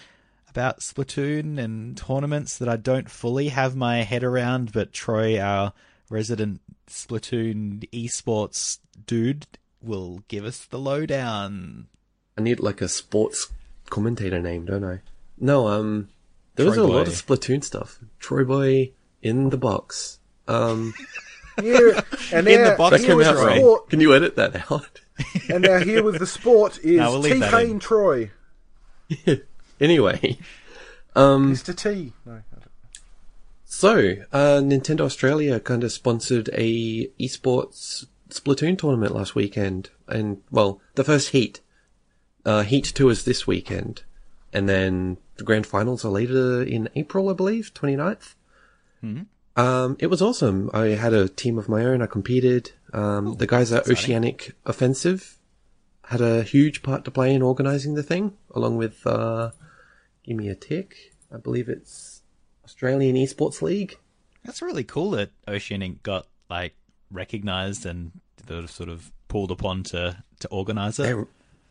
about 0.48 0.80
Splatoon 0.80 1.58
and 1.58 1.96
tournaments 1.96 2.58
that 2.58 2.68
I 2.68 2.76
don't 2.76 3.10
fully 3.10 3.48
have 3.48 3.74
my 3.74 4.02
head 4.02 4.22
around, 4.22 4.70
but 4.72 4.92
Troy, 4.92 5.40
our 5.40 5.72
resident 6.10 6.60
Splatoon 6.88 7.88
esports 7.90 8.78
dude, 9.06 9.46
will 9.82 10.22
give 10.28 10.44
us 10.44 10.64
the 10.66 10.78
lowdown. 10.78 11.86
I 12.36 12.42
need 12.42 12.60
like 12.60 12.80
a 12.82 12.88
sports 12.88 13.48
commentator 13.88 14.40
name, 14.40 14.66
don't 14.66 14.84
I? 14.84 15.00
No, 15.42 15.66
um, 15.66 16.08
there 16.54 16.64
was 16.66 16.76
Troy 16.76 16.84
a 16.84 16.86
lot 16.86 17.08
of 17.08 17.14
Splatoon 17.14 17.64
stuff. 17.64 17.98
Troy 18.20 18.44
Boy 18.44 18.92
in 19.20 19.50
the 19.50 19.58
box. 19.58 20.20
Um, 20.48 20.94
Here, 21.60 22.02
and 22.32 22.48
In 22.48 22.62
the 22.64 22.74
box 22.78 22.92
that 22.92 23.00
here 23.00 23.10
came 23.18 23.26
out 23.26 23.36
the 23.36 23.44
right. 23.44 23.58
sport, 23.58 23.90
Can 23.90 24.00
you 24.00 24.14
edit 24.14 24.36
that 24.36 24.70
out? 24.70 25.00
and 25.50 25.62
now 25.62 25.80
here 25.80 26.02
with 26.02 26.18
the 26.18 26.26
sport 26.26 26.78
is 26.82 26.96
No, 26.96 27.10
we'll 27.10 27.22
T 27.24 27.38
that 27.40 27.50
Kane. 27.50 27.78
Troy, 27.78 28.30
anyway, 29.80 30.38
um, 31.14 31.52
Mr. 31.52 31.76
T. 31.76 32.14
No, 32.24 32.40
So, 33.66 34.14
uh, 34.32 34.60
Nintendo 34.62 35.02
Australia 35.02 35.60
kind 35.60 35.84
of 35.84 35.92
sponsored 35.92 36.48
a 36.54 37.08
esports 37.20 38.06
Splatoon 38.30 38.78
tournament 38.78 39.14
last 39.14 39.34
weekend, 39.34 39.90
and 40.08 40.40
well, 40.50 40.80
the 40.94 41.04
first 41.04 41.28
heat, 41.30 41.60
uh, 42.46 42.62
Heat 42.62 42.92
Two 42.94 43.10
is 43.10 43.24
this 43.26 43.46
weekend, 43.46 44.04
and 44.54 44.66
then 44.66 45.18
the 45.36 45.44
grand 45.44 45.66
finals 45.66 46.04
are 46.04 46.10
later 46.10 46.62
in 46.62 46.88
April, 46.94 47.28
I 47.28 47.32
believe, 47.34 47.72
29th. 47.74 48.34
Um, 49.56 49.96
it 49.98 50.06
was 50.06 50.22
awesome. 50.22 50.70
I 50.72 50.86
had 50.88 51.12
a 51.12 51.28
team 51.28 51.58
of 51.58 51.68
my 51.68 51.84
own. 51.84 52.00
I 52.02 52.06
competed. 52.06 52.72
Um, 52.92 53.34
the 53.34 53.46
guys 53.46 53.72
at 53.72 53.88
Oceanic 53.88 54.54
Offensive 54.64 55.38
had 56.04 56.20
a 56.20 56.42
huge 56.42 56.82
part 56.82 57.04
to 57.04 57.10
play 57.10 57.34
in 57.34 57.42
organizing 57.42 57.94
the 57.94 58.02
thing, 58.02 58.36
along 58.54 58.76
with, 58.76 59.06
uh, 59.06 59.50
give 60.24 60.36
me 60.36 60.48
a 60.48 60.54
tick. 60.54 61.12
I 61.32 61.38
believe 61.38 61.68
it's 61.68 62.22
Australian 62.64 63.16
Esports 63.16 63.62
League. 63.62 63.98
That's 64.44 64.62
really 64.62 64.84
cool 64.84 65.10
that 65.12 65.30
Oceanic 65.48 66.02
got 66.02 66.26
like 66.50 66.74
recognized 67.10 67.86
and 67.86 68.12
sort 68.46 68.64
of 68.64 68.70
sort 68.70 68.88
of 68.88 69.12
pulled 69.28 69.50
upon 69.50 69.82
to 69.84 70.22
to 70.40 70.48
organize 70.48 70.98
it. 70.98 71.04
They're, 71.04 71.26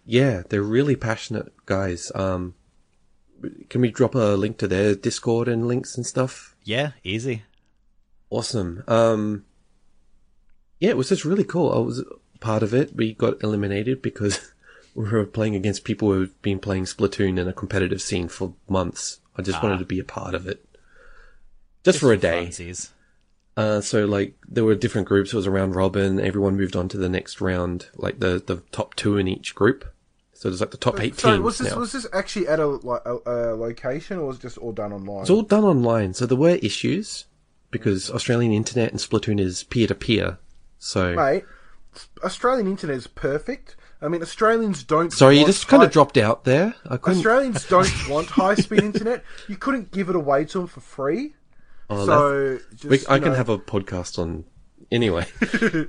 yeah, 0.06 0.43
they're 0.50 0.63
really 0.63 0.95
passionate 0.95 1.54
guys. 1.65 2.12
Um, 2.15 2.56
can 3.69 3.82
we 3.82 3.91
drop 3.91 4.15
a 4.15 4.36
link 4.36 4.58
to 4.60 4.67
their 4.67 4.95
Discord 4.95 5.47
and 5.47 5.67
links 5.67 5.95
and 5.97 6.06
stuff? 6.06 6.56
Yeah, 6.63 6.91
easy. 7.04 7.43
Awesome. 8.30 8.84
Um, 8.88 9.45
yeah, 10.80 10.89
it 10.91 10.97
was 10.97 11.10
just 11.10 11.25
really 11.25 11.43
cool. 11.43 11.71
I 11.73 11.80
was 11.80 12.04
part 12.39 12.63
of 12.63 12.73
it. 12.73 12.95
We 12.95 13.13
got 13.13 13.43
eliminated 13.43 14.01
because 14.01 14.51
we 14.95 15.10
were 15.10 15.25
playing 15.25 15.56
against 15.56 15.84
people 15.84 16.12
who've 16.12 16.41
been 16.41 16.60
playing 16.60 16.86
Splatoon 16.86 17.38
in 17.39 17.47
a 17.47 17.54
competitive 17.54 18.01
scene 18.01 18.27
for 18.27 18.54
months. 18.69 19.19
I 19.38 19.41
just 19.41 19.60
Ah. 19.60 19.63
wanted 19.63 19.80
to 19.80 19.86
be 19.86 19.99
a 19.99 20.04
part 20.04 20.34
of 20.34 20.47
it. 20.47 20.65
Just, 21.84 21.99
for 21.99 22.12
a 22.13 22.17
day. 22.17 22.45
funsies. 22.47 22.89
Uh, 23.58 23.82
so 23.82 24.06
like 24.06 24.36
there 24.47 24.63
were 24.63 24.75
different 24.75 25.08
groups. 25.08 25.34
It 25.34 25.36
was 25.36 25.45
a 25.47 25.51
round 25.51 25.75
robin. 25.75 26.19
Everyone 26.19 26.56
moved 26.56 26.75
on 26.75 26.88
to 26.89 26.97
the 26.97 27.10
next 27.10 27.41
round, 27.41 27.88
like 27.95 28.19
the 28.19 28.41
the 28.45 28.58
top 28.71 28.95
two 28.95 29.17
in 29.17 29.27
each 29.27 29.56
group. 29.56 29.84
So 30.41 30.49
there's 30.49 30.60
like 30.60 30.71
the 30.71 30.77
top 30.77 30.99
eight 30.99 31.19
So 31.19 31.34
teams 31.34 31.43
was 31.43 31.60
this 31.60 31.71
now. 31.71 31.77
was 31.77 31.91
this 31.91 32.08
actually 32.13 32.47
at 32.47 32.60
a, 32.60 32.65
a, 32.65 33.19
a 33.27 33.38
location 33.56 34.17
or 34.17 34.25
was 34.25 34.38
it 34.38 34.41
just 34.41 34.58
all 34.58 34.71
done 34.71 34.91
online? 34.91 35.21
It's 35.21 35.30
all 35.30 35.43
done 35.43 35.63
online. 35.63 36.15
So 36.15 36.25
there 36.25 36.36
were 36.36 36.56
issues 36.63 37.25
because 37.69 38.10
Australian 38.10 38.51
internet 38.51 38.89
and 38.89 38.99
Splatoon 38.99 39.39
is 39.39 39.63
peer 39.65 39.86
to 39.86 39.93
peer. 39.93 40.39
So 40.80 41.13
Mate, 41.13 41.43
Australian 42.23 42.65
internet 42.65 42.97
is 42.97 43.06
perfect. 43.06 43.75
I 44.01 44.08
mean, 44.08 44.23
Australians 44.23 44.84
don't. 44.84 45.13
sorry, 45.13 45.38
you 45.38 45.45
just 45.45 45.67
kind 45.67 45.82
high- 45.82 45.86
of 45.86 45.91
dropped 45.93 46.17
out 46.17 46.43
there. 46.43 46.73
Australians 46.89 47.63
don't 47.69 48.10
want 48.10 48.25
high 48.30 48.56
speed 48.56 48.82
internet. 48.82 49.23
You 49.47 49.58
couldn't 49.58 49.91
give 49.91 50.10
it 50.10 50.15
away 50.15 50.45
to 50.45 50.58
them 50.58 50.65
for 50.67 50.80
free. 50.80 51.36
Oh, 51.88 52.04
so 52.08 52.60
just, 52.73 52.86
We, 52.86 53.06
I 53.13 53.17
you 53.17 53.21
can 53.21 53.36
have 53.36 53.49
a 53.49 53.60
podcast 53.60 54.17
on 54.17 54.45
anyway. 54.91 55.27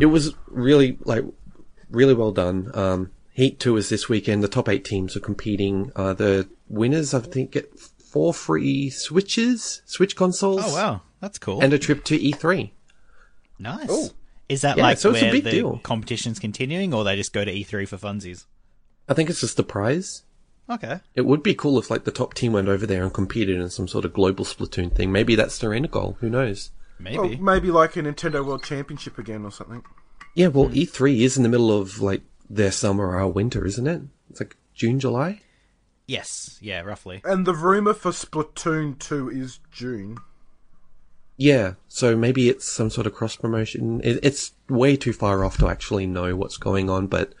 it 0.00 0.06
was 0.06 0.34
really 0.46 0.96
like 1.04 1.24
really 1.90 2.14
well 2.14 2.32
done. 2.32 2.70
Um, 2.72 3.10
Heat 3.34 3.58
two 3.60 3.76
is 3.76 3.88
this 3.88 4.08
weekend. 4.08 4.42
The 4.42 4.48
top 4.48 4.68
eight 4.68 4.84
teams 4.84 5.16
are 5.16 5.20
competing. 5.20 5.90
Uh, 5.94 6.14
the 6.14 6.48
winners, 6.68 7.12
I 7.14 7.20
think, 7.20 7.50
get 7.52 7.78
four 7.78 8.32
free 8.32 8.90
switches, 8.90 9.82
Switch 9.86 10.14
consoles, 10.16 10.62
Oh 10.64 10.72
wow, 10.74 11.02
that's 11.20 11.38
cool. 11.38 11.60
and 11.60 11.72
a 11.72 11.78
trip 11.78 12.04
to 12.04 12.16
E 12.16 12.32
E3. 12.32 12.70
nice. 13.58 13.86
Oh. 13.90 14.10
Is 14.48 14.60
that 14.60 14.76
Yeah, 14.76 14.82
like 14.84 14.98
so 14.98 15.10
it's 15.10 15.20
a 15.20 15.24
where 15.24 15.32
big 15.32 15.44
the 15.44 15.50
deal. 15.50 15.78
competition's 15.82 16.38
continuing, 16.38 16.92
or 16.94 17.02
they 17.02 17.16
just 17.16 17.32
go 17.32 17.44
to 17.44 17.52
E3 17.52 17.88
for 17.88 17.96
funsies? 17.96 18.44
I 19.08 19.14
think 19.14 19.30
it's 19.30 19.40
just 19.40 19.56
the 19.56 19.62
prize. 19.62 20.22
Okay. 20.70 21.00
It 21.14 21.22
would 21.26 21.42
be 21.42 21.54
cool 21.54 21.78
if 21.78 21.90
like 21.90 22.04
the 22.04 22.10
top 22.12 22.34
team 22.34 22.52
went 22.52 22.68
over 22.68 22.86
there 22.86 23.02
and 23.02 23.12
competed 23.12 23.58
in 23.58 23.68
some 23.70 23.88
sort 23.88 24.04
of 24.04 24.12
global 24.12 24.44
Splatoon 24.44 24.94
thing. 24.94 25.10
Maybe 25.12 25.34
that's 25.34 25.58
their 25.58 25.74
end 25.74 25.90
goal. 25.90 26.16
Who 26.20 26.28
knows? 26.30 26.70
Maybe. 26.98 27.18
Well, 27.18 27.28
maybe 27.38 27.70
like 27.70 27.96
a 27.96 28.02
Nintendo 28.02 28.44
World 28.46 28.62
Championship 28.64 29.18
again 29.18 29.44
or 29.44 29.50
something. 29.50 29.82
Yeah, 30.34 30.48
well, 30.48 30.68
E3 30.68 31.20
is 31.20 31.36
in 31.36 31.42
the 31.42 31.48
middle 31.48 31.72
of 31.76 32.00
like 32.00 32.22
their 32.54 32.72
summer 32.72 33.08
or 33.08 33.16
our 33.16 33.28
winter, 33.28 33.64
isn't 33.66 33.86
it? 33.86 34.02
It's 34.30 34.40
like 34.40 34.56
June, 34.74 34.98
July. 35.00 35.40
yes. 36.06 36.58
Yeah, 36.60 36.80
roughly. 36.82 37.20
And 37.24 37.46
the 37.46 37.54
rumor 37.54 37.94
for 37.94 38.10
Splatoon 38.10 38.98
2 38.98 39.30
is 39.30 39.60
June. 39.70 40.18
Yeah, 41.36 41.74
so 41.88 42.16
maybe 42.16 42.48
it's 42.48 42.64
some 42.70 42.90
sort 42.90 43.06
of 43.08 43.14
cross 43.14 43.34
promotion. 43.36 44.00
It's 44.04 44.52
way 44.68 44.96
too 44.96 45.12
far 45.12 45.44
off 45.44 45.58
to 45.58 45.68
actually 45.68 46.06
know 46.06 46.36
what's 46.36 46.56
going 46.58 46.88
on, 46.88 47.08
but 47.08 47.32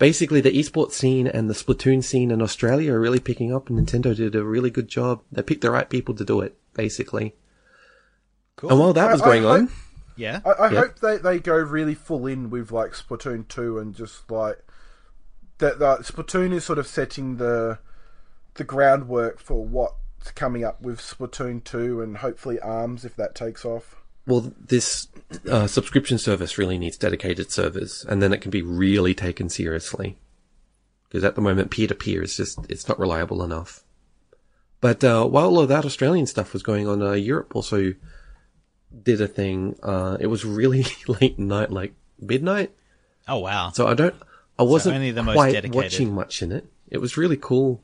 basically 0.00 0.40
the 0.40 0.50
esports 0.50 0.92
scene 0.92 1.28
and 1.28 1.48
the 1.48 1.54
Splatoon 1.54 2.02
scene 2.02 2.32
in 2.32 2.42
Australia 2.42 2.92
are 2.92 3.00
really 3.00 3.20
picking 3.20 3.54
up, 3.54 3.70
and 3.70 3.78
Nintendo 3.78 4.16
did 4.16 4.34
a 4.34 4.42
really 4.42 4.70
good 4.70 4.88
job. 4.88 5.22
They 5.30 5.42
picked 5.42 5.60
the 5.60 5.70
right 5.70 5.88
people 5.88 6.14
to 6.16 6.24
do 6.24 6.40
it, 6.40 6.56
basically. 6.74 7.34
Cool. 8.56 8.70
And 8.70 8.78
while 8.80 8.92
that 8.94 9.10
I- 9.10 9.12
was 9.12 9.22
I 9.22 9.24
going 9.26 9.44
on, 9.46 9.60
hope- 9.66 9.70
yeah. 10.16 10.40
I, 10.44 10.50
I 10.50 10.70
Yeah. 10.70 10.78
hope 10.80 10.98
they, 11.00 11.16
they 11.18 11.38
go 11.38 11.56
really 11.56 11.94
full 11.94 12.26
in 12.26 12.50
with 12.50 12.70
like 12.72 12.92
Splatoon 12.92 13.48
2 13.48 13.78
and 13.78 13.94
just 13.94 14.30
like 14.30 14.58
that 15.58 15.78
that 15.78 16.00
Splatoon 16.00 16.52
is 16.52 16.64
sort 16.64 16.78
of 16.78 16.86
setting 16.86 17.36
the 17.36 17.78
the 18.54 18.64
groundwork 18.64 19.40
for 19.40 19.64
what's 19.64 20.30
coming 20.34 20.64
up 20.64 20.80
with 20.80 21.00
Splatoon 21.00 21.62
2 21.64 22.00
and 22.02 22.18
hopefully 22.18 22.58
ARMS 22.60 23.04
if 23.04 23.16
that 23.16 23.34
takes 23.34 23.64
off. 23.64 23.96
well, 24.26 24.52
this 24.58 25.08
uh, 25.50 25.66
subscription 25.66 26.18
service 26.18 26.56
really 26.58 26.78
needs 26.78 26.96
dedicated 26.96 27.50
servers, 27.50 28.06
and 28.08 28.22
then 28.22 28.32
it 28.32 28.40
can 28.40 28.50
be 28.50 28.62
really 28.62 29.14
taken 29.14 29.48
seriously. 29.48 30.16
Because 31.08 31.24
at 31.24 31.34
the 31.34 31.40
moment, 31.42 31.70
peer 31.70 31.86
to 31.88 31.94
peer 31.94 32.22
is 32.22 32.36
just 32.36 32.58
it's 32.68 32.88
not 32.88 32.98
reliable 32.98 33.42
enough. 33.42 33.84
But 34.80 35.02
uh, 35.04 35.26
while 35.26 35.46
all 35.46 35.60
of 35.60 35.68
that 35.68 35.84
Australian 35.84 36.26
stuff 36.26 36.52
was 36.52 36.62
going 36.62 36.88
on, 36.88 37.02
uh, 37.02 37.12
Europe 37.12 37.54
also 37.54 37.94
did 39.02 39.20
a 39.20 39.28
thing. 39.28 39.76
Uh, 39.82 40.16
it 40.20 40.26
was 40.26 40.44
really 40.44 40.86
late 41.08 41.38
night, 41.38 41.70
like 41.70 41.94
midnight. 42.20 42.72
Oh 43.26 43.38
wow. 43.38 43.70
So 43.70 43.86
I 43.86 43.94
don't, 43.94 44.14
I 44.58 44.62
wasn't 44.62 44.96
only 44.96 45.10
the 45.10 45.22
most 45.22 45.36
quite 45.36 45.52
dedicated. 45.52 45.74
watching 45.74 46.14
much 46.14 46.42
in 46.42 46.52
it. 46.52 46.66
It 46.88 46.98
was 46.98 47.16
really 47.16 47.36
cool 47.36 47.82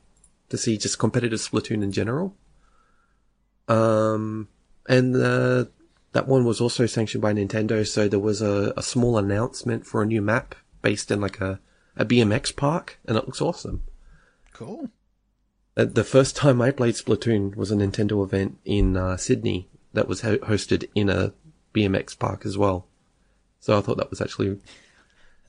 to 0.49 0.57
see 0.57 0.77
just 0.77 0.99
competitive 0.99 1.39
Splatoon 1.39 1.83
in 1.83 1.91
general. 1.91 2.35
Um, 3.67 4.47
and 4.87 5.15
uh, 5.15 5.65
that 6.13 6.27
one 6.27 6.45
was 6.45 6.61
also 6.61 6.85
sanctioned 6.85 7.21
by 7.21 7.33
Nintendo, 7.33 7.87
so 7.87 8.07
there 8.07 8.19
was 8.19 8.41
a, 8.41 8.73
a 8.75 8.83
small 8.83 9.17
announcement 9.17 9.85
for 9.85 10.01
a 10.01 10.05
new 10.05 10.21
map 10.21 10.55
based 10.81 11.09
in 11.09 11.21
like 11.21 11.39
a, 11.39 11.59
a 11.95 12.05
BMX 12.05 12.55
park, 12.55 12.99
and 13.05 13.17
it 13.17 13.25
looks 13.25 13.41
awesome. 13.41 13.83
Cool. 14.53 14.89
Uh, 15.77 15.85
the 15.85 16.03
first 16.03 16.35
time 16.35 16.61
I 16.61 16.71
played 16.71 16.95
Splatoon 16.95 17.55
was 17.55 17.71
a 17.71 17.75
Nintendo 17.75 18.23
event 18.23 18.57
in 18.65 18.97
uh, 18.97 19.15
Sydney 19.15 19.69
that 19.93 20.07
was 20.07 20.21
ho- 20.21 20.37
hosted 20.39 20.89
in 20.95 21.09
a 21.09 21.33
BMX 21.73 22.17
park 22.17 22.45
as 22.45 22.57
well. 22.57 22.87
So 23.59 23.77
I 23.77 23.81
thought 23.81 23.97
that 23.97 24.09
was 24.09 24.21
actually 24.21 24.59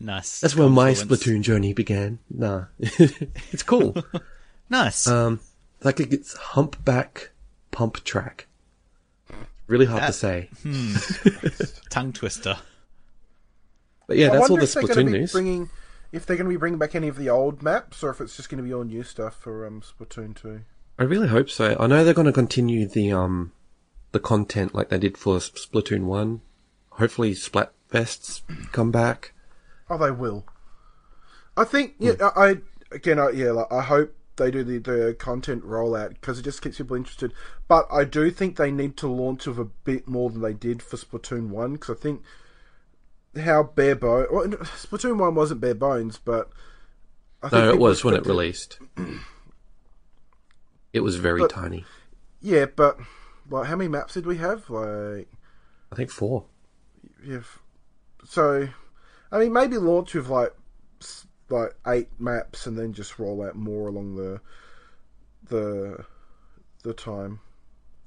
Nice. 0.01 0.41
that's 0.41 0.57
where 0.57 0.69
my. 0.69 0.93
Splatoon 0.93 1.43
journey 1.43 1.73
began. 1.73 2.19
Nah, 2.31 2.65
it's 2.79 3.63
cool. 3.63 3.95
Nice. 4.71 5.07
um, 5.07 5.41
like 5.83 6.01
it's 6.01 6.35
humpback 6.35 7.31
pump 7.73 8.03
track. 8.05 8.47
Really 9.67 9.85
hard 9.85 10.01
to 10.01 10.07
That- 10.07 10.15
say, 10.15 10.49
Tongue 11.91 12.13
twister. 12.15 12.57
but 14.07 14.17
yeah, 14.17 14.29
I 14.29 14.31
that's 14.31 14.45
all 14.51 14.57
wonder 14.57 14.67
the 14.67 14.79
if 14.81 14.85
Splatoon 14.87 14.95
going 14.95 15.07
to 15.07 15.13
be 15.13 15.19
news. 15.19 15.33
bringing, 15.33 15.71
if 16.11 16.25
they're 16.25 16.37
going 16.37 16.47
to 16.47 16.51
be 16.51 16.57
bringing 16.57 16.79
back 16.79 16.95
any 16.95 17.09
of 17.09 17.17
the 17.17 17.29
old 17.29 17.63
maps, 17.63 18.03
or 18.03 18.11
if 18.11 18.21
it's 18.23 18.35
just 18.37 18.49
going 18.49 18.59
to 18.59 18.65
be 18.65 18.73
all 18.73 18.85
new 18.85 19.03
stuff 19.03 19.37
for 19.37 19.67
um, 19.67 19.83
Splatoon 19.83 20.35
two. 20.35 20.63
I 20.99 21.03
really 21.05 21.29
hope 21.29 21.51
so. 21.51 21.77
I 21.79 21.87
know 21.87 22.03
they're 22.05 22.15
going 22.15 22.27
to 22.27 22.33
continue 22.33 22.87
the 22.87 23.13
um 23.13 23.53
the 24.13 24.21
content 24.21 24.75
like 24.75 24.89
they 24.91 24.99
did 24.99 25.17
for 25.19 25.39
Splatoon 25.39 26.05
one. 26.05 26.41
Hopefully, 26.91 27.33
Splatfests 27.33 28.43
come 28.73 28.91
back. 28.91 29.33
Oh, 29.91 29.99
they 29.99 30.11
will. 30.11 30.45
I 31.57 31.65
think. 31.65 31.95
Yeah, 31.99 32.13
hmm. 32.13 32.39
I 32.39 32.43
I- 32.49 32.57
again. 32.93 33.19
I, 33.19 33.31
yeah, 33.31 33.51
like, 33.53 33.73
I 33.73 33.83
hope 33.83 34.15
they 34.37 34.51
do 34.51 34.63
the, 34.65 34.79
the 34.79 35.15
content 35.19 35.63
rollout 35.65 36.11
because 36.11 36.39
it 36.39 36.43
just 36.43 36.63
keeps 36.63 36.79
people 36.79 36.97
interested. 36.97 37.33
But 37.69 37.87
I 37.93 38.05
do 38.05 38.31
think 38.31 38.57
they 38.57 38.71
need 38.71 38.97
to 38.99 39.09
launch 39.09 39.47
with 39.47 39.59
a 39.59 39.65
bit 39.65 40.07
more 40.09 40.31
than 40.31 40.41
they 40.43 40.55
did 40.55 40.83
for 40.83 40.97
Splatoon 40.97 41.49
one 41.49 41.75
because 41.75 41.97
I 41.97 42.01
think 42.01 42.23
how 43.43 43.63
bare 43.63 43.95
bones. 43.97 44.29
Well, 44.31 44.47
Splatoon 44.49 45.19
one 45.19 45.35
wasn't 45.35 45.61
bare 45.61 45.75
bones, 45.75 46.19
but 46.23 46.51
I 47.43 47.49
think 47.49 47.65
No, 47.65 47.71
it 47.71 47.79
was 47.79 48.05
when 48.05 48.15
it 48.15 48.27
released. 48.27 48.79
It 50.93 51.01
was 51.01 51.17
very 51.17 51.41
But- 51.41 51.51
tiny. 51.51 51.85
Yeah, 52.41 52.67
but 52.67 52.99
like, 53.51 53.67
how 53.67 53.77
many 53.77 53.89
maps 53.89 54.15
did 54.15 54.27
we 54.27 54.39
have? 54.39 54.69
Like, 54.71 55.29
I 55.91 55.95
think 55.97 56.11
four. 56.11 56.45
yeah. 57.25 57.41
So, 58.25 58.69
I 59.31 59.39
mean, 59.39 59.53
maybe 59.53 59.77
launch 59.79 60.15
with 60.15 60.29
like 60.29 60.55
like 61.49 61.75
eight 61.87 62.09
maps 62.19 62.67
and 62.67 62.79
then 62.79 62.93
just 62.93 63.19
roll 63.19 63.43
out 63.45 63.55
more 63.57 63.89
along 63.89 64.17
the 64.17 64.41
the 65.49 66.05
the 66.83 66.95
time 66.95 67.41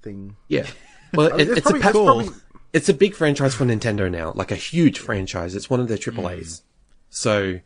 thing. 0.02 0.36
Yeah. 0.48 0.67
Well, 1.13 1.32
I 1.32 1.38
mean, 1.38 1.48
it, 1.52 1.58
it's 1.60 1.69
a 1.69 1.69
probably- 1.69 1.82
there's 1.82 1.93
Cool. 1.93 2.06
probably- 2.06 2.41
it's 2.74 2.89
a 2.89 2.93
big 2.93 3.15
franchise 3.15 3.56
for 3.56 3.63
Nintendo 3.63 4.12
now, 4.12 4.34
like 4.36 4.52
a 4.52 4.56
huge 4.58 5.00
franchise. 5.00 5.56
It's 5.56 5.69
one 5.69 5.80
of 5.80 5.88
their 5.88 5.98
triple 6.00 6.24
hmm. 6.28 6.39
A's. 6.39 6.63
So, 7.10 7.62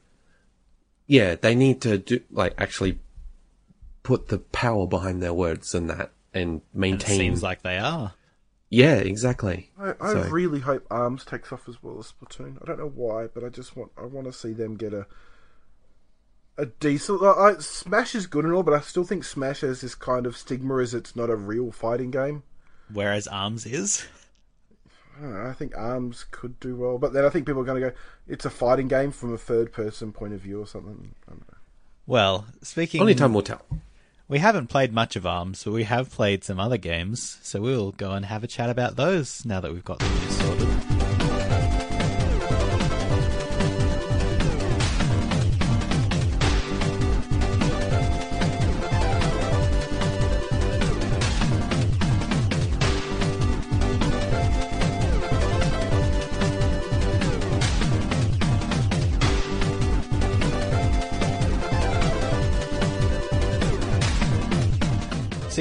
yeah, 1.08 1.34
they 1.34 1.56
need 1.56 1.82
to 1.82 1.98
do 1.98 2.22
like 2.30 2.54
actually 2.60 3.00
put 4.04 4.28
the 4.28 4.38
power 4.38 4.86
behind 4.86 5.24
their 5.24 5.34
words 5.34 5.74
and 5.74 5.90
that, 5.90 6.12
and 6.34 6.62
And 6.74 6.86
it 6.86 7.02
seems 7.02 7.42
like 7.44 7.62
they 7.64 7.78
are. 7.78 8.14
yeah, 8.70 8.96
exactly. 8.96 9.72
I, 9.80 9.94
I 10.00 10.14
So- 10.14 10.30
really 10.30 10.60
hope 10.60 10.86
Arms 10.92 11.26
takes 11.26 11.52
off 11.52 11.68
as 11.68 11.82
well 11.84 12.00
as 12.00 12.12
Splatoon. 12.14 12.62
I 12.62 12.66
don't 12.66 12.80
know 12.80 12.92
why, 12.94 13.28
but 13.28 13.44
I 13.44 13.50
just 13.50 13.76
want 13.76 13.92
I 13.98 14.06
want 14.06 14.28
to 14.28 14.34
see 14.34 14.54
them 14.54 14.76
get 14.76 14.94
a 14.94 15.08
a 16.58 16.66
decent. 16.66 17.22
Like, 17.22 17.38
I, 17.38 17.60
Smash 17.60 18.16
is 18.16 18.28
good 18.28 18.44
and 18.46 18.54
all, 18.54 18.64
but 18.64 18.74
I 18.74 18.82
still 18.82 19.06
think 19.06 19.24
Smash 19.24 19.62
has 19.62 19.80
this 19.82 19.96
kind 19.96 20.26
of 20.26 20.36
stigma 20.36 20.78
as 20.80 20.94
it's 20.94 21.16
not 21.16 21.30
a 21.30 21.36
real 21.36 21.72
fighting 21.72 22.12
game. 22.12 22.44
Whereas 22.92 23.28
Arms 23.28 23.66
is. 23.66 24.06
I 25.18 25.26
know. 25.26 25.46
I 25.48 25.54
think 25.54 25.78
Arms 25.78 26.26
could 26.32 26.60
do 26.60 26.76
well, 26.76 26.98
but 26.98 27.14
then 27.14 27.24
I 27.26 27.30
think 27.30 27.46
people 27.46 27.62
are 27.62 27.66
going 27.66 27.82
to 27.82 27.90
go, 27.92 27.96
it's 28.28 28.46
a 28.46 28.50
fighting 28.50 28.88
game 28.90 29.12
from 29.12 29.34
a 29.34 29.38
third 29.38 29.72
person 29.72 30.12
point 30.12 30.34
of 30.34 30.42
view 30.42 30.62
or 30.62 30.68
something. 30.68 31.16
I 31.28 31.32
don't 31.32 31.48
know. 31.48 31.58
Well, 32.08 32.46
speaking. 32.62 33.00
Only 33.02 33.16
time 33.16 33.34
will 33.34 33.42
tell. 33.42 33.62
We 34.30 34.38
haven't 34.38 34.68
played 34.68 34.94
much 34.94 35.16
of 35.16 35.26
Arms, 35.26 35.64
but 35.64 35.74
we 35.74 35.86
have 35.86 36.12
played 36.12 36.44
some 36.44 36.60
other 36.60 36.78
games, 36.78 37.40
so 37.42 37.60
we'll 37.60 37.94
go 37.94 38.12
and 38.12 38.28
have 38.28 38.44
a 38.44 38.48
chat 38.48 38.70
about 38.70 38.96
those 38.96 39.44
now 39.44 39.60
that 39.60 39.74
we've 39.74 39.84
got 39.84 39.98
the 39.98 40.08
news 40.08 40.38
sorted. 40.38 40.89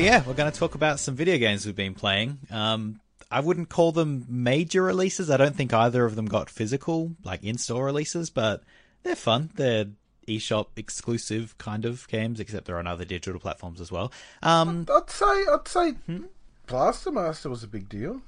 Yeah, 0.08 0.22
we're 0.26 0.34
going 0.34 0.50
to 0.50 0.58
talk 0.58 0.74
about 0.74 0.98
some 1.00 1.14
video 1.14 1.38
games 1.38 1.66
we've 1.66 1.76
been 1.76 1.94
playing. 1.94 2.38
Um, 2.50 3.00
I 3.30 3.40
wouldn't 3.40 3.68
call 3.68 3.92
them 3.92 4.24
major 4.28 4.82
releases. 4.82 5.30
I 5.30 5.36
don't 5.36 5.54
think 5.54 5.72
either 5.74 6.04
of 6.04 6.16
them 6.16 6.26
got 6.26 6.48
physical, 6.48 7.12
like 7.24 7.44
in-store 7.44 7.84
releases, 7.84 8.30
but 8.30 8.62
they're 9.02 9.14
fun. 9.16 9.50
They're 9.54 9.86
eShop 10.26 10.66
exclusive 10.76 11.56
kind 11.58 11.84
of 11.84 12.08
games, 12.08 12.40
except 12.40 12.64
they're 12.66 12.78
on 12.78 12.86
other 12.86 13.04
digital 13.04 13.38
platforms 13.40 13.80
as 13.80 13.92
well. 13.92 14.12
Um, 14.42 14.86
I'd 14.94 15.10
say 15.10 15.26
I'd 15.26 15.66
say 15.68 15.90
Hmm? 16.06 16.24
Blaster 16.66 17.10
Master 17.10 17.48
was 17.50 17.62
a 17.62 17.68
big 17.68 17.88
deal. 17.88 18.20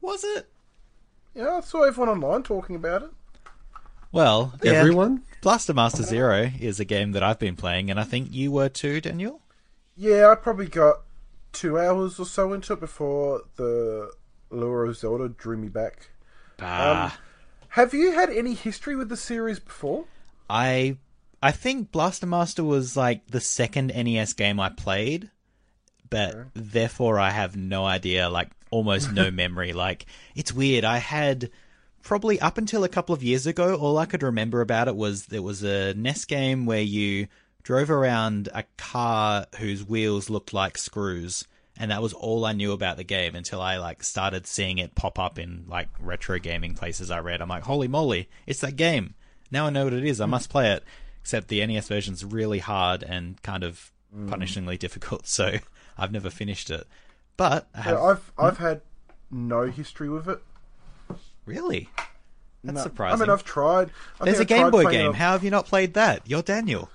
was 0.00 0.22
it? 0.24 0.48
Yeah, 1.34 1.56
I 1.56 1.60
saw 1.60 1.82
everyone 1.82 2.08
online 2.16 2.42
talking 2.42 2.76
about 2.76 3.02
it. 3.02 3.10
Well, 4.12 4.54
yeah, 4.62 4.72
Everyone? 4.72 5.22
Blaster 5.42 5.74
Master 5.74 6.02
Zero 6.02 6.50
is 6.58 6.80
a 6.80 6.84
game 6.86 7.12
that 7.12 7.22
I've 7.22 7.38
been 7.38 7.56
playing, 7.56 7.90
and 7.90 8.00
I 8.00 8.04
think 8.04 8.32
you 8.32 8.50
were 8.50 8.70
too, 8.70 9.00
Daniel. 9.02 9.40
Yeah, 9.94 10.30
I 10.30 10.34
probably 10.36 10.66
got 10.68 11.00
two 11.56 11.78
hours 11.78 12.20
or 12.20 12.26
so 12.26 12.52
into 12.52 12.74
it 12.74 12.80
before 12.80 13.42
the 13.56 14.12
lure 14.50 14.84
of 14.84 14.96
Zelda 14.96 15.28
drew 15.28 15.56
me 15.56 15.68
back. 15.68 16.10
Ah. 16.60 17.18
Have 17.70 17.94
you 17.94 18.12
had 18.12 18.30
any 18.30 18.54
history 18.54 18.94
with 18.94 19.08
the 19.08 19.16
series 19.16 19.58
before? 19.58 20.04
I 20.48 20.98
I 21.42 21.52
think 21.52 21.92
Blaster 21.92 22.26
Master 22.26 22.62
was 22.62 22.96
like 22.96 23.26
the 23.26 23.40
second 23.40 23.88
NES 23.88 24.34
game 24.34 24.60
I 24.60 24.68
played, 24.68 25.30
but 26.08 26.48
therefore 26.54 27.18
I 27.18 27.30
have 27.30 27.56
no 27.56 27.84
idea, 27.84 28.28
like 28.28 28.50
almost 28.70 29.12
no 29.12 29.30
memory. 29.42 29.72
Like 29.72 30.06
it's 30.34 30.52
weird. 30.52 30.84
I 30.84 30.98
had 30.98 31.50
probably 32.02 32.40
up 32.40 32.58
until 32.58 32.84
a 32.84 32.88
couple 32.88 33.14
of 33.14 33.22
years 33.22 33.46
ago, 33.46 33.74
all 33.74 33.98
I 33.98 34.06
could 34.06 34.22
remember 34.22 34.60
about 34.60 34.88
it 34.88 34.96
was 34.96 35.26
there 35.26 35.42
was 35.42 35.62
a 35.62 35.94
NES 35.94 36.24
game 36.26 36.66
where 36.66 36.80
you 36.82 37.28
drove 37.66 37.90
around 37.90 38.48
a 38.54 38.62
car 38.76 39.44
whose 39.58 39.84
wheels 39.84 40.30
looked 40.30 40.52
like 40.54 40.78
screws. 40.78 41.44
And 41.76 41.90
that 41.90 42.00
was 42.00 42.12
all 42.12 42.44
I 42.44 42.52
knew 42.52 42.70
about 42.70 42.96
the 42.96 43.02
game 43.02 43.34
until 43.34 43.60
I 43.60 43.76
like 43.78 44.04
started 44.04 44.46
seeing 44.46 44.78
it 44.78 44.94
pop 44.94 45.18
up 45.18 45.36
in 45.36 45.64
like 45.66 45.88
retro 45.98 46.38
gaming 46.38 46.74
places 46.74 47.10
I 47.10 47.18
read. 47.18 47.42
I'm 47.42 47.48
like, 47.48 47.64
holy 47.64 47.88
moly, 47.88 48.28
it's 48.46 48.60
that 48.60 48.76
game. 48.76 49.14
Now 49.50 49.66
I 49.66 49.70
know 49.70 49.82
what 49.82 49.94
it 49.94 50.04
is. 50.04 50.20
I 50.20 50.26
must 50.26 50.48
play 50.48 50.70
it. 50.70 50.84
Except 51.22 51.48
the 51.48 51.66
NES 51.66 51.88
version's 51.88 52.24
really 52.24 52.60
hard 52.60 53.02
and 53.02 53.42
kind 53.42 53.64
of 53.64 53.90
mm. 54.16 54.28
punishingly 54.28 54.78
difficult, 54.86 55.26
so 55.26 55.56
I've 55.98 56.12
never 56.12 56.30
finished 56.30 56.70
it. 56.70 56.86
But 57.36 57.66
I 57.74 57.80
have 57.80 57.94
Yeah, 57.94 58.02
I've 58.04 58.32
I've 58.38 58.58
had 58.58 58.80
no 59.28 59.62
history 59.62 60.08
with 60.08 60.28
it. 60.28 60.38
really. 61.44 61.90
That's 62.62 62.76
No. 62.76 62.82
surprising. 62.84 63.22
I 63.22 63.24
mean, 63.26 63.30
I've 63.32 63.44
tried. 63.44 63.90
I 64.20 64.24
There's 64.24 64.36
a 64.36 64.44
think 64.44 64.52
I've 64.52 64.58
Game 64.66 64.70
Boy 64.70 64.90
game. 64.90 65.10
it 65.10 65.16
How 65.16 65.32
have 65.32 65.42
you 65.42 65.50
not 65.50 65.66
played 65.66 65.94
that? 65.94 66.22
You're 66.26 66.42
Daniel. 66.42 66.90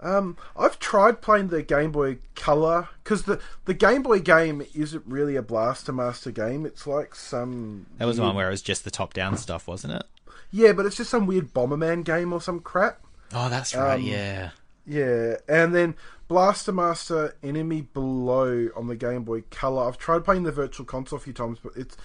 Um, 0.00 0.36
I've 0.56 0.78
tried 0.78 1.20
playing 1.22 1.48
the 1.48 1.62
Game 1.62 1.90
Boy 1.92 2.18
Color 2.36 2.88
because 3.02 3.24
the 3.24 3.40
the 3.64 3.74
Game 3.74 4.02
Boy 4.02 4.20
game 4.20 4.64
isn't 4.74 5.04
really 5.06 5.34
a 5.36 5.42
Blaster 5.42 5.92
Master 5.92 6.30
game. 6.30 6.64
It's 6.66 6.86
like 6.86 7.14
some 7.14 7.86
That 7.98 8.06
was 8.06 8.16
the 8.16 8.22
weird- 8.22 8.28
one 8.28 8.36
where 8.36 8.48
it 8.48 8.52
was 8.52 8.62
just 8.62 8.84
the 8.84 8.90
top-down 8.90 9.36
stuff, 9.36 9.66
wasn't 9.66 9.94
it? 9.94 10.02
yeah, 10.50 10.72
but 10.72 10.86
it's 10.86 10.96
just 10.96 11.10
some 11.10 11.26
weird 11.26 11.52
Bomberman 11.52 12.04
game 12.04 12.32
or 12.32 12.40
some 12.40 12.60
crap. 12.60 13.00
Oh, 13.34 13.48
that's 13.50 13.74
right. 13.74 13.96
Um, 13.96 14.02
yeah. 14.02 14.50
Yeah, 14.86 15.34
and 15.46 15.74
then 15.74 15.94
Blaster 16.28 16.72
Master 16.72 17.34
Enemy 17.42 17.82
Below 17.92 18.68
on 18.74 18.86
the 18.86 18.96
Game 18.96 19.24
Boy 19.24 19.42
Color. 19.50 19.86
I've 19.86 19.98
tried 19.98 20.24
playing 20.24 20.44
the 20.44 20.52
Virtual 20.52 20.86
Console 20.86 21.18
a 21.18 21.20
few 21.20 21.32
times, 21.34 21.58
but 21.62 21.72
it's 21.76 21.96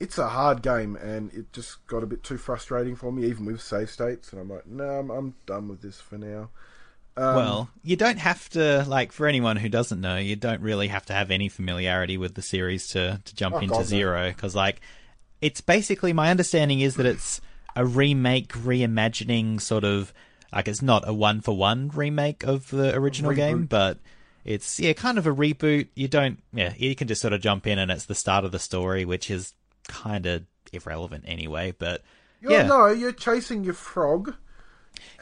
it's 0.00 0.18
a 0.18 0.30
hard 0.30 0.62
game, 0.62 0.96
and 0.96 1.32
it 1.32 1.52
just 1.52 1.86
got 1.86 2.02
a 2.02 2.06
bit 2.06 2.24
too 2.24 2.36
frustrating 2.38 2.96
for 2.96 3.12
me, 3.12 3.24
even 3.26 3.44
with 3.44 3.60
save 3.60 3.88
states. 3.90 4.32
And 4.32 4.40
I'm 4.40 4.50
like, 4.50 4.66
no, 4.66 4.84
I'm, 4.84 5.10
I'm 5.10 5.34
done 5.46 5.68
with 5.68 5.82
this 5.82 6.00
for 6.00 6.18
now. 6.18 6.48
Um, 7.16 7.36
well, 7.36 7.70
you 7.82 7.96
don't 7.96 8.18
have 8.18 8.48
to 8.50 8.84
like 8.88 9.12
for 9.12 9.26
anyone 9.26 9.56
who 9.56 9.68
doesn't 9.68 10.00
know, 10.00 10.16
you 10.16 10.36
don't 10.36 10.62
really 10.62 10.88
have 10.88 11.04
to 11.06 11.12
have 11.12 11.30
any 11.30 11.48
familiarity 11.48 12.16
with 12.16 12.34
the 12.34 12.42
series 12.42 12.88
to 12.88 13.20
to 13.24 13.34
jump 13.34 13.56
Oh, 13.56 13.58
into 13.58 13.74
God. 13.74 13.86
Zero 13.86 14.28
because 14.28 14.54
like 14.54 14.80
it's 15.40 15.60
basically 15.60 16.12
my 16.12 16.30
understanding 16.30 16.80
is 16.80 16.96
that 16.96 17.06
it's 17.06 17.40
a 17.76 17.84
remake, 17.84 18.52
reimagining 18.52 19.60
sort 19.60 19.84
of 19.84 20.12
Like 20.54 20.68
it's 20.68 20.82
not 20.82 21.06
a 21.08 21.12
one 21.12 21.40
for 21.40 21.56
one 21.56 21.88
remake 21.88 22.44
of 22.44 22.70
the 22.70 22.94
original 22.94 23.32
game, 23.32 23.66
but 23.66 23.98
it's 24.44 24.78
yeah, 24.80 24.92
kind 24.92 25.18
of 25.18 25.26
a 25.26 25.34
reboot. 25.34 25.88
You 25.94 26.08
don't 26.08 26.42
yeah, 26.52 26.72
you 26.76 26.94
can 26.94 27.08
just 27.08 27.20
sort 27.20 27.32
of 27.34 27.40
jump 27.40 27.66
in 27.66 27.78
and 27.78 27.90
it's 27.90 28.06
the 28.06 28.14
start 28.14 28.44
of 28.44 28.52
the 28.52 28.58
story, 28.58 29.04
which 29.04 29.30
is 29.30 29.54
kind 29.88 30.26
of 30.26 30.44
irrelevant 30.72 31.24
anyway. 31.26 31.74
But 31.78 32.02
You're, 32.40 32.52
yeah, 32.52 32.66
No, 32.66 32.86
you're 32.88 33.12
chasing 33.12 33.64
your 33.64 33.74
frog. 33.74 34.34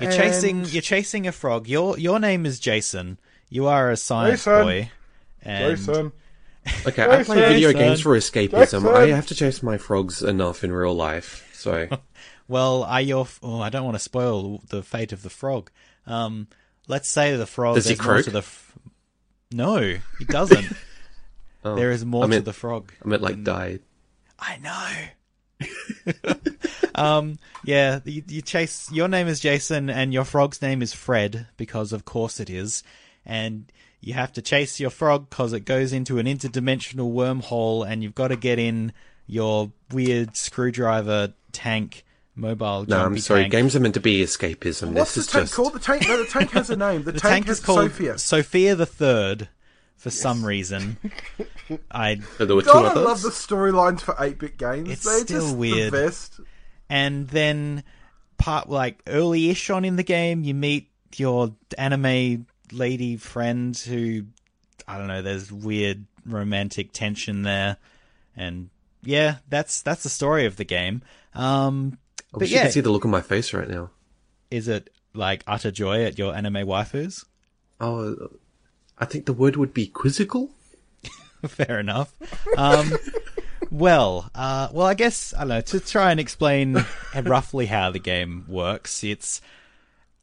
You're 0.01 0.13
chasing 0.13 0.59
and- 0.61 0.73
you're 0.73 0.83
chasing 0.83 1.27
a 1.27 1.33
frog. 1.33 1.69
Your 1.69 1.99
your 1.99 2.19
name 2.19 2.47
is 2.47 2.59
Jason. 2.61 3.19
You 3.49 3.67
are 3.67 3.91
a 3.91 3.97
science 3.97 4.45
Jason. 4.45 4.63
boy. 4.63 4.91
And 5.43 5.77
Jason. 5.77 6.13
Okay, 6.87 7.03
I 7.03 7.25
play 7.25 7.41
video 7.49 7.73
games 7.73 8.03
for 8.03 8.17
escapism. 8.17 8.61
Jason. 8.61 8.87
I 8.87 9.07
have 9.09 9.27
to 9.29 9.35
chase 9.35 9.63
my 9.63 9.79
frogs 9.79 10.23
enough 10.23 10.63
in 10.63 10.73
real 10.73 10.95
life. 10.95 11.49
So 11.55 11.89
Well, 12.49 12.83
are 12.83 13.01
your 13.01 13.29
oh, 13.43 13.61
I 13.61 13.71
don't 13.71 13.85
want 13.85 13.95
to 13.95 14.01
spoil 14.01 14.59
the 14.69 14.83
fate 14.83 15.13
of 15.13 15.23
the 15.23 15.31
frog. 15.31 15.71
Um, 16.07 16.49
let's 16.89 17.09
say 17.09 17.37
the 17.37 17.47
frog. 17.47 17.77
Does 17.77 17.89
he 17.89 17.95
croak? 17.95 18.25
to 18.25 18.31
the. 18.31 18.39
F- 18.39 18.77
no, 19.53 19.79
he 19.79 20.25
doesn't. 20.27 20.67
Oh, 21.65 21.75
there 21.77 21.93
is 21.93 22.05
more 22.05 22.25
I 22.25 22.29
to 22.29 22.41
the 22.41 22.53
frog. 22.53 22.93
I 23.05 23.09
meant 23.09 23.23
like 23.23 23.45
died. 23.45 23.81
I 24.39 24.57
know. 24.59 25.67
um, 27.01 27.39
yeah, 27.65 28.01
you, 28.05 28.23
you 28.29 28.43
chase. 28.43 28.91
Your 28.93 29.09
name 29.09 29.29
is 29.29 29.41
Jason, 29.41 29.89
and 29.91 30.13
your 30.13 30.25
frog's 30.25 30.61
name 30.63 30.83
is 30.83 30.93
Fred 30.93 31.47
because, 31.57 31.93
of 31.93 32.05
course, 32.05 32.41
it 32.41 32.51
is. 32.51 32.83
And 33.25 33.71
you 34.01 34.15
have 34.15 34.33
to 34.35 34.43
chase 34.43 34.81
your 34.81 34.91
frog 34.91 35.31
because 35.31 35.53
it 35.53 35.61
goes 35.61 35.93
into 35.93 36.19
an 36.19 36.27
interdimensional 36.27 37.13
wormhole, 37.13 37.87
and 37.87 38.03
you've 38.03 38.15
got 38.15 38.29
to 38.29 38.37
get 38.37 38.59
in 38.59 38.93
your 39.27 39.71
weird 39.93 40.37
screwdriver 40.37 41.33
tank, 41.53 42.05
mobile. 42.35 42.85
No, 42.89 43.05
I'm 43.05 43.19
sorry. 43.19 43.43
tank. 43.43 43.53
Games 43.53 43.77
are 43.77 43.81
meant 43.81 43.95
to 43.95 44.01
be 44.01 44.23
escapism. 44.23 44.93
What's 44.93 45.15
this 45.15 45.15
the 45.15 45.21
is 45.21 45.27
tank 45.29 45.43
just 45.45 45.55
called? 45.55 45.73
The 45.75 45.79
tank. 45.79 46.09
No, 46.09 46.23
the 46.23 46.29
tank 46.31 46.51
has 46.53 46.71
a 46.71 46.77
name. 46.77 47.03
The, 47.05 47.13
The 47.13 47.21
tank, 47.21 47.33
tank 47.33 47.47
has 47.47 47.59
is 47.59 47.65
called 47.65 47.91
Sophia. 47.91 48.19
Sophia 48.19 48.75
the 48.75 48.87
Third. 48.87 49.49
For 49.97 50.09
some 50.09 50.47
reason, 50.47 50.97
I 51.91 52.21
So 52.39 52.47
there 52.47 52.57
were 52.57 52.63
two 52.63 52.69
God, 52.73 52.97
I 52.97 53.01
love 53.03 53.21
the 53.21 53.29
storylines 53.29 54.01
for 54.01 54.15
8-bit 54.15 54.57
games. 54.57 54.89
It's 54.89 55.05
They're 55.05 55.19
still 55.19 55.41
just 55.43 55.57
weird. 55.59 55.93
the 55.93 56.07
best. 56.07 56.41
And 56.91 57.29
then 57.29 57.83
part 58.37 58.69
like 58.69 59.01
early-ish 59.07 59.71
on 59.71 59.85
in 59.87 59.97
the 59.97 60.03
game 60.03 60.45
you 60.45 60.53
meet 60.53 60.91
your 61.17 61.55
anime 61.79 62.47
lady 62.73 63.17
friend 63.17 63.77
who 63.79 64.23
i 64.87 64.99
don't 64.99 65.07
know 65.09 65.23
there's 65.23 65.51
weird 65.51 66.05
romantic 66.27 66.93
tension 66.93 67.43
there 67.43 67.77
and 68.37 68.69
yeah 69.03 69.37
that's 69.49 69.81
that's 69.83 70.03
the 70.03 70.09
story 70.11 70.45
of 70.47 70.57
the 70.57 70.65
game 70.65 71.01
um 71.35 71.97
I 72.19 72.25
but 72.33 72.41
wish 72.43 72.51
you 72.51 72.57
yeah 72.57 72.63
could 72.65 72.73
see 72.73 72.81
the 72.81 72.91
look 72.91 73.05
on 73.05 73.11
my 73.11 73.23
face 73.23 73.53
right 73.55 73.69
now. 73.69 73.91
is 74.51 74.69
it 74.69 74.91
like 75.15 75.43
utter 75.47 75.71
joy 75.71 76.05
at 76.05 76.19
your 76.19 76.35
anime 76.35 76.67
waifus 76.67 77.25
Oh, 77.83 78.29
I 78.99 79.07
think 79.07 79.25
the 79.25 79.33
word 79.33 79.57
would 79.57 79.73
be 79.73 79.87
quizzical. 79.87 80.51
Fair 81.47 81.81
enough. 81.81 82.13
Um, 82.59 82.93
well, 83.71 84.31
uh, 84.35 84.69
well, 84.73 84.87
I 84.87 84.95
guess 84.95 85.33
I 85.35 85.41
don't 85.41 85.49
know 85.49 85.61
to 85.61 85.81
try 85.81 86.11
and 86.11 86.21
explain 86.21 86.85
roughly 87.23 87.67
how 87.67 87.91
the 87.91 87.99
game 87.99 88.45
works. 88.49 89.03
It's 89.05 89.41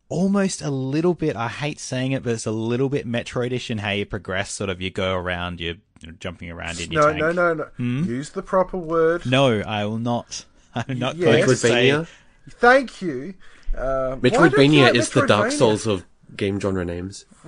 almost 0.10 0.62
a 0.62 0.70
little 0.70 1.14
bit. 1.14 1.36
I 1.36 1.48
hate 1.48 1.80
saying 1.80 2.12
it, 2.14 2.24
but 2.24 2.34
it's 2.34 2.46
a 2.46 2.52
little 2.52 2.90
bit 2.90 3.08
Metroidish 3.08 3.70
in 3.70 3.78
how 3.80 3.92
you 3.92 4.06
progress. 4.06 4.52
Sort 4.52 4.70
of, 4.70 4.82
you 4.82 4.90
go 4.90 5.14
around, 5.16 5.60
you're, 5.60 5.76
you're 6.02 6.14
jumping 6.14 6.50
around 6.52 6.80
in 6.80 6.92
your 6.92 7.02
No, 7.02 7.08
tank. 7.10 7.36
no, 7.36 7.54
no, 7.54 7.70
no. 7.78 8.04
Use 8.06 8.30
the 8.32 8.42
proper 8.42 8.78
word. 8.78 9.26
No, 9.26 9.60
I 9.62 9.86
will 9.86 10.00
not. 10.00 10.46
I'm 10.76 11.00
not 11.00 11.16
Yes. 11.18 11.36
going 11.36 11.50
to 11.50 11.56
say. 11.56 11.90
Metroidvania. 11.90 12.08
Thank 12.50 13.02
you. 13.02 13.34
Uh, 13.76 14.16
why 14.16 14.30
don't 14.30 14.42
you 14.42 14.50
Metroidvania 14.50 14.84
like 14.84 14.96
is 14.96 15.10
the 15.10 15.26
Dark 15.28 15.52
Souls 15.52 15.86
of 15.88 16.06
game 16.36 16.60
genre 16.60 16.86
names. 16.86 17.26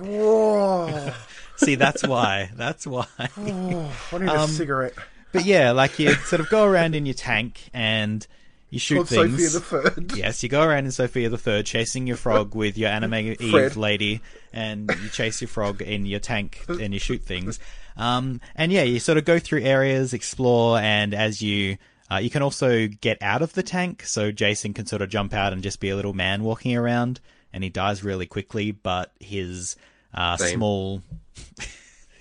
See, 1.56 1.74
that's 1.74 2.06
why. 2.06 2.50
That's 2.54 2.86
why. 2.86 3.06
Oh, 3.18 3.92
I 4.12 4.18
need 4.18 4.28
Um, 4.28 4.36
a 4.38 4.48
cigarette. 4.48 4.94
But 5.32 5.44
yeah, 5.44 5.72
like 5.72 5.98
you 5.98 6.12
sort 6.14 6.40
of 6.40 6.48
go 6.48 6.64
around 6.64 6.94
in 6.94 7.06
your 7.06 7.14
tank 7.14 7.70
and 7.72 8.26
you 8.70 8.78
shoot 8.78 8.96
Called 8.96 9.08
things. 9.08 9.52
Sophia 9.52 9.80
the 9.82 9.90
Third. 9.90 10.16
Yes, 10.16 10.42
you 10.42 10.48
go 10.48 10.62
around 10.62 10.84
in 10.84 10.92
Sophia 10.92 11.28
the 11.28 11.38
Third, 11.38 11.66
chasing 11.66 12.06
your 12.06 12.16
frog 12.16 12.54
with 12.54 12.78
your 12.78 12.88
anime 12.88 13.14
Eve 13.14 13.76
lady, 13.76 14.20
and 14.52 14.90
you 15.02 15.08
chase 15.08 15.40
your 15.40 15.48
frog 15.48 15.82
in 15.82 16.06
your 16.06 16.20
tank 16.20 16.64
and 16.68 16.94
you 16.94 17.00
shoot 17.00 17.22
things. 17.22 17.58
Um, 17.96 18.40
and 18.54 18.70
yeah, 18.72 18.82
you 18.82 19.00
sort 19.00 19.18
of 19.18 19.24
go 19.24 19.38
through 19.38 19.62
areas, 19.62 20.14
explore, 20.14 20.78
and 20.78 21.14
as 21.14 21.42
you 21.42 21.78
uh, 22.10 22.16
you 22.16 22.30
can 22.30 22.42
also 22.42 22.86
get 22.88 23.18
out 23.22 23.42
of 23.42 23.52
the 23.54 23.62
tank. 23.62 24.04
So 24.04 24.32
Jason 24.32 24.72
can 24.72 24.86
sort 24.86 25.02
of 25.02 25.08
jump 25.10 25.34
out 25.34 25.52
and 25.52 25.62
just 25.62 25.80
be 25.80 25.90
a 25.90 25.96
little 25.96 26.14
man 26.14 26.42
walking 26.42 26.76
around, 26.76 27.20
and 27.52 27.62
he 27.64 27.70
dies 27.70 28.02
really 28.04 28.26
quickly. 28.26 28.70
But 28.70 29.12
his 29.20 29.76
uh, 30.14 30.36
small 30.36 31.02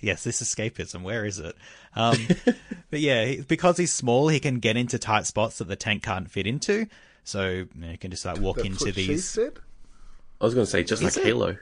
yes, 0.01 0.23
this 0.23 0.41
escapism. 0.41 1.01
Where 1.01 1.25
is 1.25 1.39
it? 1.39 1.55
Um, 1.95 2.17
but 2.91 2.99
yeah, 2.99 3.35
because 3.47 3.77
he's 3.77 3.91
small, 3.93 4.27
he 4.27 4.39
can 4.39 4.59
get 4.59 4.77
into 4.77 4.99
tight 4.99 5.25
spots 5.25 5.57
that 5.59 5.67
the 5.67 5.75
tank 5.75 6.03
can't 6.03 6.29
fit 6.29 6.47
into. 6.47 6.87
So 7.23 7.49
you, 7.49 7.69
know, 7.75 7.91
you 7.91 7.97
can 7.97 8.11
just 8.11 8.25
like 8.25 8.39
walk 8.39 8.57
That's 8.57 8.67
into 8.67 8.85
what 8.85 8.95
she 8.95 9.07
these. 9.07 9.25
said. 9.25 9.59
I 10.41 10.45
was 10.45 10.53
going 10.53 10.65
to 10.65 10.71
say 10.71 10.83
just 10.83 11.03
like 11.03 11.15
it? 11.17 11.23
Halo. 11.23 11.57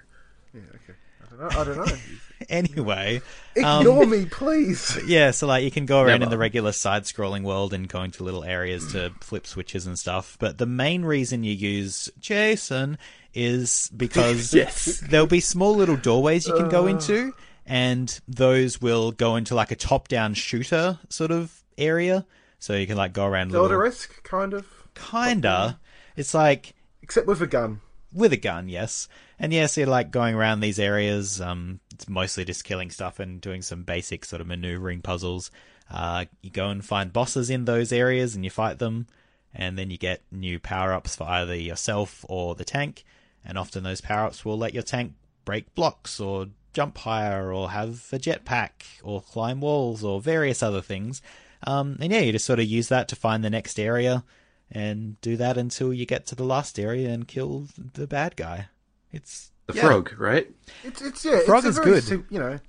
Yeah, 0.53 0.61
okay. 0.75 0.93
I 1.23 1.29
don't 1.29 1.39
know. 1.39 1.61
I 1.61 1.63
don't 1.63 1.77
know. 1.77 1.97
Anyway, 2.49 3.19
Ignore 3.55 4.05
me, 4.05 4.25
please. 4.25 4.95
yeah, 5.07 5.31
so 5.31 5.47
like 5.47 5.63
you 5.63 5.71
can 5.71 5.87
go 5.87 6.01
around 6.01 6.21
in 6.21 6.29
the 6.29 6.37
regular 6.37 6.71
side-scrolling 6.71 7.41
world 7.41 7.73
and 7.73 7.89
go 7.89 8.03
into 8.03 8.23
little 8.23 8.43
areas 8.43 8.91
to 8.91 9.11
flip 9.21 9.47
switches 9.47 9.87
and 9.87 9.97
stuff. 9.97 10.37
But 10.39 10.59
the 10.59 10.67
main 10.67 11.03
reason 11.03 11.43
you 11.43 11.53
use 11.53 12.11
Jason 12.19 12.99
is 13.33 13.89
because 13.97 14.53
Yes. 14.53 14.99
there'll 15.09 15.25
be 15.25 15.39
small 15.39 15.73
little 15.75 15.97
doorways 15.97 16.45
you 16.47 16.53
can 16.55 16.69
go 16.69 16.85
into, 16.85 17.33
and 17.67 18.19
those 18.27 18.81
will 18.81 19.11
go 19.11 19.35
into 19.35 19.53
like 19.53 19.71
a 19.71 19.75
top-down 19.75 20.33
shooter 20.33 20.97
sort 21.09 21.31
of 21.31 21.63
area. 21.77 22.25
So 22.59 22.73
you 22.73 22.87
can 22.87 22.97
like 22.97 23.13
go 23.13 23.25
around 23.25 23.51
little, 23.51 23.67
Zelda-esque, 23.67 24.23
kind 24.23 24.53
of. 24.53 24.65
kinda. 24.95 25.79
It's 26.15 26.33
like 26.33 26.73
Except 27.03 27.27
with 27.27 27.41
a 27.41 27.47
gun. 27.47 27.81
with 28.11 28.33
a 28.33 28.37
gun, 28.37 28.69
yes. 28.69 29.07
And 29.37 29.53
yes, 29.53 29.59
yeah, 29.61 29.67
so 29.67 29.81
you're 29.81 29.89
like 29.89 30.09
going 30.09 30.33
around 30.33 30.61
these 30.61 30.79
areas. 30.79 31.39
Um, 31.39 31.79
it's 31.93 32.09
mostly 32.09 32.45
just 32.45 32.63
killing 32.63 32.89
stuff 32.89 33.19
and 33.19 33.39
doing 33.39 33.61
some 33.61 33.83
basic 33.83 34.25
sort 34.25 34.41
of 34.41 34.47
maneuvering 34.47 35.01
puzzles. 35.01 35.51
Uh, 35.91 36.25
you 36.41 36.49
go 36.49 36.69
and 36.69 36.83
find 36.83 37.13
bosses 37.13 37.49
in 37.49 37.65
those 37.65 37.91
areas 37.91 38.33
and 38.35 38.43
you 38.43 38.49
fight 38.49 38.79
them, 38.79 39.05
and 39.53 39.77
then 39.77 39.91
you 39.91 39.97
get 39.97 40.21
new 40.31 40.59
power 40.59 40.91
ups 40.93 41.15
for 41.15 41.25
either 41.25 41.55
yourself 41.55 42.25
or 42.27 42.55
the 42.55 42.65
tank. 42.65 43.03
And 43.45 43.57
often 43.57 43.83
those 43.83 44.01
power 44.01 44.25
ups 44.25 44.43
will 44.43 44.57
let 44.57 44.73
your 44.73 44.83
tank 44.83 45.13
break 45.45 45.73
blocks 45.75 46.19
or 46.19 46.47
jump 46.77 46.95
higher 46.99 47.51
or 47.51 47.71
have 47.71 48.07
a 48.13 48.19
jetpack 48.19 48.71
or 49.03 49.19
climb 49.21 49.59
walls 49.61 50.03
or 50.03 50.21
various 50.21 50.61
other 50.61 50.81
things. 50.81 51.21
Um, 51.65 51.97
and 51.99 52.11
yeah, 52.13 52.19
you 52.19 52.31
just 52.31 52.45
sort 52.45 52.59
of 52.59 52.65
use 52.65 52.87
that 52.89 53.07
to 53.07 53.15
find 53.15 53.43
the 53.43 53.49
next 53.49 53.79
area 53.79 54.23
and 54.71 55.19
do 55.21 55.35
that 55.37 55.57
until 55.57 55.91
you 55.91 56.05
get 56.05 56.27
to 56.27 56.35
the 56.35 56.43
last 56.43 56.77
area 56.77 57.09
and 57.09 57.27
kill 57.27 57.67
the 57.95 58.05
bad 58.05 58.35
guy. 58.35 58.67
It's 59.11 59.49
The 59.65 59.73
yeah. 59.73 59.81
frog, 59.87 60.13
right? 60.19 60.47
It's 60.83 61.01
it's 61.01 61.25
yeah. 61.25 61.39
Frog 61.47 61.65
it's 61.65 61.69
is 61.69 61.77
a 61.79 61.81
very 61.81 61.95
good. 61.95 62.03
sim- 62.03 62.27
you 62.29 62.37
know, 62.39 62.59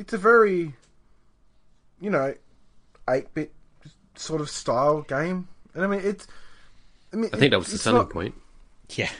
it's 0.00 0.12
a 0.12 0.18
very, 0.18 0.74
you 2.00 2.10
know, 2.10 2.34
eight 3.08 3.32
bit 3.32 3.52
sort 4.16 4.40
of 4.40 4.50
style 4.50 5.02
game, 5.02 5.46
and 5.74 5.84
I 5.84 5.86
mean 5.86 6.00
it's. 6.02 6.26
I 7.12 7.16
mean, 7.16 7.30
I 7.32 7.36
think 7.38 7.52
that 7.52 7.58
was 7.58 7.68
the 7.68 7.74
it's 7.74 7.84
selling 7.84 8.00
not- 8.02 8.10
point. 8.10 8.34
Yeah, 8.90 9.10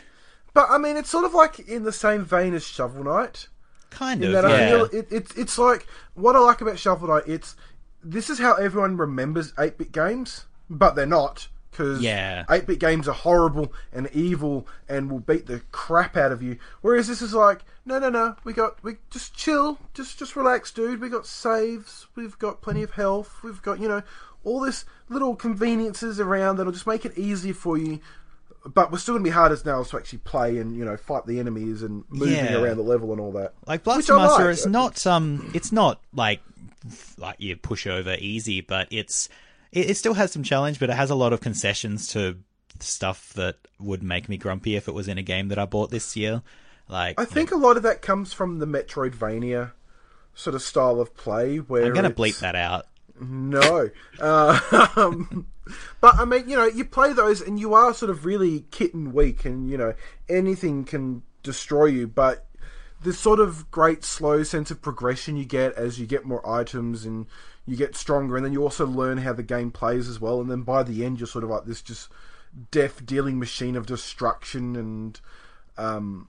But 0.52 0.66
I 0.68 0.78
mean, 0.78 0.96
it's 0.96 1.10
sort 1.10 1.24
of 1.24 1.32
like 1.34 1.60
in 1.60 1.84
the 1.84 1.92
same 1.92 2.24
vein 2.24 2.54
as 2.54 2.64
Shovel 2.66 3.04
Knight. 3.04 3.46
Kind 3.90 4.22
of. 4.24 4.32
that 4.32 4.44
I 4.44 4.60
Yeah, 4.60 4.68
feel 4.68 4.84
it, 4.98 5.08
it's 5.10 5.34
it's 5.36 5.58
like 5.58 5.86
what 6.14 6.36
I 6.36 6.40
like 6.40 6.60
about 6.60 6.78
Shovel 6.78 7.08
Knight. 7.08 7.24
It's 7.26 7.56
this 8.02 8.30
is 8.30 8.38
how 8.38 8.54
everyone 8.54 8.96
remembers 8.96 9.52
eight 9.58 9.78
bit 9.78 9.92
games, 9.92 10.46
but 10.70 10.94
they're 10.94 11.06
not 11.06 11.48
because 11.70 12.00
Yeah. 12.00 12.44
eight 12.50 12.66
bit 12.66 12.78
games 12.78 13.06
are 13.08 13.12
horrible 13.14 13.72
and 13.92 14.08
evil 14.12 14.66
and 14.88 15.10
will 15.10 15.18
beat 15.20 15.46
the 15.46 15.60
crap 15.72 16.16
out 16.16 16.32
of 16.32 16.42
you. 16.42 16.56
Whereas 16.80 17.06
this 17.08 17.20
is 17.20 17.34
like 17.34 17.64
no 17.84 17.98
no 17.98 18.08
no, 18.08 18.36
we 18.44 18.52
got 18.52 18.82
we 18.82 18.96
just 19.10 19.34
chill, 19.34 19.78
just 19.94 20.18
just 20.18 20.36
relax, 20.36 20.70
dude. 20.72 21.00
We 21.00 21.08
got 21.08 21.26
saves, 21.26 22.06
we've 22.14 22.38
got 22.38 22.62
plenty 22.62 22.82
of 22.82 22.92
health, 22.92 23.42
we've 23.42 23.62
got 23.62 23.80
you 23.80 23.88
know 23.88 24.02
all 24.44 24.60
this 24.60 24.84
little 25.08 25.34
conveniences 25.34 26.20
around 26.20 26.56
that'll 26.56 26.72
just 26.72 26.86
make 26.86 27.04
it 27.04 27.16
easier 27.18 27.54
for 27.54 27.76
you. 27.76 28.00
But 28.74 28.90
we're 28.90 28.98
still 28.98 29.14
gonna 29.14 29.24
be 29.24 29.30
hard 29.30 29.52
as 29.52 29.64
nails 29.64 29.90
to 29.90 29.96
actually 29.96 30.18
play 30.20 30.58
and 30.58 30.76
you 30.76 30.84
know 30.84 30.96
fight 30.96 31.26
the 31.26 31.38
enemies 31.38 31.82
and 31.82 32.04
moving 32.08 32.34
Yeah. 32.34 32.54
around 32.60 32.76
the 32.76 32.82
level 32.82 33.12
and 33.12 33.20
all 33.20 33.32
that. 33.32 33.54
like 33.66 33.80
Which 33.80 33.84
Blaster 33.84 34.16
Master 34.16 34.44
like. 34.44 34.52
is 34.52 34.66
not 34.66 35.06
um, 35.06 35.50
it's 35.54 35.72
not 35.72 36.00
like 36.12 36.40
like 37.18 37.36
you 37.38 37.56
push 37.56 37.86
over 37.86 38.16
easy, 38.18 38.60
but 38.60 38.88
it's 38.90 39.28
it, 39.72 39.90
it 39.90 39.96
still 39.96 40.14
has 40.14 40.32
some 40.32 40.42
challenge, 40.42 40.78
but 40.80 40.90
it 40.90 40.94
has 40.96 41.10
a 41.10 41.14
lot 41.14 41.32
of 41.32 41.40
concessions 41.40 42.08
to 42.08 42.36
stuff 42.80 43.32
that 43.34 43.56
would 43.78 44.02
make 44.02 44.28
me 44.28 44.36
grumpy 44.36 44.76
if 44.76 44.86
it 44.88 44.92
was 44.94 45.08
in 45.08 45.16
a 45.18 45.22
game 45.22 45.48
that 45.48 45.58
I 45.58 45.64
bought 45.64 45.90
this 45.90 46.16
year. 46.16 46.42
Like 46.88 47.20
I 47.20 47.24
think 47.24 47.50
a 47.52 47.56
lot 47.56 47.76
of 47.76 47.82
that 47.84 48.02
comes 48.02 48.32
from 48.32 48.58
the 48.58 48.66
Metroidvania 48.66 49.72
sort 50.34 50.54
of 50.54 50.62
style 50.62 51.00
of 51.00 51.14
play. 51.16 51.56
Where 51.58 51.84
I'm 51.86 51.94
gonna 51.94 52.10
bleep 52.10 52.38
that 52.40 52.54
out. 52.54 52.86
No. 53.20 53.90
Uh, 54.20 54.58
but 56.00 56.14
I 56.16 56.24
mean, 56.24 56.48
you 56.48 56.56
know, 56.56 56.66
you 56.66 56.84
play 56.84 57.12
those 57.12 57.40
and 57.40 57.58
you 57.58 57.74
are 57.74 57.94
sort 57.94 58.10
of 58.10 58.24
really 58.24 58.60
kitten 58.70 59.12
weak, 59.12 59.44
and 59.44 59.68
you 59.68 59.78
know, 59.78 59.94
anything 60.28 60.84
can 60.84 61.22
destroy 61.42 61.86
you. 61.86 62.06
But 62.06 62.46
this 63.02 63.18
sort 63.18 63.40
of 63.40 63.70
great 63.70 64.04
slow 64.04 64.42
sense 64.42 64.70
of 64.70 64.82
progression 64.82 65.36
you 65.36 65.44
get 65.44 65.74
as 65.74 65.98
you 65.98 66.06
get 66.06 66.24
more 66.24 66.46
items 66.48 67.04
and 67.04 67.26
you 67.66 67.76
get 67.76 67.96
stronger, 67.96 68.36
and 68.36 68.44
then 68.44 68.52
you 68.52 68.62
also 68.62 68.86
learn 68.86 69.18
how 69.18 69.32
the 69.32 69.42
game 69.42 69.70
plays 69.70 70.08
as 70.08 70.20
well. 70.20 70.40
And 70.40 70.50
then 70.50 70.62
by 70.62 70.82
the 70.82 71.04
end, 71.04 71.18
you're 71.18 71.26
sort 71.26 71.44
of 71.44 71.50
like 71.50 71.64
this 71.64 71.82
just 71.82 72.08
death 72.70 73.04
dealing 73.04 73.38
machine 73.38 73.76
of 73.76 73.86
destruction 73.86 74.76
and, 74.76 75.20
um, 75.76 76.28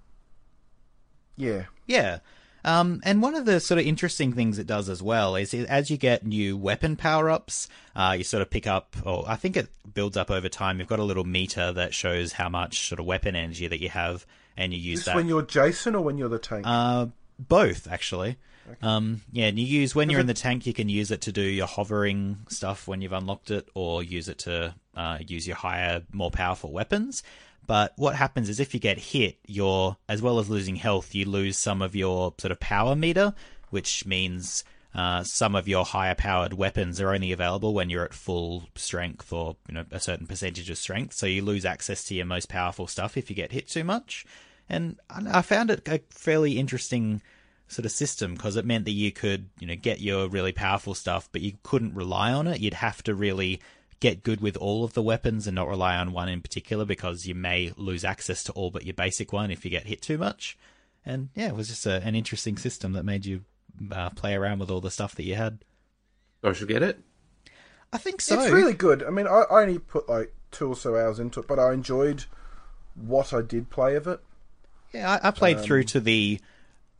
yeah. 1.37 1.65
Yeah. 1.85 2.19
Um, 2.65 3.01
and 3.03 3.21
one 3.21 3.35
of 3.35 3.45
the 3.45 3.59
sort 3.59 3.79
of 3.79 3.85
interesting 3.85 4.33
things 4.33 4.59
it 4.59 4.67
does 4.67 4.89
as 4.89 5.01
well 5.01 5.35
is 5.35 5.53
as 5.53 5.89
you 5.89 5.97
get 5.97 6.25
new 6.25 6.57
weapon 6.57 6.95
power 6.95 7.29
ups, 7.29 7.69
uh, 7.95 8.15
you 8.17 8.23
sort 8.23 8.41
of 8.41 8.49
pick 8.49 8.67
up, 8.67 8.95
or 9.05 9.23
I 9.27 9.35
think 9.35 9.55
it 9.55 9.69
builds 9.93 10.17
up 10.17 10.29
over 10.29 10.49
time. 10.49 10.79
You've 10.79 10.87
got 10.87 10.99
a 10.99 11.03
little 11.03 11.23
meter 11.23 11.71
that 11.73 11.93
shows 11.93 12.33
how 12.33 12.49
much 12.49 12.87
sort 12.89 12.99
of 12.99 13.05
weapon 13.05 13.35
energy 13.35 13.67
that 13.67 13.81
you 13.81 13.89
have, 13.89 14.25
and 14.57 14.73
you 14.73 14.79
use 14.79 14.99
Is 14.99 15.05
that. 15.05 15.15
when 15.15 15.27
you're 15.27 15.43
Jason 15.43 15.95
or 15.95 16.03
when 16.03 16.17
you're 16.17 16.29
the 16.29 16.39
tank? 16.39 16.65
Uh, 16.67 17.07
both 17.39 17.87
actually. 17.89 18.37
Um, 18.81 19.21
yeah, 19.31 19.45
and 19.45 19.57
you 19.57 19.65
use 19.65 19.95
when 19.95 20.09
you're 20.09 20.19
in 20.19 20.27
the 20.27 20.33
tank, 20.33 20.65
you 20.65 20.73
can 20.73 20.89
use 20.89 21.09
it 21.09 21.21
to 21.21 21.31
do 21.31 21.41
your 21.41 21.67
hovering 21.67 22.37
stuff 22.49 22.85
when 22.87 23.01
you've 23.01 23.13
unlocked 23.13 23.49
it, 23.49 23.69
or 23.73 24.03
use 24.03 24.27
it 24.27 24.39
to 24.39 24.75
uh, 24.95 25.19
use 25.25 25.47
your 25.47 25.55
higher, 25.55 26.03
more 26.11 26.31
powerful 26.31 26.71
weapons. 26.71 27.23
But 27.67 27.93
what 27.97 28.15
happens 28.15 28.49
is 28.49 28.59
if 28.59 28.73
you 28.73 28.79
get 28.79 28.97
hit, 28.97 29.37
you're 29.45 29.97
as 30.07 30.21
well 30.21 30.39
as 30.39 30.49
losing 30.49 30.77
health, 30.77 31.13
you 31.13 31.25
lose 31.25 31.57
some 31.57 31.81
of 31.81 31.95
your 31.95 32.33
sort 32.37 32.51
of 32.51 32.59
power 32.61 32.95
meter, 32.95 33.33
which 33.69 34.05
means 34.05 34.63
uh, 34.95 35.21
some 35.23 35.53
of 35.53 35.67
your 35.67 35.85
higher 35.85 36.15
powered 36.15 36.53
weapons 36.53 36.99
are 37.01 37.13
only 37.13 37.31
available 37.31 37.73
when 37.73 37.89
you're 37.89 38.05
at 38.05 38.13
full 38.13 38.63
strength 38.75 39.31
or 39.31 39.57
you 39.67 39.75
know 39.75 39.85
a 39.91 39.99
certain 39.99 40.25
percentage 40.25 40.69
of 40.69 40.77
strength. 40.77 41.13
So 41.13 41.25
you 41.25 41.43
lose 41.43 41.65
access 41.65 42.05
to 42.05 42.15
your 42.15 42.25
most 42.25 42.47
powerful 42.47 42.87
stuff 42.87 43.17
if 43.17 43.29
you 43.29 43.35
get 43.35 43.51
hit 43.51 43.67
too 43.67 43.83
much. 43.83 44.25
And 44.69 44.97
I 45.09 45.41
found 45.41 45.69
it 45.69 45.87
a 45.87 46.01
fairly 46.09 46.57
interesting 46.57 47.21
sort 47.67 47.85
of 47.85 47.91
system 47.91 48.33
because 48.33 48.55
it 48.55 48.65
meant 48.65 48.85
that 48.85 48.91
you 48.91 49.11
could 49.11 49.49
you 49.59 49.67
know 49.67 49.75
get 49.75 49.99
your 49.99 50.29
really 50.29 50.53
powerful 50.53 50.95
stuff, 50.95 51.27
but 51.33 51.41
you 51.41 51.53
couldn't 51.63 51.93
rely 51.93 52.31
on 52.31 52.47
it. 52.47 52.61
You'd 52.61 52.75
have 52.75 53.03
to 53.03 53.13
really 53.13 53.59
get 53.99 54.23
good 54.23 54.41
with 54.41 54.55
all 54.57 54.83
of 54.83 54.93
the 54.93 55.01
weapons 55.01 55.47
and 55.47 55.55
not 55.55 55.67
rely 55.67 55.95
on 55.95 56.11
one 56.11 56.29
in 56.29 56.41
particular 56.41 56.85
because 56.85 57.25
you 57.25 57.33
may 57.33 57.73
lose 57.77 58.05
access 58.05 58.43
to 58.43 58.51
all 58.53 58.69
but 58.69 58.85
your 58.85 58.93
basic 58.93 59.33
one 59.33 59.49
if 59.49 59.65
you 59.65 59.71
get 59.71 59.87
hit 59.87 60.01
too 60.01 60.17
much. 60.17 60.57
And 61.05 61.29
yeah, 61.35 61.47
it 61.47 61.55
was 61.55 61.69
just 61.69 61.85
a, 61.85 62.01
an 62.03 62.15
interesting 62.15 62.57
system 62.57 62.93
that 62.93 63.03
made 63.03 63.25
you 63.25 63.41
uh, 63.91 64.09
play 64.11 64.35
around 64.35 64.59
with 64.59 64.69
all 64.69 64.81
the 64.81 64.91
stuff 64.91 65.15
that 65.15 65.23
you 65.23 65.35
had. 65.35 65.59
I 66.43 66.53
should 66.53 66.67
get 66.67 66.83
it. 66.83 66.99
I 67.91 67.97
think 67.97 68.21
so. 68.21 68.39
It's 68.39 68.51
really 68.51 68.73
good. 68.73 69.03
I 69.03 69.09
mean, 69.09 69.27
I, 69.27 69.43
I 69.49 69.61
only 69.61 69.79
put 69.79 70.09
like 70.09 70.33
two 70.51 70.67
or 70.67 70.75
so 70.75 70.95
hours 70.95 71.19
into 71.19 71.39
it, 71.39 71.47
but 71.47 71.59
I 71.59 71.73
enjoyed 71.73 72.25
what 72.95 73.33
I 73.33 73.41
did 73.41 73.69
play 73.69 73.95
of 73.95 74.07
it. 74.07 74.19
Yeah, 74.93 75.19
I, 75.23 75.29
I 75.29 75.31
played 75.31 75.61
through 75.61 75.83
to 75.85 75.99
the 75.99 76.39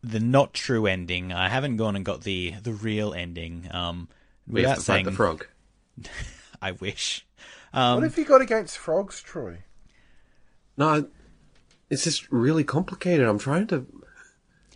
the 0.03 0.19
not 0.19 0.53
true 0.53 0.85
ending. 0.85 1.33
I 1.33 1.49
haven't 1.49 1.77
gone 1.77 1.95
and 1.95 2.05
got 2.05 2.21
the 2.21 2.53
the 2.63 2.73
real 2.73 3.13
ending. 3.13 3.67
Um, 3.71 4.07
We 4.47 4.61
have 4.61 4.69
without 4.69 4.75
to 4.75 4.81
fight 4.81 4.93
saying, 4.93 5.05
the 5.05 5.11
frog. 5.11 5.47
I 6.61 6.71
wish. 6.71 7.25
Um, 7.73 7.95
what 7.95 8.03
have 8.03 8.17
you 8.17 8.25
got 8.25 8.41
against 8.41 8.77
frogs, 8.77 9.21
Troy? 9.21 9.59
No, 10.77 11.07
it's 11.89 12.03
just 12.03 12.31
really 12.31 12.63
complicated. 12.63 13.27
I'm 13.27 13.39
trying 13.39 13.67
to. 13.67 13.85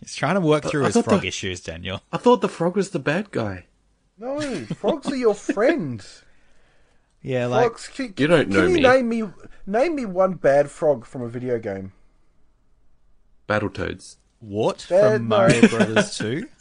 he's 0.00 0.14
trying 0.14 0.34
to 0.34 0.40
work 0.40 0.64
through 0.64 0.82
I 0.84 0.86
his 0.90 1.00
frog 1.02 1.20
the- 1.22 1.26
issues, 1.28 1.60
Daniel. 1.60 2.02
I 2.12 2.16
thought 2.18 2.40
the 2.40 2.48
frog 2.48 2.76
was 2.76 2.90
the 2.90 2.98
bad 2.98 3.30
guy. 3.30 3.66
No, 4.18 4.40
frogs 4.76 5.10
are 5.10 5.16
your 5.16 5.34
friends. 5.34 6.22
Yeah, 7.24 7.46
like 7.46 7.66
Frogs, 7.78 7.86
can, 7.86 8.14
You 8.18 8.26
don't 8.26 8.48
know 8.48 8.66
you 8.66 8.74
me. 8.74 8.80
name 8.80 9.08
me 9.08 9.22
name 9.64 9.94
me 9.94 10.04
one 10.06 10.34
bad 10.34 10.68
frog 10.72 11.06
from 11.06 11.22
a 11.22 11.28
video 11.28 11.56
game? 11.60 11.92
Battletoads. 13.48 14.16
what 14.40 14.84
Bad 14.88 15.18
from 15.18 15.28
no. 15.28 15.36
Mario 15.36 15.68
Brothers 15.68 16.16
Two. 16.18 16.48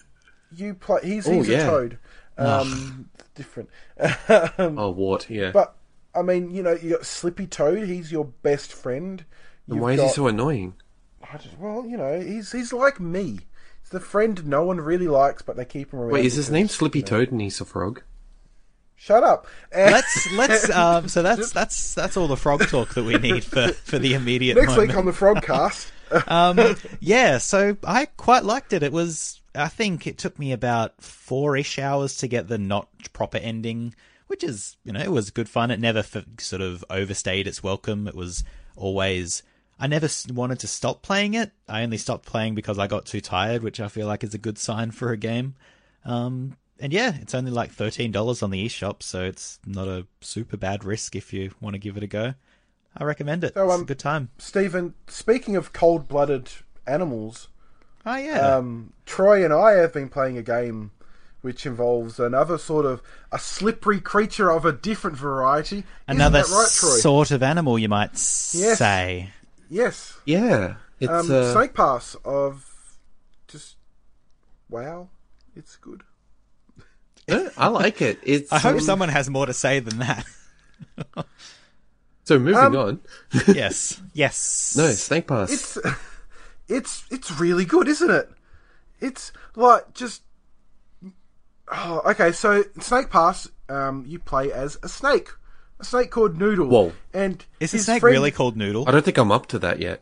You 0.56 0.74
play. 0.74 1.00
He's 1.04 1.28
Oh, 1.28 1.32
he's 1.32 1.48
yeah. 1.48 1.62
a 1.64 1.66
toad. 1.66 1.98
Um, 2.38 3.10
different. 3.36 3.70
Oh, 4.58 4.90
Wart, 4.90 5.30
yeah. 5.30 5.52
But 5.52 5.76
I 6.16 6.22
mean, 6.22 6.52
you 6.52 6.64
know, 6.64 6.74
you 6.74 6.92
got 6.92 7.06
Slippy 7.06 7.48
Toad. 7.48 7.88
He's 7.88 8.12
your 8.12 8.26
best 8.26 8.74
friend. 8.74 9.24
and 9.68 9.76
You've 9.76 9.82
why 9.84 9.94
is 9.94 10.02
he 10.02 10.10
so 10.10 10.28
annoying? 10.28 10.74
I 11.32 11.38
just, 11.38 11.58
well, 11.58 11.86
you 11.86 11.98
know, 11.98 12.20
he's 12.20 12.52
he's 12.52 12.74
like 12.74 13.00
me. 13.00 13.40
He's 13.82 13.90
the 13.92 14.00
friend 14.00 14.46
no 14.46 14.64
one 14.64 14.82
really 14.82 15.08
likes, 15.08 15.42
but 15.42 15.56
they 15.56 15.66
keep 15.66 15.94
him 15.94 16.00
around. 16.00 16.12
Wait, 16.12 16.26
is 16.26 16.36
his 16.36 16.50
name 16.50 16.68
Slippy 16.68 17.00
you 17.00 17.04
know- 17.04 17.10
Toad 17.10 17.32
and 17.32 17.42
he's 17.42 17.62
a 17.62 17.66
frog? 17.66 18.02
Shut 18.96 19.24
up. 19.24 19.48
And 19.72 19.92
Let's 19.94 20.32
let's 20.34 20.70
um. 20.70 21.08
So 21.08 21.24
that's 21.24 21.52
that's 21.52 21.96
that's 21.96 22.18
all 22.18 22.28
the 22.28 22.38
frog 22.38 22.68
talk 22.68 22.94
that 22.94 23.04
we 23.04 23.16
need 23.16 23.44
for 23.44 23.70
for 23.70 23.98
the 23.98 24.14
immediate 24.14 24.56
next 24.58 24.70
moment. 24.70 24.90
week 24.90 24.98
on 24.98 25.06
the 25.06 25.12
Frogcast. 25.12 25.90
um, 26.28 26.76
yeah, 27.00 27.40
so 27.40 27.76
I 27.84 28.06
quite 28.06 28.44
liked 28.44 28.74
it. 28.74 28.84
It 28.84 28.92
was, 28.92 29.41
I 29.56 29.68
think 29.68 30.08
it 30.08 30.18
took 30.18 30.40
me 30.40 30.52
about 30.52 31.02
four 31.02 31.58
ish 31.58 31.78
hours 31.78 32.18
to 32.18 32.28
get 32.28 32.48
the 32.48 32.58
not 32.58 32.88
proper 33.14 33.38
ending, 33.38 33.94
which 34.28 34.44
is, 34.44 34.78
you 34.84 34.94
know, 34.94 35.02
it 35.02 35.12
was 35.12 35.30
good 35.30 35.50
fun. 35.50 35.72
It 35.72 35.80
never 35.80 36.00
f- 36.00 36.26
sort 36.40 36.62
of 36.62 36.86
overstayed 36.90 37.48
its 37.48 37.62
welcome. 37.62 38.08
It 38.08 38.16
was 38.16 38.44
always, 38.76 39.44
I 39.80 39.88
never 39.88 40.08
wanted 40.34 40.60
to 40.60 40.68
stop 40.68 41.02
playing 41.02 41.34
it. 41.34 41.52
I 41.68 41.84
only 41.84 41.98
stopped 41.98 42.26
playing 42.26 42.56
because 42.56 42.80
I 42.80 42.88
got 42.88 43.06
too 43.06 43.22
tired, 43.22 43.64
which 43.64 43.80
I 43.80 43.90
feel 43.90 44.08
like 44.08 44.24
is 44.24 44.34
a 44.34 44.40
good 44.40 44.58
sign 44.58 44.92
for 44.92 45.12
a 45.12 45.18
game. 45.18 45.56
Um, 46.06 46.58
and 46.80 46.94
yeah, 46.94 47.16
it's 47.22 47.36
only 47.36 47.52
like 47.52 47.76
$13 47.76 48.42
on 48.42 48.50
the 48.50 48.66
eShop, 48.66 49.04
so 49.04 49.24
it's 49.24 49.60
not 49.66 49.88
a 49.88 50.08
super 50.22 50.58
bad 50.58 50.84
risk 50.84 51.16
if 51.16 51.32
you 51.32 51.52
want 51.62 51.76
to 51.76 51.80
give 51.80 51.98
it 51.98 52.04
a 52.04 52.08
go. 52.08 52.34
I 52.98 53.04
recommend 53.04 53.44
it. 53.44 53.54
So, 53.54 53.66
it's 53.66 53.74
a 53.74 53.76
um, 53.76 53.86
good 53.86 54.00
time. 54.00 54.30
Steven, 54.38 54.96
speaking 55.08 55.56
of 55.56 55.74
cold-blooded 55.74 56.50
animals, 56.88 57.50
Oh, 58.06 58.16
yeah. 58.16 58.56
um, 58.58 58.94
Troy 59.06 59.44
and 59.46 59.54
I 59.54 59.74
have 59.74 59.94
been 59.94 60.10
playing 60.10 60.38
a 60.38 60.42
game 60.42 60.92
which 61.42 61.66
involves 61.66 62.20
another 62.20 62.58
sort 62.58 62.86
of 62.86 63.02
a 63.32 63.40
slippery 63.40 64.00
creature 64.00 64.52
of 64.52 64.64
a 64.64 64.72
different 64.72 65.18
variety. 65.18 65.84
Another 66.08 66.40
Isn't 66.40 66.52
that 66.52 66.56
right, 66.58 66.72
Troy? 66.72 66.90
sort 66.98 67.32
of 67.32 67.42
animal, 67.42 67.80
you 67.80 67.90
might 67.90 68.16
say. 68.18 69.32
yes. 69.70 70.20
Yeah. 70.26 70.76
It's, 71.00 71.12
Um, 71.12 71.32
uh, 71.32 71.52
Snake 71.52 71.74
Pass 71.74 72.16
of 72.24 72.68
just 73.48 73.76
wow, 74.70 75.10
it's 75.56 75.76
good. 75.78 76.04
yeah, 77.28 77.50
I 77.58 77.68
like 77.70 78.02
it. 78.04 78.20
It's 78.24 78.52
I 78.52 78.60
hope 78.60 78.76
um, 78.76 78.80
someone 78.82 79.10
has 79.10 79.28
more 79.30 79.48
to 79.48 79.54
say 79.54 79.80
than 79.80 79.98
that. 80.00 80.26
So 82.26 82.38
moving 82.38 82.56
Um, 82.64 82.76
on. 82.76 83.00
yes, 83.48 84.00
yes. 84.14 84.76
No, 84.78 84.92
Snake 84.92 85.26
Pass. 85.28 85.78
It's 86.72 87.04
it's 87.10 87.30
it's 87.30 87.40
really 87.40 87.66
good, 87.66 87.88
isn't 87.88 88.10
it? 88.10 88.30
It's 89.00 89.32
like 89.56 89.94
just 89.94 90.22
oh, 91.72 92.02
okay. 92.06 92.32
So 92.32 92.64
Snake 92.80 93.10
Pass, 93.10 93.48
um, 93.70 94.06
you 94.08 94.20
play 94.20 94.52
as 94.52 94.78
a 94.84 94.90
snake, 94.90 95.30
a 95.80 95.84
snake 95.84 96.12
called 96.12 96.38
Noodle. 96.38 96.68
Whoa. 96.68 96.94
And 97.14 97.44
is 97.60 97.72
the 97.72 97.78
his 97.78 97.86
snake 97.86 98.02
friend- 98.02 98.14
really 98.14 98.32
called 98.32 98.56
Noodle? 98.58 98.86
I 98.88 98.92
don't 98.92 99.04
think 99.06 99.18
I'm 99.18 99.32
up 99.32 99.48
to 99.48 99.60
that 99.60 99.80
yet. 99.80 100.02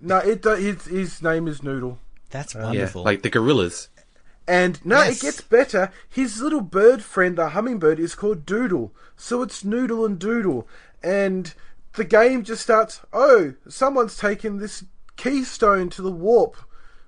No, 0.00 0.18
it 0.18 0.42
do- 0.42 0.50
his 0.54 0.84
his 0.86 1.22
name 1.22 1.46
is 1.48 1.62
Noodle. 1.62 1.98
That's 2.30 2.54
Yeah, 2.54 2.64
wonderful. 2.64 3.02
like 3.04 3.22
the 3.22 3.30
gorillas. 3.30 3.88
And 4.48 4.84
no, 4.84 5.02
Yes. 5.02 5.18
it 5.18 5.22
gets 5.26 5.40
better. 5.42 5.92
His 6.08 6.40
little 6.40 6.60
bird 6.62 7.02
friend, 7.04 7.36
the 7.36 7.50
hummingbird, 7.50 8.00
is 8.00 8.14
called 8.14 8.46
Doodle. 8.46 8.92
So 9.16 9.42
it's 9.42 9.64
Noodle 9.64 10.04
and 10.04 10.18
Doodle. 10.18 10.66
And 11.02 11.52
the 11.94 12.04
game 12.04 12.42
just 12.42 12.62
starts, 12.62 13.00
oh, 13.12 13.54
someone's 13.68 14.16
taken 14.16 14.56
this 14.58 14.84
keystone 15.20 15.90
to 15.90 16.02
the 16.02 16.10
warp. 16.10 16.56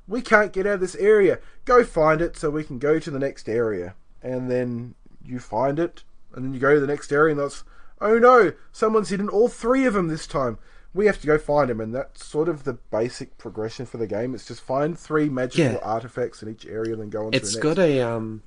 We 0.07 0.20
can't 0.20 0.53
get 0.53 0.66
out 0.66 0.75
of 0.75 0.81
this 0.81 0.96
area. 0.96 1.38
Go 1.64 1.83
find 1.85 2.20
it 2.20 2.37
so 2.37 2.51
we 2.51 2.64
can 2.64 2.79
go 2.79 2.98
to 2.98 3.11
the 3.11 3.18
next 3.18 3.48
area. 3.48 3.94
And 4.22 4.51
then 4.51 4.94
you 5.25 5.38
find 5.38 5.79
it, 5.79 6.05
and 6.35 6.44
then 6.44 6.53
you 6.53 6.61
go 6.61 6.75
to 6.75 6.81
the 6.81 6.87
next 6.87 7.11
area, 7.12 7.33
and 7.33 7.40
that's, 7.40 7.64
oh 8.01 8.18
no, 8.18 8.53
someone's 8.72 9.09
hidden 9.09 9.29
all 9.29 9.48
three 9.48 9.87
of 9.87 9.94
them 9.94 10.09
this 10.09 10.27
time. 10.27 10.59
We 10.95 11.07
have 11.07 11.20
to 11.22 11.26
go 11.26 11.39
find 11.39 11.70
them, 11.70 11.80
and 11.80 11.95
that's 11.95 12.24
sort 12.26 12.51
of 12.51 12.64
the 12.64 12.74
basic 12.74 13.39
progression 13.39 13.87
for 13.87 13.97
the 13.97 14.07
game. 14.07 14.34
It's 14.34 14.47
just 14.47 14.61
find 14.61 14.99
three 14.99 15.30
magical 15.30 15.72
Yeah. 15.72 15.78
artifacts 15.82 16.43
in 16.43 16.51
each 16.51 16.66
area, 16.66 16.93
and 16.93 17.01
then 17.01 17.09
go 17.11 17.26
on 17.26 17.32
to 17.32 17.39
It's 17.39 17.55
the 17.55 17.61
next. 17.64 17.76
got 17.76 17.78
a 17.82 18.01
um 18.03 18.43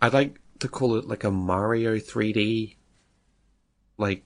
I'd 0.00 0.12
like 0.12 0.40
to 0.60 0.68
call 0.68 0.94
it 0.96 1.06
like 1.08 1.24
a 1.24 1.30
Mario 1.32 1.96
3D 1.96 2.76
like 3.96 4.22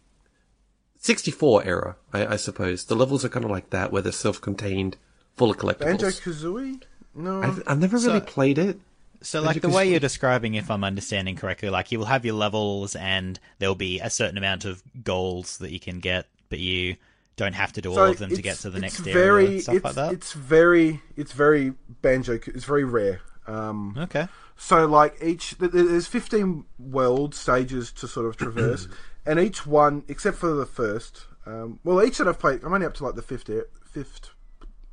64 1.02 1.64
era, 1.64 1.96
I, 2.12 2.26
I 2.26 2.36
suppose. 2.36 2.84
The 2.84 2.94
levels 2.96 3.24
are 3.24 3.28
kind 3.28 3.44
of 3.44 3.50
like 3.50 3.70
that 3.70 3.92
where 3.92 4.00
they're 4.02 4.12
self-contained, 4.12 4.96
full 5.36 5.50
of 5.50 5.58
collectibles. 5.58 5.80
Banjo 5.80 6.06
Kazooie? 6.08 6.82
No. 7.14 7.42
I've, 7.42 7.62
I've 7.66 7.78
never 7.80 7.96
really 7.98 8.20
So- 8.20 8.24
played 8.26 8.56
it. 8.58 8.78
so, 9.20 9.42
like 9.42 9.60
the 9.60 9.68
way 9.68 9.90
you're 9.90 10.00
describing, 10.00 10.54
if 10.54 10.70
I'm 10.70 10.84
understanding 10.84 11.36
correctly, 11.36 11.70
like 11.70 11.92
you 11.92 11.98
will 11.98 12.06
have 12.06 12.24
your 12.24 12.34
levels, 12.34 12.94
and 12.96 13.38
there'll 13.58 13.74
be 13.74 14.00
a 14.00 14.08
certain 14.10 14.38
amount 14.38 14.64
of 14.64 14.82
goals 15.04 15.58
that 15.58 15.72
you 15.72 15.80
can 15.80 15.98
get, 15.98 16.26
but 16.48 16.58
you 16.60 16.96
don't 17.36 17.54
have 17.54 17.72
to 17.72 17.80
do 17.82 17.90
all 17.92 18.04
of 18.04 18.18
them 18.18 18.30
to 18.30 18.40
get 18.42 18.58
to 18.58 18.70
the 18.70 18.76
it's 18.76 18.82
next 18.82 18.98
very, 19.00 19.46
area, 19.46 19.60
stuff 19.60 19.74
it's, 19.76 19.84
like 19.84 19.94
that. 19.96 20.12
It's 20.12 20.32
very, 20.34 21.00
it's 21.16 21.32
very 21.32 21.74
Banjo. 22.00 22.38
It's 22.46 22.64
very 22.64 22.84
rare. 22.84 23.20
Um, 23.46 23.96
Okay. 23.98 24.28
so 24.56 24.86
like 24.86 25.16
each 25.20 25.58
th- 25.58 25.72
th- 25.72 25.86
there's 25.88 26.06
15 26.06 26.64
world 26.78 27.34
stages 27.34 27.90
to 27.92 28.06
sort 28.06 28.26
of 28.26 28.36
traverse, 28.36 28.86
and 29.24 29.38
each 29.38 29.66
one 29.66 30.04
except 30.08 30.36
for 30.36 30.52
the 30.52 30.66
first, 30.66 31.26
um, 31.46 31.78
well, 31.84 32.02
each 32.02 32.18
that 32.18 32.28
I've 32.28 32.38
played, 32.38 32.62
I'm 32.64 32.72
only 32.72 32.86
up 32.86 32.94
to 32.94 33.04
like 33.04 33.14
the 33.14 33.22
fifth 33.22 33.50
fifth 33.84 34.30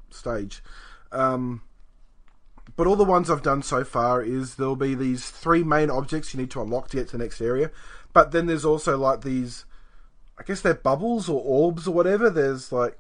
stage. 0.10 0.62
Um, 1.12 1.62
but 2.76 2.88
all 2.88 2.96
the 2.96 3.04
ones 3.04 3.30
I've 3.30 3.42
done 3.42 3.64
so 3.64 3.84
far 3.84 4.22
is 4.22 4.56
there'll 4.56 4.76
be 4.76 4.96
these 4.96 5.30
three 5.30 5.64
main 5.64 5.90
objects 5.90 6.34
you 6.34 6.40
need 6.40 6.52
to 6.52 6.62
unlock 6.62 6.90
to 6.90 6.98
get 6.98 7.08
to 7.08 7.18
the 7.18 7.24
next 7.24 7.42
area. 7.42 7.72
But 8.14 8.32
then 8.32 8.46
there's 8.46 8.66
also 8.66 8.98
like 8.98 9.22
these, 9.22 9.66
I 10.38 10.44
guess 10.44 10.62
they're 10.62 10.74
bubbles 10.74 11.30
or 11.30 11.42
orbs 11.44 11.88
or 11.88 11.94
whatever. 11.94 12.30
There's 12.30 12.72
like 12.72 12.98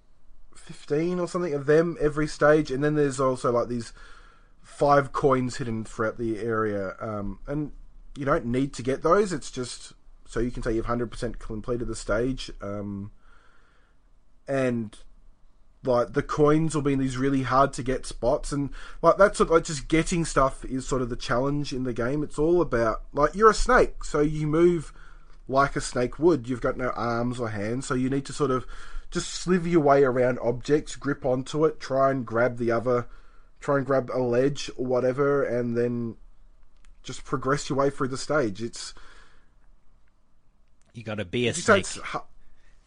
15 0.55 1.19
or 1.19 1.27
something 1.27 1.53
of 1.53 1.65
them 1.65 1.97
every 2.01 2.27
stage. 2.27 2.71
And 2.71 2.83
then 2.83 2.95
there's 2.95 3.19
also 3.19 3.51
like 3.51 3.67
these 3.67 3.93
five 4.61 5.11
coins 5.11 5.57
hidden 5.57 5.83
throughout 5.85 6.17
the 6.17 6.39
area. 6.39 6.95
Um, 6.99 7.39
and 7.47 7.71
you 8.17 8.25
don't 8.25 8.45
need 8.45 8.73
to 8.73 8.83
get 8.83 9.01
those. 9.01 9.31
It's 9.31 9.51
just 9.51 9.93
so 10.29 10.39
you 10.39 10.51
can 10.51 10.61
say 10.61 10.73
you've 10.73 10.85
100% 10.85 11.39
completed 11.39 11.87
the 11.87 11.95
stage. 11.95 12.51
Um, 12.61 13.09
and 14.47 14.95
like 15.83 16.13
the 16.13 16.21
coins 16.21 16.75
will 16.75 16.83
be 16.83 16.93
in 16.93 16.99
these 16.99 17.17
really 17.17 17.41
hard 17.41 17.73
to 17.73 17.81
get 17.81 18.05
spots 18.05 18.51
and 18.51 18.69
like 19.01 19.17
that's 19.17 19.39
like 19.39 19.63
just 19.63 19.87
getting 19.87 20.25
stuff 20.25 20.63
is 20.65 20.85
sort 20.85 21.01
of 21.01 21.09
the 21.09 21.15
challenge 21.15 21.71
in 21.73 21.83
the 21.83 21.93
game 21.93 22.21
it's 22.21 22.37
all 22.37 22.61
about 22.61 23.03
like 23.13 23.33
you're 23.33 23.49
a 23.49 23.53
snake 23.53 24.03
so 24.03 24.19
you 24.19 24.45
move 24.45 24.91
like 25.47 25.77
a 25.77 25.81
snake 25.81 26.19
would 26.19 26.49
you've 26.49 26.61
got 26.61 26.77
no 26.77 26.89
arms 26.89 27.39
or 27.39 27.49
hands 27.49 27.87
so 27.87 27.93
you 27.93 28.09
need 28.09 28.25
to 28.25 28.33
sort 28.33 28.51
of 28.51 28.67
just 29.09 29.29
sliver 29.29 29.69
your 29.69 29.79
way 29.79 30.03
around 30.03 30.37
objects 30.39 30.97
grip 30.97 31.25
onto 31.25 31.63
it 31.63 31.79
try 31.79 32.11
and 32.11 32.25
grab 32.25 32.57
the 32.57 32.69
other 32.69 33.07
try 33.61 33.77
and 33.77 33.85
grab 33.85 34.11
a 34.13 34.19
ledge 34.19 34.69
or 34.75 34.85
whatever 34.85 35.43
and 35.43 35.77
then 35.77 36.17
just 37.03 37.23
progress 37.23 37.69
your 37.69 37.79
way 37.79 37.89
through 37.89 38.09
the 38.09 38.17
stage 38.17 38.61
it's 38.61 38.93
You 40.99 41.05
got 41.05 41.15
to 41.15 41.23
be 41.25 41.45
a 41.47 41.51
you 41.51 41.53
say 41.53 41.81
snake. 41.81 42.05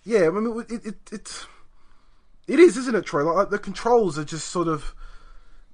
yeah, 0.05 0.27
I 0.27 0.31
mean, 0.31 0.65
it, 0.69 0.85
it, 0.85 0.95
it's 1.11 1.47
it 2.47 2.59
is, 2.59 2.77
isn't 2.77 2.95
it, 2.95 3.07
Troy? 3.07 3.23
Like 3.23 3.49
the 3.49 3.59
controls 3.59 4.19
are 4.19 4.25
just 4.25 4.49
sort 4.51 4.69
of 4.69 4.95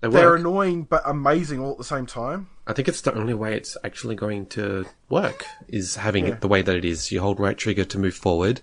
They 0.01 0.09
they're 0.09 0.30
work. 0.30 0.39
annoying 0.39 0.84
but 0.84 1.03
amazing 1.05 1.59
all 1.59 1.72
at 1.72 1.78
the 1.78 1.84
same 1.84 2.07
time. 2.07 2.49
I 2.64 2.74
think 2.74 2.86
it's 2.86 3.01
the 3.01 3.12
only 3.12 3.34
way 3.34 3.55
it's 3.57 3.76
actually 3.82 4.14
going 4.14 4.47
to 4.51 4.86
work 5.09 5.45
is 5.66 5.97
having 5.97 6.26
Yeah. 6.26 6.34
it 6.34 6.41
the 6.41 6.47
way 6.47 6.62
that 6.62 6.76
it 6.76 6.84
is. 6.84 7.11
You 7.11 7.20
hold 7.22 7.41
right 7.41 7.59
trigger 7.59 7.84
to 7.86 7.99
move 7.99 8.14
forward. 8.14 8.61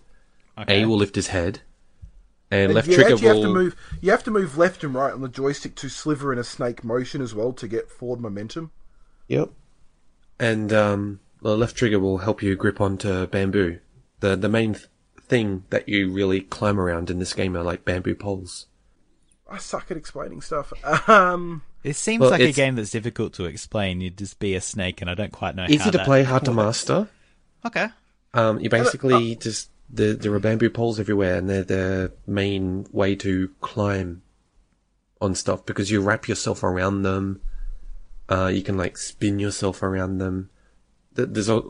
Okay. 0.58 0.84
A 0.84 0.86
will 0.88 0.96
lift 0.96 1.16
his 1.16 1.28
head, 1.28 1.60
and 2.50 2.74
left 2.74 2.88
you 2.88 2.96
trigger 2.96 3.16
actually 3.16 3.28
will. 3.28 3.36
have 3.42 3.44
to 3.44 3.54
move. 3.54 3.76
You 4.00 4.12
have 4.12 4.24
to 4.24 4.32
move 4.32 4.58
left 4.58 4.86
and 4.86 4.94
right 4.96 5.12
on 5.12 5.20
the 5.20 5.28
joystick 5.28 5.76
to 5.76 5.90
sliver 5.90 6.32
in 6.32 6.40
a 6.40 6.46
snake 6.46 6.86
motion 6.86 7.22
as 7.22 7.36
well 7.36 7.52
to 7.52 7.68
get 7.68 7.92
forward 7.92 8.22
momentum. 8.22 8.72
Yep. 9.28 9.50
And 10.40 10.72
um, 10.72 11.20
the 11.46 11.58
left 11.58 11.76
trigger 11.76 12.00
will 12.00 12.18
help 12.20 12.42
you 12.42 12.56
grip 12.56 12.82
onto 12.82 13.28
bamboo. 13.28 13.80
The 14.20 14.36
the 14.36 14.50
main 14.50 14.74
th- 14.74 14.88
thing 15.22 15.64
that 15.70 15.88
you 15.88 16.12
really 16.12 16.42
climb 16.42 16.80
around 16.80 17.10
in 17.10 17.20
this 17.20 17.34
game 17.34 17.56
are 17.56 17.64
like 17.64 17.86
bamboo 17.86 18.16
poles. 18.16 18.66
I 19.50 19.60
suck 19.60 19.92
at 19.92 19.98
explaining 19.98 20.42
stuff. 20.42 20.74
Um, 21.08 21.62
It 21.84 21.96
seems 21.96 22.22
Well, 22.22 22.32
like 22.32 22.42
a 22.42 22.52
game 22.52 22.76
that's 22.76 22.90
difficult 22.90 23.34
to 23.34 23.46
explain. 23.46 24.02
You'd 24.02 24.18
just 24.18 24.40
be 24.40 24.56
a 24.56 24.62
snake, 24.62 25.02
and 25.02 25.10
I 25.10 25.14
don't 25.14 25.32
quite 25.32 25.56
know 25.56 25.64
how 25.64 25.70
Easy 25.70 25.92
to 25.92 25.98
that 26.00 26.06
play, 26.06 26.24
hard 26.24 26.46
to 26.46 26.52
master. 26.52 27.08
Okay. 27.64 27.90
Um, 28.34 28.60
you 28.60 28.70
basically 28.70 29.36
just 29.36 29.70
the, 29.90 30.14
there 30.14 30.34
are 30.34 30.40
bamboo 30.40 30.72
poles 30.72 31.00
everywhere, 31.00 31.36
and 31.36 31.48
they're 31.48 31.64
the 31.64 32.12
main 32.26 32.88
way 32.92 33.16
to 33.18 33.52
climb 33.62 34.24
on 35.22 35.36
stuff 35.36 35.64
because 35.64 35.92
you 35.92 36.02
wrap 36.02 36.28
yourself 36.28 36.64
around 36.64 37.04
them. 37.04 37.40
Uh, 38.28 38.48
you 38.48 38.64
can 38.64 38.78
like 38.78 38.98
spin 38.98 39.38
yourself 39.38 39.84
around 39.84 40.18
them. 40.18 40.50
Th- 41.16 41.30
There's 41.32 41.50
a, 41.50 41.62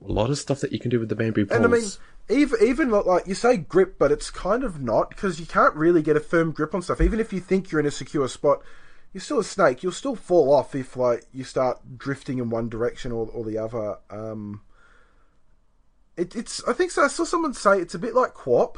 lot 0.00 0.30
of 0.30 0.38
stuff 0.38 0.60
that 0.60 0.72
you 0.72 0.78
can 0.78 0.90
do 0.90 1.00
with 1.00 1.08
the 1.08 1.16
bamboo 1.16 1.46
poles. 1.46 1.56
and 1.56 1.64
I 1.64 1.68
mean, 1.68 1.88
even 2.28 2.58
even 2.62 2.90
like- 2.90 3.06
like 3.06 3.26
you 3.26 3.34
say 3.34 3.56
grip, 3.56 3.98
but 3.98 4.12
it's 4.12 4.30
kind 4.30 4.62
of 4.62 4.80
not 4.80 5.08
because 5.10 5.40
you 5.40 5.46
can't 5.46 5.74
really 5.74 6.02
get 6.02 6.16
a 6.16 6.20
firm 6.20 6.52
grip 6.52 6.74
on 6.74 6.82
stuff. 6.82 7.00
Even 7.00 7.18
if 7.18 7.32
you 7.32 7.40
think 7.40 7.70
you're 7.72 7.80
in 7.80 7.86
a 7.86 7.90
secure 7.90 8.28
spot, 8.28 8.62
you're 9.12 9.22
still 9.22 9.38
a 9.38 9.44
snake. 9.44 9.82
You'll 9.82 9.92
still 9.92 10.14
fall 10.16 10.52
off 10.52 10.74
if 10.74 10.96
like 10.96 11.24
you 11.32 11.44
start 11.44 11.96
drifting 11.98 12.38
in 12.38 12.50
one 12.50 12.68
direction 12.68 13.10
or, 13.10 13.28
or 13.32 13.44
the 13.44 13.56
other. 13.58 13.96
Um, 14.10 14.60
it, 16.16 16.36
it's 16.36 16.62
I 16.68 16.72
think 16.74 16.90
so. 16.90 17.02
I 17.04 17.08
saw 17.08 17.24
someone 17.24 17.54
say 17.54 17.80
it's 17.80 17.94
a 17.94 17.98
bit 17.98 18.14
like 18.14 18.34
QWOP. 18.34 18.76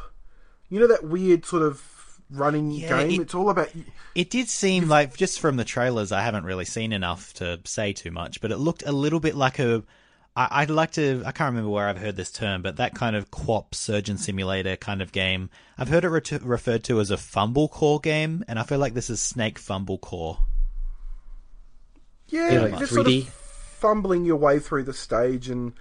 You 0.69 0.81
know 0.81 0.87
that 0.87 1.05
weird 1.05 1.45
sort 1.45 1.63
of 1.63 1.98
running 2.31 2.71
Yeah, 2.71 2.89
game. 3.05 3.21
it- 3.21 3.23
it's 3.25 3.35
all 3.35 3.51
about 3.51 3.71
It 4.15 4.31
did 4.31 4.49
seem 4.49 4.89
like, 4.89 5.17
just 5.17 5.39
from 5.41 5.57
the 5.57 5.65
trailers, 5.65 6.11
I 6.13 6.23
haven't 6.23 6.45
really 6.45 6.65
seen 6.65 6.93
enough 6.93 7.33
to 7.35 7.61
say 7.65 7.93
too 7.93 8.11
much, 8.11 8.41
but 8.41 8.51
it 8.51 8.57
looked 8.59 8.83
a 8.85 8.93
little 8.93 9.21
bit 9.21 9.35
like 9.37 9.59
a. 9.59 9.83
I, 10.37 10.63
I'd 10.63 10.71
like 10.71 10.93
to. 10.93 11.23
I 11.25 11.33
can't 11.33 11.51
remember 11.51 11.71
where 11.71 11.89
I've 11.89 11.99
heard 11.99 12.17
this 12.17 12.31
term, 12.31 12.63
but 12.63 12.77
that 12.77 12.95
kind 12.95 13.15
of 13.17 13.31
QWOP 13.31 13.75
surgeon 13.75 14.19
simulator 14.19 14.77
kind 14.77 15.01
of 15.03 15.13
game. 15.13 15.51
I've 15.77 15.89
heard 15.89 16.05
it 16.05 16.09
re- 16.09 16.39
referred 16.43 16.85
to 16.85 17.01
as 17.01 17.11
a 17.11 17.17
fumble 17.17 17.69
core 17.69 18.01
game, 18.01 18.45
and 18.49 18.59
I 18.59 18.63
feel 18.65 18.79
like 18.79 18.95
this 18.95 19.11
is 19.11 19.21
Snake 19.21 19.59
Fumble 19.59 19.99
Core. 19.99 20.39
Yeah, 22.29 22.53
Yeah, 22.53 22.61
like 22.63 22.71
like 22.73 22.81
just 22.81 22.93
sort 22.95 23.07
3D. 23.07 23.23
of 23.23 23.29
fumbling 23.29 24.25
your 24.25 24.37
way 24.37 24.59
through 24.59 24.83
the 24.85 24.93
stage, 24.93 25.49
and 25.49 25.73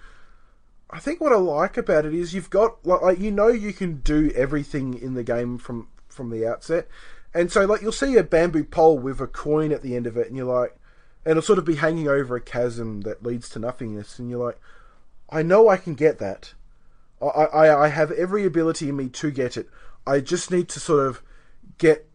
I 0.90 0.98
think 0.98 1.20
what 1.20 1.32
I 1.32 1.36
like 1.36 1.76
about 1.76 2.06
it 2.06 2.14
is 2.14 2.32
you've 2.34 2.50
got 2.50 2.84
like, 2.86 3.02
like 3.02 3.18
you 3.18 3.30
know 3.30 3.48
you 3.48 3.72
can 3.72 3.96
do 4.00 4.30
everything 4.34 4.94
in 4.94 5.14
the 5.14 5.24
game 5.24 5.58
from 5.58 5.88
from 6.18 6.30
the 6.30 6.44
outset, 6.46 6.86
and 7.32 7.50
so 7.50 7.64
like 7.64 7.80
you'll 7.80 7.92
see 7.92 8.16
a 8.16 8.22
bamboo 8.22 8.64
pole 8.64 8.98
with 8.98 9.20
a 9.20 9.26
coin 9.26 9.72
at 9.72 9.82
the 9.82 9.96
end 9.96 10.06
of 10.06 10.16
it, 10.18 10.26
and 10.26 10.36
you're 10.36 10.44
like, 10.60 10.76
and 11.24 11.30
it'll 11.32 11.42
sort 11.42 11.58
of 11.58 11.64
be 11.64 11.76
hanging 11.76 12.08
over 12.08 12.36
a 12.36 12.40
chasm 12.40 13.02
that 13.02 13.22
leads 13.22 13.48
to 13.50 13.58
nothingness, 13.58 14.18
and 14.18 14.28
you're 14.28 14.44
like, 14.44 14.58
I 15.30 15.42
know 15.42 15.68
I 15.68 15.76
can 15.76 15.94
get 15.94 16.18
that. 16.18 16.54
I, 17.22 17.26
I, 17.26 17.84
I 17.84 17.88
have 17.88 18.10
every 18.12 18.44
ability 18.44 18.88
in 18.88 18.96
me 18.96 19.08
to 19.08 19.30
get 19.30 19.56
it. 19.56 19.68
I 20.06 20.20
just 20.20 20.50
need 20.50 20.68
to 20.70 20.80
sort 20.80 21.06
of 21.06 21.22
get 21.78 22.06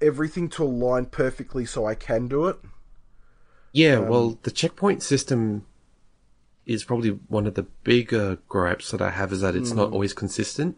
everything 0.00 0.48
to 0.50 0.62
align 0.64 1.06
perfectly 1.06 1.64
so 1.66 1.86
I 1.86 1.94
can 1.94 2.28
do 2.28 2.46
it. 2.48 2.56
Yeah, 3.72 3.96
Um, 3.98 4.08
well, 4.08 4.38
the 4.42 4.50
checkpoint 4.50 5.02
system 5.02 5.66
is 6.66 6.84
probably 6.84 7.10
one 7.28 7.46
of 7.46 7.54
the 7.54 7.62
bigger 7.84 8.38
gripes 8.48 8.90
that 8.90 9.00
I 9.00 9.10
have 9.10 9.32
is 9.32 9.40
that 9.40 9.56
it's 9.56 9.72
Mm. 9.72 9.76
not 9.76 9.92
always 9.92 10.12
consistent. 10.12 10.76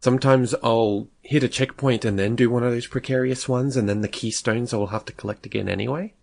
Sometimes 0.00 0.54
I'll 0.62 1.08
hit 1.22 1.42
a 1.42 1.48
checkpoint 1.48 2.04
and 2.04 2.18
then 2.18 2.36
do 2.36 2.50
one 2.50 2.62
of 2.62 2.70
those 2.72 2.86
precarious 2.86 3.48
ones, 3.48 3.76
and 3.76 3.88
then 3.88 4.02
the 4.02 4.08
keystones 4.08 4.72
I'll 4.72 4.86
have 4.88 5.04
to 5.06 5.12
collect 5.12 5.46
again 5.46 5.68
anyway. 5.68 6.14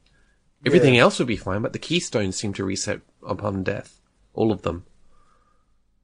Everything 0.66 0.96
Yeah. 0.96 1.02
else 1.02 1.20
would 1.20 1.28
be 1.28 1.36
fine, 1.38 1.62
but 1.62 1.74
the 1.74 1.80
keystones 1.80 2.36
seem 2.38 2.54
to 2.54 2.64
reset 2.64 3.02
upon 3.28 3.64
death. 3.64 4.00
All 4.34 4.52
of 4.52 4.62
them. 4.62 4.86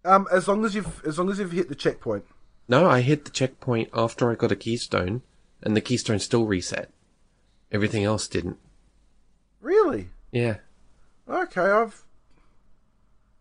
Um, 0.04 0.28
as 0.32 0.48
long 0.48 0.66
as 0.66 0.76
you've 0.76 1.04
as 1.06 1.18
long 1.18 1.30
as 1.30 1.40
you've 1.40 1.52
hit 1.52 1.70
the 1.70 1.76
checkpoint. 1.76 2.26
No, 2.68 2.90
I 2.90 3.02
hit 3.02 3.26
the 3.26 3.32
checkpoint 3.32 3.90
after 3.94 4.30
I 4.32 4.36
got 4.36 4.52
a 4.52 4.56
keystone, 4.56 5.22
and 5.62 5.76
the 5.76 5.82
keystone 5.82 6.20
still 6.20 6.46
reset. 6.46 6.90
Everything 7.72 8.04
else 8.04 8.28
didn't. 8.28 8.58
Really? 9.62 10.10
Yeah. 10.32 10.58
Okay, 11.28 11.62
I've 11.62 12.04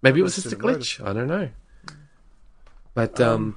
Maybe 0.02 0.20
it 0.20 0.22
was 0.22 0.36
just 0.36 0.52
a 0.52 0.56
glitch. 0.56 1.04
I 1.04 1.12
don't 1.12 1.26
know. 1.26 1.48
But 2.94 3.20
um, 3.20 3.56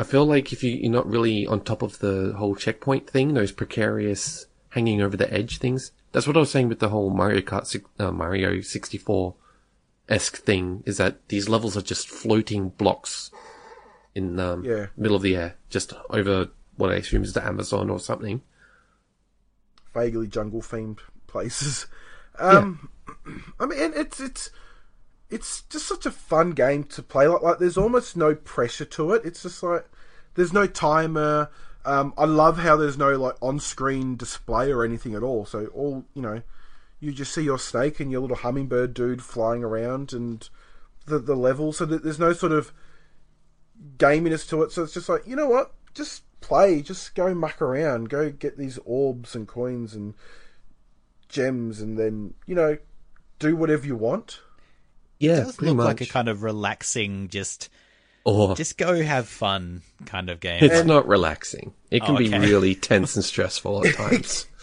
I 0.00 0.04
feel 0.04 0.24
like 0.24 0.52
if 0.52 0.64
you, 0.64 0.72
you're 0.72 0.90
not 0.90 1.08
really 1.08 1.46
on 1.46 1.60
top 1.60 1.82
of 1.82 1.98
the 1.98 2.34
whole 2.36 2.54
checkpoint 2.54 3.08
thing, 3.08 3.34
those 3.34 3.52
precarious 3.52 4.46
hanging 4.70 5.02
over 5.02 5.16
the 5.16 5.32
edge 5.32 5.58
things. 5.58 5.92
That's 6.12 6.26
what 6.26 6.36
I 6.36 6.40
was 6.40 6.50
saying 6.50 6.68
with 6.68 6.78
the 6.80 6.88
whole 6.88 7.10
Mario 7.10 7.40
Kart, 7.40 7.80
uh, 7.98 8.10
Mario 8.10 8.60
64 8.60 9.34
esque 10.08 10.36
thing. 10.38 10.82
Is 10.86 10.96
that 10.96 11.28
these 11.28 11.48
levels 11.48 11.76
are 11.76 11.82
just 11.82 12.08
floating 12.08 12.70
blocks 12.70 13.30
in 14.14 14.36
the 14.36 14.52
um, 14.54 14.64
Yeah. 14.64 14.86
middle 14.96 15.16
of 15.16 15.22
the 15.22 15.36
air, 15.36 15.56
just 15.68 15.92
over 16.08 16.48
what 16.76 16.90
I 16.90 16.94
assume 16.94 17.22
is 17.22 17.34
the 17.34 17.44
Amazon 17.46 17.90
or 17.90 18.00
something. 18.00 18.42
vaguely 19.92 20.28
jungle 20.28 20.62
themed 20.62 21.00
places. 21.26 21.86
Um, 22.38 22.88
I 23.60 23.66
mean, 23.66 23.92
it's 23.94 24.18
it's 24.20 24.50
it's 25.30 25.62
just 25.62 25.86
such 25.86 26.06
a 26.06 26.10
fun 26.10 26.50
game 26.52 26.84
to 26.84 27.02
play. 27.02 27.26
Like 27.26 27.42
like 27.42 27.58
there's 27.58 27.78
almost 27.78 28.16
no 28.16 28.34
pressure 28.34 28.84
to 28.84 29.12
it. 29.12 29.22
It's 29.24 29.42
just 29.42 29.62
like 29.62 29.86
there's 30.34 30.52
no 30.52 30.66
timer. 30.66 31.50
Um, 31.84 32.12
I 32.18 32.26
love 32.26 32.58
how 32.58 32.76
there's 32.76 32.98
no 32.98 33.16
like 33.16 33.36
on-screen 33.40 34.16
display 34.16 34.70
or 34.70 34.84
anything 34.84 35.14
at 35.14 35.22
all. 35.22 35.46
So 35.46 35.66
all 35.66 36.04
you 36.14 36.22
know, 36.22 36.42
you 36.98 37.12
just 37.12 37.32
see 37.32 37.42
your 37.42 37.58
snake 37.58 38.00
and 38.00 38.10
your 38.10 38.20
little 38.20 38.36
hummingbird 38.36 38.92
dude 38.92 39.22
flying 39.22 39.64
around 39.64 40.12
and 40.12 40.48
the 41.06 41.18
the 41.18 41.36
level. 41.36 41.72
So 41.72 41.84
there's 41.86 42.18
no 42.18 42.32
sort 42.32 42.52
of 42.52 42.72
gaminess 43.96 44.48
to 44.50 44.62
it. 44.62 44.72
So 44.72 44.82
it's 44.82 44.94
just 44.94 45.08
like 45.08 45.26
you 45.26 45.36
know 45.36 45.48
what, 45.48 45.72
just 45.94 46.24
play, 46.40 46.82
just 46.82 47.14
go 47.14 47.34
muck 47.34 47.62
around, 47.62 48.08
go 48.08 48.30
get 48.30 48.58
these 48.58 48.78
orbs 48.84 49.34
and 49.34 49.46
coins 49.46 49.94
and 49.94 50.14
gems, 51.28 51.80
and 51.80 51.98
then 51.98 52.34
you 52.46 52.54
know 52.54 52.78
do 53.38 53.56
whatever 53.56 53.86
you 53.86 53.96
want. 53.96 54.40
Yeah, 55.20 55.42
It 55.42 55.44
does 55.44 55.56
pretty 55.56 55.68
look 55.70 55.76
much. 55.76 55.86
like 55.86 56.00
a 56.00 56.06
kind 56.06 56.28
of 56.28 56.42
relaxing, 56.42 57.28
just 57.28 57.68
or 58.24 58.56
just 58.56 58.76
go 58.76 59.00
have 59.02 59.28
fun 59.28 59.82
kind 60.06 60.28
of 60.30 60.40
game. 60.40 60.64
it's 60.64 60.84
not 60.84 61.06
relaxing. 61.06 61.72
It 61.90 62.02
can 62.02 62.16
Oh, 62.16 62.18
be 62.18 62.28
really 62.30 62.74
tense 62.90 63.14
and 63.16 63.24
stressful 63.24 63.86
at 63.86 63.94
times. 63.94 64.46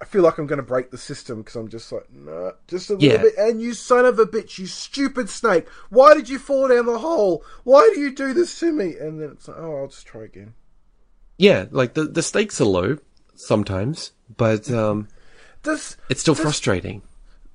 I 0.00 0.04
feel 0.04 0.22
like 0.22 0.38
I'm 0.38 0.46
going 0.46 0.58
to 0.58 0.62
break 0.62 0.90
the 0.92 0.98
system 0.98 1.38
because 1.42 1.56
I'm 1.56 1.68
just 1.68 1.90
like, 1.90 2.06
no, 2.12 2.52
just 2.68 2.88
a 2.88 2.94
little 2.94 3.18
bit. 3.18 3.34
And 3.36 3.60
you 3.60 3.74
son 3.74 4.06
of 4.06 4.18
a 4.20 4.26
bitch, 4.26 4.56
you 4.58 4.66
stupid 4.66 5.28
snake! 5.28 5.68
Why 5.90 6.14
did 6.14 6.28
you 6.28 6.38
fall 6.38 6.68
down 6.68 6.86
the 6.86 6.98
hole? 6.98 7.44
Why 7.64 7.90
do 7.92 8.00
you 8.00 8.14
do 8.14 8.32
this 8.32 8.58
to 8.60 8.72
me? 8.72 8.94
And 8.96 9.20
then 9.20 9.30
it's 9.32 9.48
like, 9.48 9.56
oh, 9.58 9.76
I'll 9.78 9.88
just 9.88 10.06
try 10.06 10.22
again. 10.22 10.54
Yeah, 11.36 11.66
like 11.70 11.94
the 11.94 12.04
the 12.04 12.22
stakes 12.22 12.60
are 12.60 12.64
low 12.64 12.98
sometimes, 13.34 14.12
but 14.36 14.70
um, 14.70 15.08
Does 15.62 15.96
it's 16.08 16.20
still 16.20 16.34
does, 16.34 16.42
frustrating. 16.42 17.02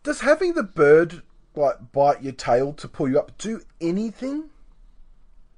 Does 0.04 0.20
having 0.22 0.54
the 0.54 0.64
bird 0.64 1.22
like 1.56 1.92
bite 1.92 2.24
your 2.24 2.34
tail 2.34 2.74
to 2.74 2.88
pull 2.88 3.10
you 3.10 3.20
up 3.20 3.38
do 3.38 3.62
anything? 3.82 4.46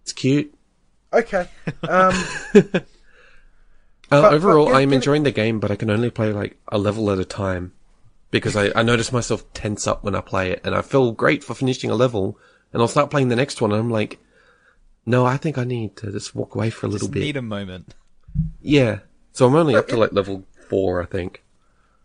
It's 0.04 0.14
cute. 0.14 0.54
Okay. 1.14 1.48
Um, 1.88 2.14
Uh, 4.12 4.22
But- 4.22 4.34
overall, 4.36 4.66
but 4.66 4.72
get- 4.74 4.82
I'm 4.82 4.89
get- 4.89 4.96
enjoying 4.98 5.24
the 5.24 5.32
game, 5.32 5.60
but 5.60 5.72
I 5.72 5.76
can 5.76 5.89
only 5.89 6.12
play 6.12 6.32
like 6.32 6.58
a 6.68 6.78
level 6.78 7.10
at 7.10 7.18
a 7.20 7.26
time 7.26 7.72
because 8.30 8.56
I, 8.56 8.72
I 8.76 8.84
notice 8.84 9.12
myself 9.12 9.52
tense 9.54 9.88
up 9.88 10.04
when 10.04 10.14
I 10.16 10.22
play 10.22 10.52
it, 10.52 10.62
and 10.64 10.76
I 10.76 10.82
feel 10.84 11.12
great 11.12 11.43
for 11.43 11.56
finishing 11.56 11.89
a 11.89 11.96
level, 11.96 12.38
and 12.72 12.82
I'll 12.82 12.88
start 12.88 13.10
playing 13.10 13.30
the 13.30 13.36
next 13.36 13.62
one, 13.62 13.72
and 13.72 13.80
I'm 13.80 13.89
like, 13.89 14.20
no, 15.08 15.26
I 15.26 15.38
think 15.38 15.58
I 15.58 15.64
need 15.64 15.96
to 15.98 16.12
just 16.12 16.36
walk 16.36 16.54
away 16.54 16.70
for 16.70 16.86
a 16.86 16.89
little 16.89 17.08
Just 17.08 17.14
bit. 17.14 17.20
need 17.22 17.38
a 17.38 17.41
moment. 17.41 17.96
Yeah, 18.62 19.00
so 19.32 19.48
I'm 19.48 19.56
only 19.56 19.76
up 19.76 19.88
to 19.88 19.98
like 19.98 20.12
level 20.14 20.43
four, 20.70 21.02
I 21.02 21.06
think. 21.08 21.41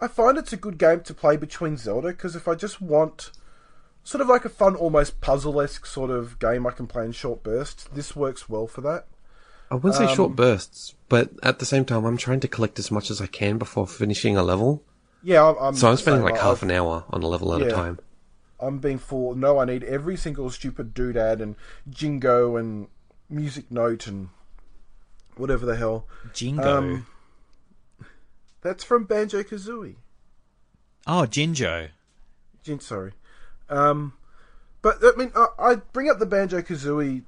I 0.00 0.08
find 0.08 0.38
it's 0.38 0.54
a 0.54 0.56
good 0.56 0.78
game 0.78 1.00
to 1.02 1.12
play 1.12 1.36
between 1.36 1.76
Zelda 1.76 2.08
because 2.08 2.34
if 2.34 2.48
I 2.48 2.54
just 2.54 2.80
want 2.80 3.30
sort 4.04 4.20
of 4.20 4.28
like 4.28 4.44
a 4.44 4.48
fun, 4.48 4.74
almost 4.76 5.20
puzzle 5.20 5.60
esque 5.60 5.86
sort 5.86 6.10
of 6.10 6.38
game 6.38 6.66
I 6.66 6.70
can 6.70 6.86
play 6.86 7.04
in 7.04 7.12
short 7.12 7.42
bursts, 7.42 7.84
this 7.92 8.14
works 8.16 8.48
well 8.48 8.66
for 8.66 8.80
that. 8.82 9.06
I 9.70 9.76
wouldn't 9.76 9.94
say 9.94 10.12
short 10.14 10.34
bursts, 10.34 10.94
but 11.08 11.30
at 11.44 11.60
the 11.60 11.64
same 11.66 11.84
time, 11.84 12.04
I'm 12.04 12.16
trying 12.16 12.40
to 12.40 12.48
collect 12.48 12.78
as 12.80 12.90
much 12.90 13.08
as 13.10 13.20
I 13.20 13.26
can 13.26 13.56
before 13.56 13.86
finishing 13.86 14.36
a 14.36 14.42
level. 14.42 14.82
Yeah, 15.22 15.46
I'm. 15.46 15.56
I'm 15.60 15.74
So 15.74 15.88
I'm 15.90 15.96
spending 15.96 16.22
same. 16.26 16.32
like 16.32 16.40
I- 16.40 16.44
half 16.44 16.62
an 16.62 16.70
hour 16.72 17.04
on 17.10 17.22
a 17.22 17.26
level 17.28 17.54
at 17.54 17.62
a 17.62 17.70
time. 17.70 17.98
I'm 18.58 18.78
being 18.78 18.98
full. 18.98 19.34
No, 19.36 19.58
I 19.58 19.64
need 19.64 19.84
every 19.84 20.16
single 20.16 20.50
stupid 20.50 20.92
doodad 20.92 21.40
and 21.40 21.54
jingo 21.88 22.56
and 22.56 22.88
music 23.28 23.70
note 23.70 24.06
and 24.06 24.28
whatever 25.36 25.64
the 25.64 25.76
hell. 25.76 26.06
Jingo. 26.34 26.62
Um, 26.78 27.06
That's 28.62 28.84
from 28.84 29.04
Banjo 29.04 29.42
Kazooie. 29.42 29.96
oh, 31.06 31.26
Jinjo. 31.30 31.88
Jin, 32.62 32.80
sorry. 32.80 33.12
Um, 33.70 34.12
but 34.82 34.96
I 35.02 35.12
mean, 35.16 35.32
I, 35.34 35.46
I 35.58 35.74
bring 35.76 36.10
up 36.10 36.18
the 36.18 36.26
Banjo 36.26 36.60
Kazooie 36.60 37.22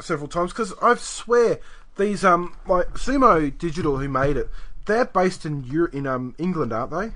several 0.00 0.28
times 0.28 0.52
because 0.52 0.72
I 0.82 0.94
swear 0.94 1.58
these 1.96 2.24
um 2.24 2.56
like 2.66 2.94
Sumo 2.94 3.56
Digital 3.56 3.98
who 3.98 4.08
made 4.08 4.36
it, 4.36 4.48
they're 4.86 5.04
based 5.04 5.44
in 5.44 5.64
Euro- 5.64 5.90
in 5.92 6.06
um 6.06 6.34
England, 6.38 6.72
aren't 6.72 6.90
they? 6.90 7.12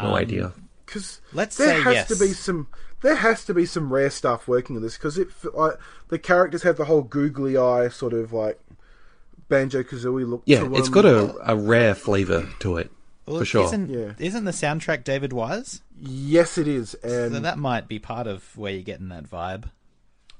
No 0.00 0.08
Um, 0.10 0.14
idea. 0.14 0.52
Because 0.86 1.20
Let's 1.32 1.56
there 1.56 1.76
say 1.76 1.82
has 1.82 1.94
yes. 1.94 2.08
to 2.08 2.16
be 2.16 2.32
some 2.32 2.68
there 3.02 3.16
has 3.16 3.44
to 3.46 3.54
be 3.54 3.64
some 3.66 3.92
rare 3.92 4.10
stuff 4.10 4.46
working 4.46 4.76
on 4.76 4.82
this 4.82 4.96
because 4.96 5.16
it 5.18 5.28
like 5.54 5.74
the 6.08 6.18
characters 6.18 6.62
have 6.62 6.76
the 6.76 6.84
whole 6.84 7.02
googly 7.02 7.56
eye 7.56 7.88
sort 7.88 8.12
of 8.12 8.32
like 8.32 8.60
Banjo 9.48 9.82
Kazooie 9.82 10.28
look. 10.28 10.42
Yeah, 10.46 10.60
to 10.60 10.74
it's 10.76 10.88
them. 10.90 10.92
got 10.92 11.04
a, 11.06 11.52
a 11.52 11.56
rare 11.56 11.94
flavour 11.94 12.48
to 12.60 12.76
it, 12.76 12.90
Well, 13.26 13.38
for 13.38 13.44
sure. 13.44 13.64
Isn't, 13.64 13.88
Yeah. 13.90 14.12
isn't 14.18 14.44
the 14.44 14.50
soundtrack 14.50 15.04
David 15.04 15.32
Wise? 15.32 15.82
yes, 16.00 16.56
it 16.58 16.66
is, 16.66 16.94
and 16.94 17.34
So 17.34 17.40
that 17.40 17.58
might 17.58 17.86
be 17.88 17.98
part 17.98 18.26
of 18.26 18.56
where 18.56 18.72
you're 18.72 18.82
getting 18.82 19.08
that 19.10 19.28
vibe. 19.30 19.70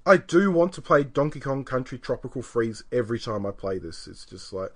I 0.07 0.17
do 0.17 0.51
want 0.51 0.73
to 0.75 0.83
play 0.83 1.05
Donkey 1.05 1.41
Kong 1.41 1.63
Country 1.65 1.99
Tropical 1.99 2.41
Freeze 2.43 2.83
every 2.91 3.19
time 3.21 3.45
I 3.45 3.51
play 3.51 3.79
this. 3.79 4.07
It's 4.09 4.25
just 4.25 4.53
like 4.53 4.71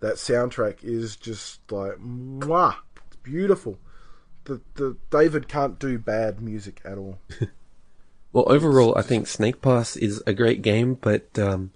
that 0.00 0.14
soundtrack 0.14 0.82
is 0.82 1.16
just 1.16 1.60
like 1.70 1.96
mwah, 1.98 2.76
it's 3.06 3.16
beautiful. 3.16 3.78
The 4.44 4.62
the 4.74 4.96
David 5.10 5.46
can't 5.48 5.78
do 5.78 5.98
bad 5.98 6.40
music 6.40 6.80
at 6.84 6.96
all. 6.98 7.18
Well, 8.32 8.44
overall, 8.46 8.96
I 8.96 9.02
think 9.02 9.26
Snake 9.26 9.60
Pass 9.60 9.96
is 9.96 10.22
a 10.24 10.32
great 10.32 10.62
game, 10.62 10.94
but 10.94 11.36
um, 11.36 11.72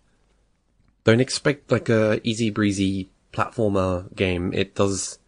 don't 1.02 1.20
expect 1.20 1.72
like 1.72 1.88
a 1.88 2.20
easy 2.22 2.48
breezy 2.48 3.10
platformer 3.32 4.14
game. 4.14 4.52
It 4.54 4.76
does 4.76 5.18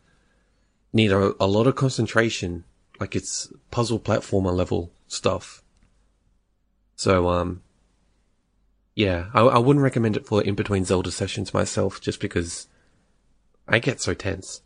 need 0.97 1.13
a, 1.13 1.35
a 1.39 1.47
lot 1.47 1.67
of 1.67 1.77
concentration, 1.77 2.65
like 2.99 3.15
it's 3.15 3.53
puzzle 3.71 4.01
platformer 4.01 4.55
level 4.55 4.91
stuff. 5.07 5.63
So, 6.97 7.29
um, 7.29 7.63
yeah, 8.95 9.27
I, 9.35 9.43
I 9.43 9.59
wouldn't 9.59 9.83
recommend 9.83 10.17
it 10.17 10.27
for 10.27 10.43
in 10.43 10.55
between 10.55 10.85
Zelda 10.85 11.11
sessions 11.11 11.53
myself, 11.53 12.01
just 12.01 12.21
because 12.21 12.67
I 13.69 13.79
get 13.79 14.01
so 14.01 14.15
tense. 14.15 14.63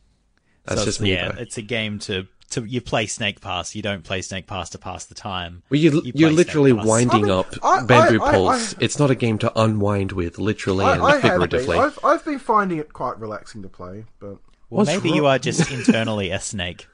That's 0.64 0.81
so 0.83 0.85
just 0.87 1.01
me. 1.01 1.12
yeah, 1.12 1.33
though. 1.33 1.41
it's 1.41 1.59
a 1.59 1.62
game 1.62 1.99
to 2.01 2.28
to 2.51 2.64
you 2.64 2.81
play 2.81 3.07
Snake 3.07 3.41
Pass. 3.41 3.74
You 3.74 3.83
don't 3.83 4.05
play 4.05 4.22
Snake 4.22 4.47
Pass 4.47 4.70
to 4.70 4.78
pass 4.78 5.05
the 5.07 5.14
time. 5.14 5.62
Well, 5.70 5.81
you, 5.81 6.03
You 6.05 6.12
you 6.14 6.26
are 6.28 6.31
literally 6.31 6.70
Snake 6.72 6.85
winding 6.85 7.24
I 7.24 7.28
mean, 7.28 7.31
up 7.31 7.55
I- 7.62 7.83
bamboo 7.83 8.22
I- 8.22 8.28
I- 8.28 8.33
poles. 8.33 8.74
I- 8.74 8.78
it's 8.81 8.99
not 8.99 9.11
a 9.11 9.14
game 9.16 9.39
to 9.39 9.53
unwind 9.61 10.12
with, 10.12 10.39
literally 10.39 10.85
and 10.85 11.03
I, 11.03 11.07
I 11.07 11.12
have 11.12 11.22
been. 11.22 11.31
figuratively. 11.41 11.78
I've 11.78 11.99
I've 12.05 12.24
been 12.24 12.39
finding 12.39 12.78
it 12.78 12.93
quite 12.93 13.18
relaxing 13.18 13.62
to 13.62 13.68
play, 13.68 14.05
but 14.20 14.37
Well, 14.71 14.79
What's 14.87 14.89
maybe 14.89 15.11
you 15.11 15.27
are 15.27 15.39
just 15.49 15.71
internally 15.71 16.31
a 16.31 16.41
snake. 16.41 16.87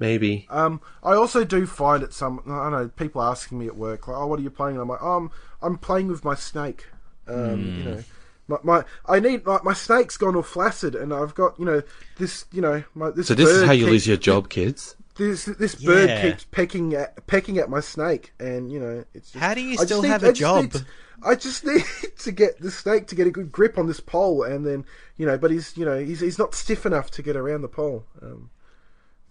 Maybe. 0.00 0.46
Um, 0.48 0.80
I 1.02 1.14
also 1.14 1.44
do 1.44 1.66
find 1.66 2.02
it 2.04 2.12
some. 2.14 2.40
I 2.46 2.62
don't 2.70 2.72
know 2.72 2.88
people 2.88 3.20
asking 3.20 3.58
me 3.58 3.66
at 3.66 3.76
work 3.76 4.06
like, 4.06 4.16
"Oh, 4.16 4.26
what 4.28 4.38
are 4.38 4.42
you 4.42 4.50
playing?" 4.50 4.76
And 4.76 4.82
I'm 4.82 4.88
like, 4.88 5.02
"Um, 5.02 5.32
I'm 5.60 5.76
playing 5.76 6.06
with 6.06 6.24
my 6.24 6.36
snake." 6.36 6.86
Um, 7.26 7.74
you 7.76 7.82
Hmm. 7.82 7.90
know, 7.90 8.04
my, 8.46 8.56
my 8.62 8.84
I 9.06 9.18
need 9.18 9.44
like 9.44 9.64
my 9.64 9.72
snake's 9.74 10.16
gone 10.16 10.36
all 10.36 10.42
flaccid, 10.42 10.94
and 10.94 11.12
I've 11.12 11.34
got 11.34 11.58
you 11.58 11.64
know 11.64 11.82
this 12.16 12.44
you 12.52 12.62
know 12.62 12.84
my 12.94 13.10
this. 13.10 13.26
So 13.26 13.34
this 13.34 13.48
is 13.50 13.64
how 13.64 13.72
you 13.72 13.86
keeps- 13.86 13.90
lose 13.92 14.06
your 14.06 14.16
job, 14.16 14.48
kids. 14.48 14.94
This 15.18 15.44
this 15.46 15.74
bird 15.74 16.08
Yeah. 16.08 16.22
keeps 16.30 16.44
pecking 16.44 16.94
at 16.94 17.26
pecking 17.26 17.58
at 17.58 17.68
my 17.68 17.80
snake, 17.80 18.32
and 18.38 18.70
you 18.72 18.78
know 18.80 19.04
it's. 19.12 19.32
Just, 19.32 19.42
How 19.42 19.52
do 19.52 19.60
you 19.60 19.72
I 19.72 19.74
just 19.74 19.84
still 19.86 20.02
need- 20.02 20.08
have 20.08 20.24
I 20.24 20.28
a 20.28 20.30
just 20.32 20.40
job? 20.40 20.72
to- 20.72 20.86
I 21.20 21.34
just 21.34 21.64
need 21.66 21.84
to 22.20 22.30
get 22.32 22.60
the 22.60 22.70
snake 22.70 23.08
to 23.08 23.16
get 23.16 23.26
a 23.26 23.30
good 23.32 23.50
grip 23.50 23.76
on 23.78 23.88
this 23.88 23.98
pole, 24.00 24.44
and 24.44 24.64
then 24.64 24.84
you 25.16 25.26
know, 25.26 25.36
but 25.36 25.50
he's 25.50 25.76
you 25.76 25.84
know 25.84 25.98
he's 25.98 26.20
he's 26.20 26.38
not 26.38 26.54
stiff 26.54 26.86
enough 26.86 27.10
to 27.12 27.22
get 27.22 27.34
around 27.36 27.62
the 27.62 27.68
pole. 27.68 28.06
Um, 28.22 28.50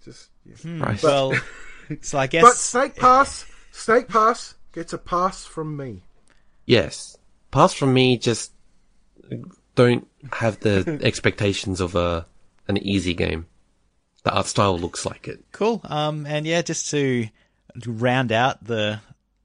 just 0.04 0.30
yeah. 0.46 0.78
Right. 0.86 1.02
Well, 1.02 1.34
so 2.02 2.18
I 2.20 2.28
guess 2.28 2.44
But 2.44 2.56
Snake 2.58 2.96
Pass, 2.98 3.46
Snake 3.72 4.10
Pass 4.10 4.56
gets 4.74 4.92
a 4.92 4.98
pass 4.98 5.46
from 5.46 5.78
me. 5.78 6.04
Yes. 6.66 7.18
Pass 7.52 7.74
from 7.74 7.94
me, 7.94 8.18
just 8.18 8.52
don't 9.76 10.06
have 10.34 10.60
the 10.60 11.00
expectations 11.04 11.80
of 11.80 11.96
a 11.96 12.26
an 12.68 12.76
easy 12.78 13.14
game. 13.14 13.46
The 14.24 14.34
art 14.34 14.46
style 14.48 14.78
looks 14.78 15.06
like 15.06 15.28
it. 15.28 15.44
Cool. 15.52 15.82
Um, 15.86 16.26
and 16.26 16.46
yeah, 16.46 16.62
just 16.62 16.90
to 16.92 17.28
round 17.86 18.32
out 18.32 18.64
the 18.64 19.00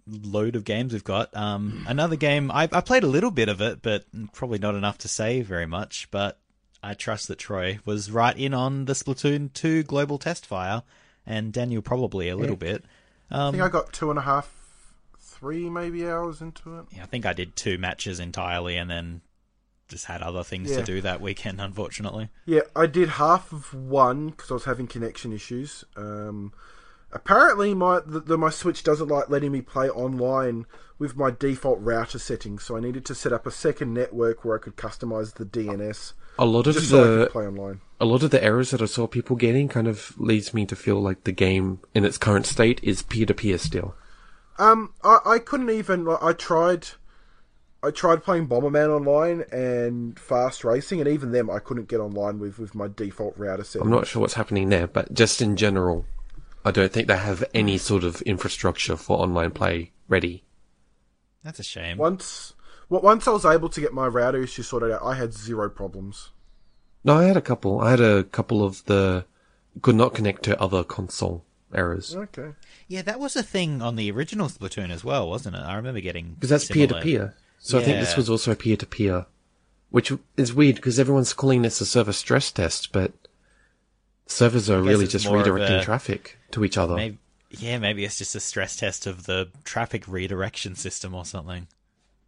load 0.07 0.57
of 0.57 0.65
games 0.65 0.93
we've 0.93 1.05
got, 1.05 1.35
um, 1.37 1.85
another 1.89 2.17
game 2.17 2.51
I, 2.51 2.69
I 2.73 2.81
played 2.81 3.05
a 3.05 3.09
little 3.09 3.31
bit 3.31 3.49
of 3.49 3.61
it, 3.61 3.83
but 3.83 4.05
probably 4.33 4.59
not 4.59 4.75
enough 4.75 4.99
to 4.99 5.09
say 5.09 5.43
very 5.43 5.67
much. 5.67 6.11
But 6.11 6.39
I 6.83 6.95
trust 6.95 7.29
that 7.29 7.39
Troy 7.39 7.79
was 7.85 8.11
right 8.11 8.37
in 8.37 8.55
on 8.55 8.87
the 8.87 8.95
Splatoon 8.95 9.53
2 9.53 9.85
global 9.85 10.19
test 10.19 10.47
fire, 10.47 10.83
and 11.27 11.53
Daniel 11.53 11.83
probably 11.83 12.29
a 12.29 12.37
little 12.37 12.57
bit. 12.57 12.85
I 13.31 13.47
Um, 13.47 13.53
think 13.55 13.63
I 13.65 13.69
got 13.69 13.93
two 13.93 14.11
and 14.11 14.19
a 14.19 14.23
half, 14.23 14.53
three 15.21 15.71
maybe 15.71 16.07
hours 16.09 16.41
into 16.41 16.79
it. 16.81 16.87
yeah, 16.97 17.05
I 17.05 17.07
think 17.07 17.25
I 17.25 17.33
did 17.33 17.55
two 17.55 17.79
matches 17.79 18.19
entirely, 18.19 18.77
and 18.77 18.91
then 18.91 19.21
just 19.93 20.07
had 20.07 20.23
other 20.23 20.43
things 20.43 20.73
to 20.73 20.83
do 20.83 21.01
that 21.03 21.21
weekend, 21.21 21.61
unfortunately. 21.61 22.29
Yeah, 22.47 22.63
I 22.75 22.87
did 22.87 23.09
half 23.11 23.53
of 23.53 23.73
one 23.73 24.31
because 24.31 24.51
I 24.51 24.55
was 24.55 24.65
having 24.65 24.89
connection 24.89 25.33
issues. 25.33 25.85
Um, 25.97 26.53
apparently, 27.13 27.75
my 27.75 28.01
the, 28.05 28.21
the, 28.21 28.37
my 28.39 28.51
Switch 28.51 28.83
doesn't 28.83 29.09
like 29.09 29.29
letting 29.29 29.53
me 29.53 29.61
play 29.61 29.89
online 29.89 30.67
with 30.99 31.17
my 31.17 31.31
default 31.31 31.79
router 31.81 32.19
settings, 32.19 32.65
so 32.65 32.77
I 32.77 32.81
needed 32.81 33.05
to 33.07 33.15
set 33.15 33.33
up 33.33 33.47
a 33.47 33.51
second 33.51 33.93
network 33.95 34.45
where 34.45 34.57
I 34.57 34.61
could 34.61 34.77
customize 34.77 35.35
the 35.35 35.45
DNS 35.45 36.13
A 36.39 36.45
lot 36.45 36.67
of 36.67 36.75
just 36.75 36.91
so 36.91 37.01
I 37.03 37.07
the 37.07 37.25
could 37.25 37.33
play 37.33 37.47
online. 37.47 37.81
a 38.01 38.05
lot 38.05 38.23
of 38.23 38.31
the 38.31 38.43
errors 38.43 38.71
that 38.71 38.83
I 38.83 38.87
saw 38.87 39.07
people 39.07 39.37
getting 39.37 39.69
kind 39.69 39.89
of 39.89 40.19
leads 40.19 40.55
me 40.55 40.65
to 40.67 40.77
feel 40.77 41.01
like 41.01 41.25
the 41.25 41.33
game 41.33 41.81
in 41.95 42.05
its 42.05 42.19
current 42.19 42.47
state 42.47 42.81
is 42.83 43.03
peer 43.03 43.27
to 43.27 43.35
peer 43.35 43.59
still. 43.59 43.95
Um, 44.59 44.93
I, 45.03 45.19
I 45.27 45.39
couldn't 45.39 45.71
even. 45.71 46.05
like, 46.05 46.23
I 46.23 46.33
tried. 46.33 46.89
I 47.85 47.91
tried 47.91 48.23
playing 48.23 48.47
Bomberman 48.47 48.89
online 48.91 49.45
and 49.51 50.19
Fast 50.19 50.63
Racing, 50.63 51.01
and 51.01 51.09
even 51.09 51.33
them 51.33 51.51
I 51.51 51.59
couldn't 51.59 51.89
get 51.89 51.99
online 51.99 52.39
with 52.39 52.59
with 52.59 52.75
my 52.75 52.89
default 52.89 53.37
router 53.37 53.65
settings. 53.65 53.87
I'm 53.87 53.91
not 53.91 54.07
sure 54.07 54.21
what's 54.21 54.35
happening 54.35 54.69
there, 54.69 54.87
but 54.87 55.13
just 55.13 55.43
in 55.43 55.57
general, 55.57 56.07
I 56.65 56.71
don't 56.71 56.93
think 56.93 57.09
they 57.09 57.17
have 57.17 57.43
any 57.53 57.79
sort 57.79 58.05
of 58.05 58.23
infrastructure 58.23 58.97
for 58.97 59.19
online 59.19 59.51
play 59.51 59.91
ready. 60.09 60.45
That's 61.43 61.59
a 61.59 61.65
shame. 61.65 61.99
Once, 61.99 62.55
well, 62.89 63.01
once 63.01 63.27
I 63.27 63.33
was 63.33 63.45
able 63.45 63.69
to 63.71 63.81
get 63.81 63.93
my 63.93 64.07
router 64.07 64.41
issue 64.41 64.63
sorted 64.63 64.93
out, 64.93 65.03
I 65.03 65.15
had 65.15 65.35
zero 65.35 65.69
problems. 65.69 66.31
No, 67.03 67.17
I 67.19 67.25
had 67.25 67.37
a 67.37 67.41
couple. 67.41 67.81
I 67.81 67.91
had 67.91 68.01
a 68.01 68.23
couple 68.23 68.65
of 68.65 68.85
the 68.85 69.25
could 69.81 69.97
not 69.97 70.15
connect 70.15 70.45
to 70.45 70.61
other 70.61 70.85
console 70.85 71.45
errors 71.75 72.15
Okay. 72.15 72.51
Yeah, 72.87 73.01
that 73.01 73.19
was 73.19 73.35
a 73.35 73.43
thing 73.43 73.81
on 73.81 73.97
the 73.97 74.11
original 74.13 74.49
Splatoon 74.49 74.91
as 74.91 75.03
well, 75.03 75.29
wasn't 75.29 75.57
it? 75.57 75.61
I 75.61 75.75
remember 75.75 76.01
getting 76.01 76.35
because 76.35 76.51
that's 76.51 76.67
peer 76.67 76.87
similar- 76.87 77.01
to 77.01 77.05
peer. 77.05 77.35
So 77.65 77.79
I 77.79 77.83
think 77.85 78.01
this 78.01 78.17
was 78.17 78.29
also 78.29 78.57
peer 78.57 78.77
to 78.77 78.87
peer, 78.87 79.27
which 79.91 80.13
is 80.37 80.53
weird 80.53 80.75
because 80.77 80.99
everyone's 80.99 81.33
calling 81.33 81.63
this 81.63 81.81
a 81.81 81.87
server 81.87 82.13
stress 82.13 82.51
test, 82.51 82.91
but 82.93 83.13
servers 84.27 84.69
are 84.69 84.83
really 84.83 85.07
just 85.07 85.27
redirecting 85.27 85.81
a- 85.81 85.85
traffic 85.85 86.39
to 86.51 86.65
each 86.65 86.77
other. 86.77 86.97
Maybe, 86.97 87.19
yeah, 87.51 87.79
maybe 87.79 88.05
it's 88.05 88.19
just 88.19 88.35
a 88.35 88.41
stress 88.41 88.77
test 88.77 89.07
of 89.07 89.27
the 89.27 89.49
traffic 89.63 90.09
redirection 90.09 90.75
system 90.75 91.15
or 91.15 91.25
something. 91.25 91.69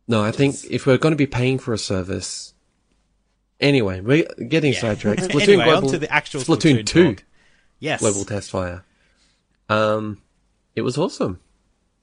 No, 0.07 0.23
I 0.23 0.31
think 0.31 0.57
if 0.71 0.87
we're 0.87 0.99
going 0.99 1.13
to 1.13 1.17
be 1.17 1.27
paying 1.27 1.59
for 1.59 1.73
a 1.75 1.79
service, 1.79 2.55
anyway, 3.59 4.01
we're 4.01 4.29
getting 4.49 4.73
Yeah. 4.73 4.81
sidetracked. 4.81 5.21
Splatoon 5.31 5.43
anyway, 5.49 5.65
Global, 5.65 5.89
to 5.91 5.99
the 5.99 6.13
actual 6.13 6.43
Splatoon, 6.43 6.79
Splatoon, 6.83 6.87
Two 6.87 7.15
talk. 7.17 7.25
Yes. 7.81 8.01
global 8.01 8.25
test 8.25 8.51
fire. 8.51 8.85
Um, 9.69 10.23
it 10.77 10.83
was 10.83 10.97
awesome. 10.97 11.41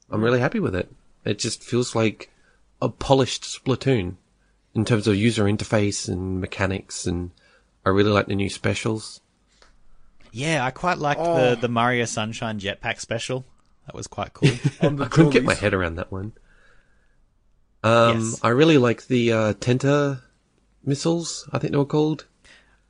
I'm 0.10 0.22
really 0.22 0.42
happy 0.42 0.60
with 0.60 0.76
it. 0.76 0.92
It 1.24 1.40
just 1.40 1.64
feels 1.64 1.96
like 1.96 2.30
a 2.82 2.90
polished 2.90 3.44
Splatoon 3.44 4.16
in 4.74 4.86
terms 4.86 5.08
of 5.08 5.16
user 5.16 5.44
interface 5.46 6.08
and 6.08 6.40
mechanics, 6.42 7.06
and 7.06 7.32
I 7.86 7.90
really 7.90 8.12
like 8.12 8.28
the 8.28 8.36
new 8.36 8.50
specials. 8.50 9.22
Yeah, 10.32 10.66
I 10.66 10.72
quite 10.72 10.98
liked 10.98 11.20
Oh. 11.22 11.50
the, 11.52 11.56
the 11.62 11.68
Mario 11.68 12.06
Sunshine 12.06 12.60
Jetpack 12.60 13.00
special. 13.00 13.44
That 13.86 13.96
was 13.96 14.08
quite 14.08 14.34
cool. 14.34 14.50
I 14.82 15.06
couldn't 15.08 15.32
get 15.32 15.44
my 15.44 15.54
head 15.56 15.74
around 15.74 15.96
that 15.96 16.12
one. 16.12 16.34
Um, 17.84 18.20
Yes. 18.20 18.40
I 18.44 18.50
really 18.50 18.78
like 18.78 19.08
the 19.08 19.32
uh, 19.34 19.54
Tenta 19.54 20.22
missiles. 20.86 21.50
I 21.52 21.60
think 21.60 21.72
they 21.72 21.78
were 21.78 21.86
called. 21.86 22.26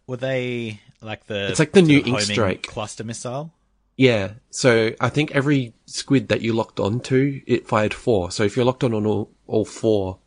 Were 0.07 0.17
they 0.17 0.81
like 1.01 1.25
the? 1.27 1.47
It's 1.49 1.59
like 1.59 1.71
the 1.71 1.81
new 1.81 2.01
Ink 2.05 2.21
Strike. 2.21 2.63
cluster 2.67 3.03
missile. 3.03 3.53
Yeah, 3.97 4.31
so 4.49 4.91
I 4.99 5.09
think 5.09 5.31
every 5.31 5.73
squid 5.85 6.29
that 6.29 6.41
you 6.41 6.53
locked 6.53 6.79
onto, 6.79 7.41
it 7.45 7.67
fired 7.67 7.93
four. 7.93 8.31
So 8.31 8.43
if 8.43 8.55
you're 8.55 8.65
locked 8.65 8.83
on 8.83 8.93
on 8.93 9.05
all, 9.05 9.29
all 9.51 9.65
four, 9.65 10.17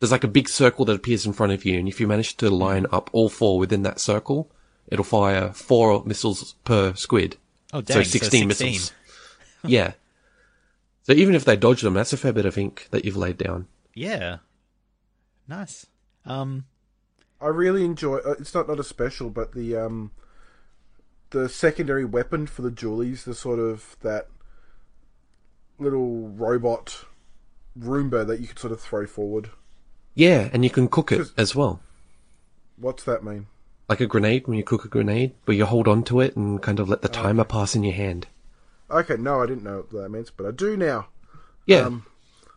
there's 0.00 0.12
like 0.12 0.24
a 0.24 0.28
big 0.28 0.48
circle 0.48 0.84
that 0.86 0.96
appears 0.96 1.26
in 1.26 1.32
front 1.32 1.52
of 1.52 1.64
you, 1.64 1.78
and 1.78 1.88
if 1.88 2.00
you 2.00 2.06
manage 2.06 2.36
to 2.38 2.50
line 2.50 2.86
up 2.90 3.10
all 3.12 3.28
four 3.28 3.58
within 3.58 3.82
that 3.82 4.00
circle, 4.00 4.50
it'll 4.88 5.04
fire 5.04 5.52
four 5.52 6.02
missiles 6.04 6.54
per 6.64 6.94
squid. 6.94 7.36
Oh, 7.72 7.80
so 7.80 7.94
dang! 7.94 8.04
16 8.04 8.30
16. 8.30 8.48
missiles. 8.48 8.92
yeah. 9.64 9.92
So 11.02 11.12
even 11.12 11.34
if 11.34 11.44
they 11.44 11.56
dodge 11.56 11.82
them, 11.82 11.94
that's 11.94 12.12
a 12.12 12.16
fair 12.16 12.32
bit 12.32 12.46
of 12.46 12.58
ink 12.58 12.88
that 12.90 13.04
you've 13.04 13.16
laid 13.16 13.38
down. 13.38 13.68
Yeah, 13.94 14.38
nice. 15.46 15.86
Um, 16.24 16.64
I 17.40 17.48
really 17.48 17.84
enjoy. 17.84 18.18
Uh, 18.18 18.34
it's 18.38 18.54
not 18.54 18.68
not 18.68 18.80
a 18.80 18.84
special, 18.84 19.30
but 19.30 19.52
the 19.52 19.76
um, 19.76 20.10
the 21.30 21.48
secondary 21.48 22.04
weapon 22.04 22.46
for 22.46 22.62
the 22.62 22.70
Dualies, 22.70 23.24
the 23.24 23.34
sort 23.34 23.58
of 23.58 23.96
that 24.00 24.28
little 25.78 26.28
robot 26.28 27.04
Roomba 27.78 28.26
that 28.26 28.40
you 28.40 28.48
could 28.48 28.58
sort 28.58 28.72
of 28.72 28.80
throw 28.80 29.06
forward. 29.06 29.50
Yeah, 30.14 30.48
and 30.52 30.64
you 30.64 30.70
can 30.70 30.88
cook 30.88 31.12
it 31.12 31.28
as 31.36 31.54
well. 31.54 31.80
What's 32.76 33.04
that 33.04 33.22
mean? 33.24 33.46
Like 33.88 34.00
a 34.00 34.06
grenade, 34.06 34.48
when 34.48 34.56
you 34.58 34.64
cook 34.64 34.84
a 34.84 34.88
grenade, 34.88 35.34
where 35.44 35.56
you 35.56 35.64
hold 35.66 35.86
on 35.86 36.02
to 36.04 36.20
it 36.20 36.36
and 36.36 36.60
kind 36.62 36.80
of 36.80 36.88
let 36.88 37.02
the 37.02 37.08
timer 37.08 37.44
pass 37.44 37.74
in 37.76 37.84
your 37.84 37.94
hand. 37.94 38.26
Okay, 38.90 39.16
no, 39.16 39.42
I 39.42 39.46
didn't 39.46 39.64
know 39.64 39.78
what 39.88 39.90
that 40.02 40.08
means, 40.10 40.30
but 40.30 40.46
I 40.46 40.50
do 40.50 40.76
now. 40.76 41.08
Yeah. 41.66 41.80
Um, 41.80 42.06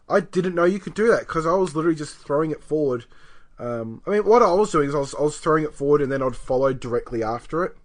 I 0.07 0.21
didn't 0.21 0.55
know 0.55 0.63
you 0.65 0.79
could 0.79 0.93
do 0.95 1.07
that 1.09 1.21
because 1.21 1.45
I 1.45 1.53
was 1.53 1.75
literally 1.75 1.95
just 1.97 2.15
throwing 2.17 2.51
it 2.51 2.63
forward. 2.63 3.05
Um, 3.59 4.01
I 4.07 4.11
mean, 4.11 4.25
what 4.25 4.41
I 4.41 4.51
was 4.53 4.71
doing 4.71 4.89
is 4.89 4.95
I 4.95 4.99
was, 4.99 5.13
I 5.15 5.21
was 5.21 5.37
throwing 5.37 5.63
it 5.65 5.73
forward 5.75 6.01
and 6.01 6.11
then 6.11 6.23
I'd 6.23 6.35
follow 6.35 6.73
directly 6.73 7.21
after 7.23 7.63
it. 7.63 7.75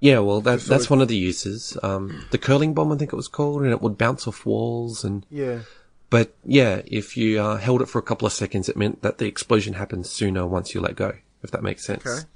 Yeah, 0.00 0.18
well, 0.18 0.40
that, 0.42 0.60
that's 0.60 0.84
of- 0.84 0.90
one 0.90 1.00
of 1.00 1.08
the 1.08 1.16
uses. 1.16 1.78
Um, 1.82 2.26
the 2.30 2.38
curling 2.38 2.74
bomb, 2.74 2.92
I 2.92 2.96
think 2.96 3.12
it 3.12 3.16
was 3.16 3.28
called, 3.28 3.62
and 3.62 3.70
it 3.70 3.80
would 3.80 3.96
bounce 3.96 4.26
off 4.28 4.44
walls. 4.44 5.04
And 5.04 5.24
Yeah. 5.30 5.60
But 6.08 6.34
yeah, 6.44 6.82
if 6.86 7.16
you 7.16 7.40
uh, 7.40 7.56
held 7.56 7.82
it 7.82 7.86
for 7.88 7.98
a 7.98 8.02
couple 8.02 8.26
of 8.26 8.32
seconds, 8.32 8.68
it 8.68 8.76
meant 8.76 9.02
that 9.02 9.18
the 9.18 9.26
explosion 9.26 9.74
happened 9.74 10.06
sooner 10.06 10.46
once 10.46 10.74
you 10.74 10.80
let 10.80 10.94
go. 10.96 11.14
If 11.42 11.50
that 11.50 11.62
makes 11.62 11.84
sense. 11.84 12.06
Okay. 12.06 12.26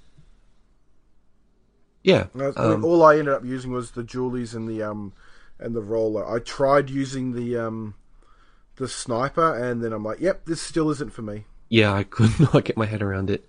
Yeah. 2.02 2.26
No, 2.34 2.52
I 2.56 2.62
mean, 2.64 2.72
Um, 2.74 2.84
all 2.84 3.02
I 3.02 3.18
ended 3.18 3.34
up 3.34 3.44
using 3.44 3.72
was 3.72 3.92
the 3.92 4.02
Dualies 4.02 4.54
and 4.54 4.68
the 4.68 4.82
um 4.82 5.12
and 5.58 5.74
the 5.74 5.82
roller. 5.82 6.26
I 6.28 6.38
tried 6.38 6.90
using 6.90 7.32
the 7.34 7.56
um 7.58 7.94
the 8.76 8.88
sniper, 8.88 9.54
and 9.54 9.82
then 9.84 9.92
I'm 9.92 10.04
like, 10.04 10.20
yep, 10.20 10.46
this 10.46 10.60
still 10.62 10.90
isn't 10.90 11.12
for 11.12 11.22
me. 11.22 11.44
yeah, 11.68 11.92
I 11.92 12.04
could 12.04 12.38
not 12.54 12.64
get 12.64 12.76
my 12.76 12.86
head 12.86 13.02
around 13.02 13.30
it. 13.30 13.46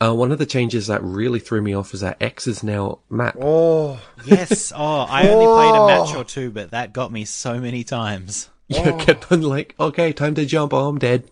Uh, 0.00 0.14
one 0.14 0.30
of 0.30 0.38
the 0.38 0.46
changes 0.46 0.86
that 0.86 1.02
really 1.02 1.40
threw 1.40 1.60
me 1.60 1.74
off 1.74 1.92
is 1.92 2.00
that 2.00 2.16
X 2.22 2.46
is 2.46 2.62
now 2.62 3.00
map. 3.10 3.36
Oh, 3.40 4.00
yes. 4.24 4.72
Oh, 4.74 5.00
I 5.00 5.28
only 5.28 5.44
played 5.46 5.74
a 5.74 5.86
match 5.88 6.14
Oh. 6.14 6.20
or 6.20 6.24
two, 6.24 6.52
but 6.52 6.70
that 6.70 6.92
got 6.92 7.10
me 7.10 7.24
so 7.24 7.58
many 7.58 7.82
times. 7.82 8.48
Yeah, 8.76 8.90
Oh. 8.92 8.98
kept 8.98 9.32
on 9.32 9.42
like, 9.42 9.74
okay, 9.80 10.12
time 10.12 10.34
to 10.34 10.44
jump. 10.44 10.72
Oh, 10.74 10.88
I'm 10.88 10.98
dead. 10.98 11.30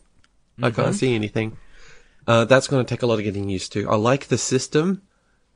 I 0.62 0.70
Mm-hmm. 0.70 0.80
can't 0.80 0.94
see 0.94 1.14
anything. 1.14 1.56
Uh, 2.26 2.44
that's 2.46 2.66
going 2.66 2.84
to 2.84 2.88
take 2.88 3.02
a 3.02 3.06
lot 3.06 3.18
of 3.18 3.24
getting 3.24 3.48
used 3.50 3.72
to. 3.74 3.88
I 3.88 3.96
like 3.96 4.28
the 4.28 4.38
system 4.38 5.02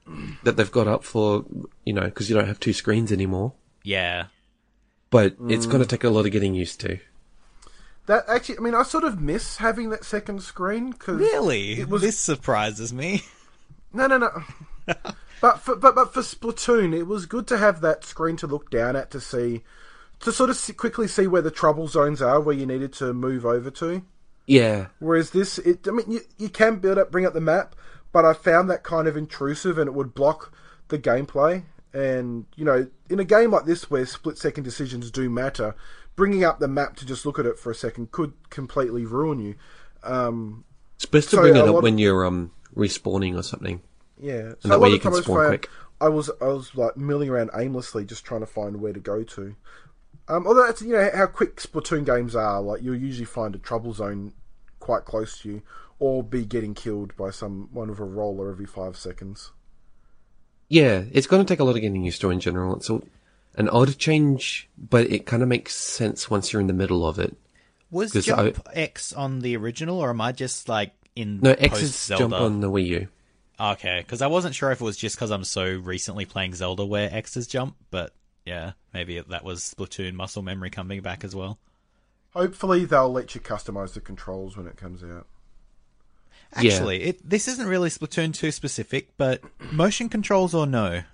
that 0.45 0.57
they've 0.57 0.71
got 0.71 0.87
up 0.89 1.05
for, 1.05 1.45
you 1.85 1.93
know, 1.95 2.05
because 2.05 2.29
you 2.29 2.37
don't 2.37 2.47
have 2.47 2.61
two 2.61 2.73
screens 2.75 3.11
anymore. 3.11 3.55
Yeah. 3.83 4.27
But 5.11 5.37
it's 5.49 5.67
Mm. 5.67 5.71
going 5.71 5.83
to 5.83 5.89
take 5.89 6.05
a 6.05 6.11
lot 6.11 6.27
of 6.27 6.33
getting 6.33 6.55
used 6.55 6.81
to. 6.83 6.99
that 8.07 8.25
actually, 8.29 8.59
I 8.59 8.61
mean, 8.61 8.75
I 8.75 8.83
sort 8.83 9.05
of 9.05 9.21
miss 9.21 9.57
having 9.57 9.91
that 9.91 10.05
second 10.05 10.43
screen 10.43 10.91
because 10.91 11.19
Really? 11.19 11.81
it 11.81 11.89
was 11.89 12.03
This 12.03 12.19
surprises 12.19 12.93
me. 12.93 13.23
no, 13.93 14.07
no, 14.07 14.19
no. 14.19 14.43
but 15.41 15.61
for 15.61 15.77
but 15.77 15.95
but 15.95 16.13
for 16.13 16.21
Splatoon, 16.21 16.95
it 16.95 17.05
was 17.07 17.25
good 17.27 17.47
to 17.49 17.57
have 17.59 17.81
that 17.81 18.05
screen 18.05 18.37
to 18.37 18.47
look 18.47 18.71
down 18.71 18.97
at 18.97 19.11
to 19.13 19.21
see 19.21 19.63
to 20.21 20.33
sort 20.33 20.51
of 20.51 20.77
quickly 20.77 21.07
see 21.09 21.27
where 21.27 21.43
the 21.43 21.51
trouble 21.51 21.89
zones 21.89 22.21
are, 22.23 22.41
where 22.41 22.55
you 22.55 22.67
needed 22.67 22.93
to 22.95 23.13
move 23.13 23.45
over 23.47 23.71
to. 23.71 24.03
Yeah, 24.47 24.87
Whereas 24.99 25.31
this, 25.31 25.59
it, 25.59 25.87
I 25.87 25.93
mean, 25.93 26.11
you, 26.11 26.21
you 26.37 26.49
can 26.49 26.77
build 26.77 26.99
up, 26.99 27.13
bring 27.13 27.25
up 27.25 27.35
the 27.35 27.41
map, 27.41 27.77
but 28.13 28.25
I 28.25 28.33
found 28.33 28.69
that 28.71 28.83
kind 28.83 29.07
of 29.07 29.17
intrusive 29.17 29.79
and 29.79 29.87
it 29.87 29.93
would 29.95 30.15
block 30.15 30.53
the 30.89 30.99
gameplay. 30.99 31.63
And, 31.93 32.47
you 32.57 32.65
know, 32.65 32.89
in 33.09 33.21
a 33.21 33.25
game 33.25 33.53
like 33.53 33.65
this 33.65 33.91
where 33.91 34.05
split 34.07 34.39
second 34.39 34.65
decisions 34.65 35.11
do 35.11 35.31
matter, 35.31 35.75
bringing 36.17 36.43
up 36.45 36.59
the 36.59 36.69
map 36.69 36.97
to 36.97 37.07
just 37.07 37.25
look 37.25 37.39
at 37.39 37.47
it 37.47 37.59
for 37.59 37.71
a 37.71 37.75
second 37.75 38.11
could 38.11 38.33
completely 38.51 39.05
ruin 39.05 39.39
you. 39.39 39.55
Um, 40.03 40.65
it's 40.97 41.07
best 41.07 41.31
to 41.31 41.37
So, 41.37 41.43
bring 41.43 41.57
it 41.57 41.61
up 41.61 41.69
lot- 41.75 41.83
when 41.83 41.99
you're 41.99 42.25
um 42.27 42.51
respawning 42.77 43.37
or 43.39 43.43
something. 43.43 43.81
yeah. 44.21 44.53
And 44.63 44.73
that 44.73 44.81
way 44.81 44.89
you 44.91 44.97
of 44.97 45.03
can 45.03 45.11
time 45.11 45.15
I 45.15 45.17
was 45.17 45.25
spawn 45.25 45.47
quick. 45.49 45.71
I 46.01 46.09
was, 46.09 46.31
I 46.41 46.47
was 46.47 46.75
like 46.75 46.97
milling 46.97 47.29
around 47.29 47.51
aimlessly 47.55 48.05
just 48.05 48.25
trying 48.25 48.41
to 48.41 48.47
find 48.47 48.81
where 48.81 48.93
to 48.93 49.01
go 49.01 49.23
to. 49.23 49.55
Um, 50.31 50.47
although 50.47 50.65
that's, 50.65 50.81
you 50.81 50.93
know, 50.93 51.11
how 51.13 51.27
quick 51.27 51.57
Splatoon 51.57 52.07
games 52.07 52.37
are, 52.37 52.61
like 52.61 52.83
you'll 52.83 52.95
usually 52.95 53.25
find 53.25 53.55
a 53.55 53.59
trouble 53.59 53.93
zone 53.93 54.33
quite 54.79 55.05
close 55.05 55.41
to 55.41 55.49
you 55.49 55.63
or 55.99 56.23
be 56.23 56.45
getting 56.45 56.73
killed 56.73 57.17
by 57.17 57.31
some 57.31 57.69
one 57.73 57.91
of 57.91 57.99
a 57.99 58.05
roller 58.05 58.51
every 58.51 58.65
five 58.65 58.97
seconds. 58.97 59.51
Yeah, 60.69 61.03
it's 61.11 61.27
going 61.27 61.45
to 61.45 61.53
take 61.53 61.59
a 61.59 61.65
lot 61.65 61.75
of 61.75 61.83
getting 61.83 62.05
used 62.05 62.21
to 62.21 62.31
in 62.31 62.39
general. 62.39 62.77
It's 62.77 62.89
a, 62.89 63.01
an 63.57 63.69
odd 63.71 63.99
change, 63.99 64.69
but 64.79 65.11
it 65.11 65.27
kind 65.27 65.43
of 65.43 65.49
makes 65.49 65.75
sense 65.75 66.31
once 66.31 66.53
you're 66.53 66.61
in 66.61 66.69
the 66.69 66.73
middle 66.73 67.05
of 67.07 67.19
it. 67.19 67.37
Was 67.91 68.13
Jump 68.13 68.69
X 68.73 69.13
on 69.13 69.41
the 69.41 69.57
original, 69.57 69.99
or 69.99 70.11
am 70.11 70.21
I 70.21 70.31
just 70.31 70.69
like 70.69 70.93
in 71.17 71.41
No, 71.41 71.51
X 71.59 71.83
is 71.83 72.09
jump 72.09 72.33
on 72.33 72.61
the 72.61 72.71
Wii 72.71 72.87
U. 72.87 73.09
Okay, 73.59 73.99
because 73.99 74.23
I 74.23 74.29
wasn't 74.29 74.55
sure 74.55 74.71
if 74.71 74.81
it 74.81 74.85
was 74.85 74.97
just 74.97 75.17
because 75.17 75.33
I'm 75.33 75.43
so 75.43 75.65
recently 75.65 76.25
playing 76.25 76.55
Zelda 76.55 76.85
where 76.85 77.13
X 77.13 77.37
is 77.37 77.49
jump, 77.49 77.75
but 77.91 78.15
yeah, 78.51 78.73
maybe 78.93 79.21
that 79.21 79.45
was 79.45 79.61
Splatoon 79.61 80.15
muscle 80.15 80.43
memory 80.43 80.71
coming 80.71 81.03
back 81.03 81.23
as 81.23 81.37
well. 81.37 81.61
Hopefully, 82.35 82.85
they'll 82.85 83.11
let 83.11 83.33
you 83.37 83.41
customize 83.41 83.93
the 83.93 84.01
controls 84.01 84.57
when 84.57 84.67
it 84.67 84.77
comes 84.77 85.05
out. 85.05 85.29
Yeah. 86.61 86.73
Actually, 86.73 87.03
it, 87.05 87.31
this 87.31 87.47
isn't 87.47 87.69
really 87.69 87.91
Splatoon 87.91 88.35
2 88.35 88.51
specific, 88.51 89.17
but 89.17 89.41
motion 89.71 90.09
controls 90.09 90.53
or 90.53 90.67
no? 90.67 91.05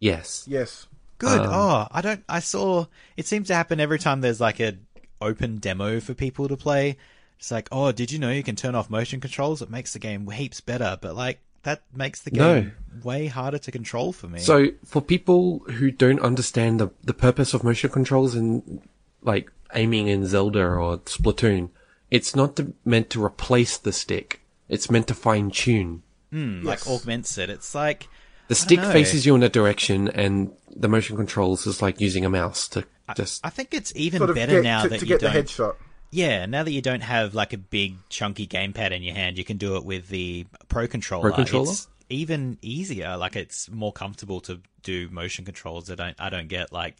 Yes. 0.00 0.46
Yes. 0.48 0.86
Good. 1.18 1.40
Um, 1.40 1.50
oh, 1.50 1.86
I 1.90 2.00
don't. 2.00 2.24
I 2.30 2.40
saw 2.40 2.86
it 3.18 3.26
seems 3.26 3.48
to 3.48 3.54
happen 3.54 3.78
every 3.78 3.98
time 3.98 4.22
there's 4.22 4.40
like 4.40 4.58
a 4.58 4.78
open 5.20 5.58
demo 5.58 6.00
for 6.00 6.14
people 6.14 6.48
to 6.48 6.56
play. 6.56 6.96
It's 7.38 7.50
like, 7.50 7.68
oh, 7.70 7.92
did 7.92 8.10
you 8.10 8.18
know 8.18 8.30
you 8.30 8.42
can 8.42 8.56
turn 8.56 8.74
off 8.74 8.88
motion 8.88 9.20
controls? 9.20 9.60
It 9.60 9.68
makes 9.68 9.92
the 9.92 9.98
game 9.98 10.30
heaps 10.30 10.62
better, 10.62 10.96
but 10.98 11.14
like 11.14 11.40
that 11.66 11.82
makes 11.94 12.20
the 12.22 12.30
No. 12.30 12.60
game 12.62 12.72
way 13.02 13.26
harder 13.26 13.58
to 13.58 13.70
control 13.70 14.12
for 14.12 14.28
me. 14.28 14.38
So 14.38 14.68
for 14.84 15.02
people 15.02 15.58
who 15.76 15.90
don't 15.90 16.20
understand 16.20 16.80
the 16.80 16.88
the 17.04 17.12
purpose 17.14 17.52
of 17.54 17.62
motion 17.62 17.90
controls 17.90 18.34
and 18.34 18.80
like 19.22 19.50
aiming 19.74 20.06
in 20.08 20.26
Zelda 20.26 20.64
or 20.64 20.98
Splatoon, 20.98 21.68
it's 22.10 22.34
not 22.34 22.56
to, 22.56 22.72
meant 22.84 23.10
to 23.10 23.22
replace 23.22 23.76
the 23.76 23.92
stick. 23.92 24.40
It's 24.68 24.90
meant 24.90 25.08
to 25.08 25.14
fine 25.14 25.50
tune. 25.50 26.02
Hmm, 26.32 26.56
Yes. 26.58 26.64
like 26.64 26.86
augments 26.86 27.36
it. 27.38 27.50
It's 27.50 27.74
like 27.74 28.08
The 28.48 28.54
stick 28.54 28.80
faces 28.80 29.26
you 29.26 29.34
in 29.34 29.42
a 29.42 29.48
direction, 29.48 30.06
and 30.08 30.52
the 30.74 30.88
motion 30.88 31.16
controls 31.16 31.66
is 31.66 31.82
like 31.82 32.00
using 32.00 32.24
a 32.24 32.30
mouse 32.30 32.68
to 32.68 32.84
just. 33.16 33.44
I 33.44 33.50
think 33.50 33.74
it's 33.74 33.92
even 33.96 34.18
Sort 34.18 34.30
of 34.30 34.36
better 34.36 34.62
get, 34.62 34.64
now 34.64 34.82
to, 34.84 34.88
that 34.88 35.00
to 35.00 35.04
you 35.04 35.08
get 35.08 35.20
the 35.20 35.30
don't. 35.30 35.44
headshot. 35.44 35.74
Yeah, 36.10 36.46
now 36.46 36.62
that 36.62 36.70
you 36.72 36.80
don't 36.82 37.02
have 37.02 37.34
like 37.34 37.52
a 37.52 37.58
big 37.58 37.96
chunky 38.08 38.46
gamepad 38.46 38.92
in 38.92 39.02
your 39.02 39.14
hand, 39.14 39.36
you 39.38 39.44
can 39.44 39.56
do 39.56 39.76
it 39.76 39.84
with 39.84 40.08
the 40.08 40.46
Pro 40.68 40.86
controller. 40.86 41.28
Pro 41.30 41.36
controller? 41.36 41.70
It's 41.70 41.88
even 42.08 42.58
easier. 42.62 43.16
Like 43.16 43.36
it's 43.36 43.68
more 43.70 43.92
comfortable 43.92 44.40
to 44.42 44.60
do 44.82 45.08
motion 45.10 45.44
controls. 45.44 45.90
I 45.90 45.94
don't. 45.96 46.16
I 46.20 46.30
don't 46.30 46.48
get 46.48 46.72
like. 46.72 46.96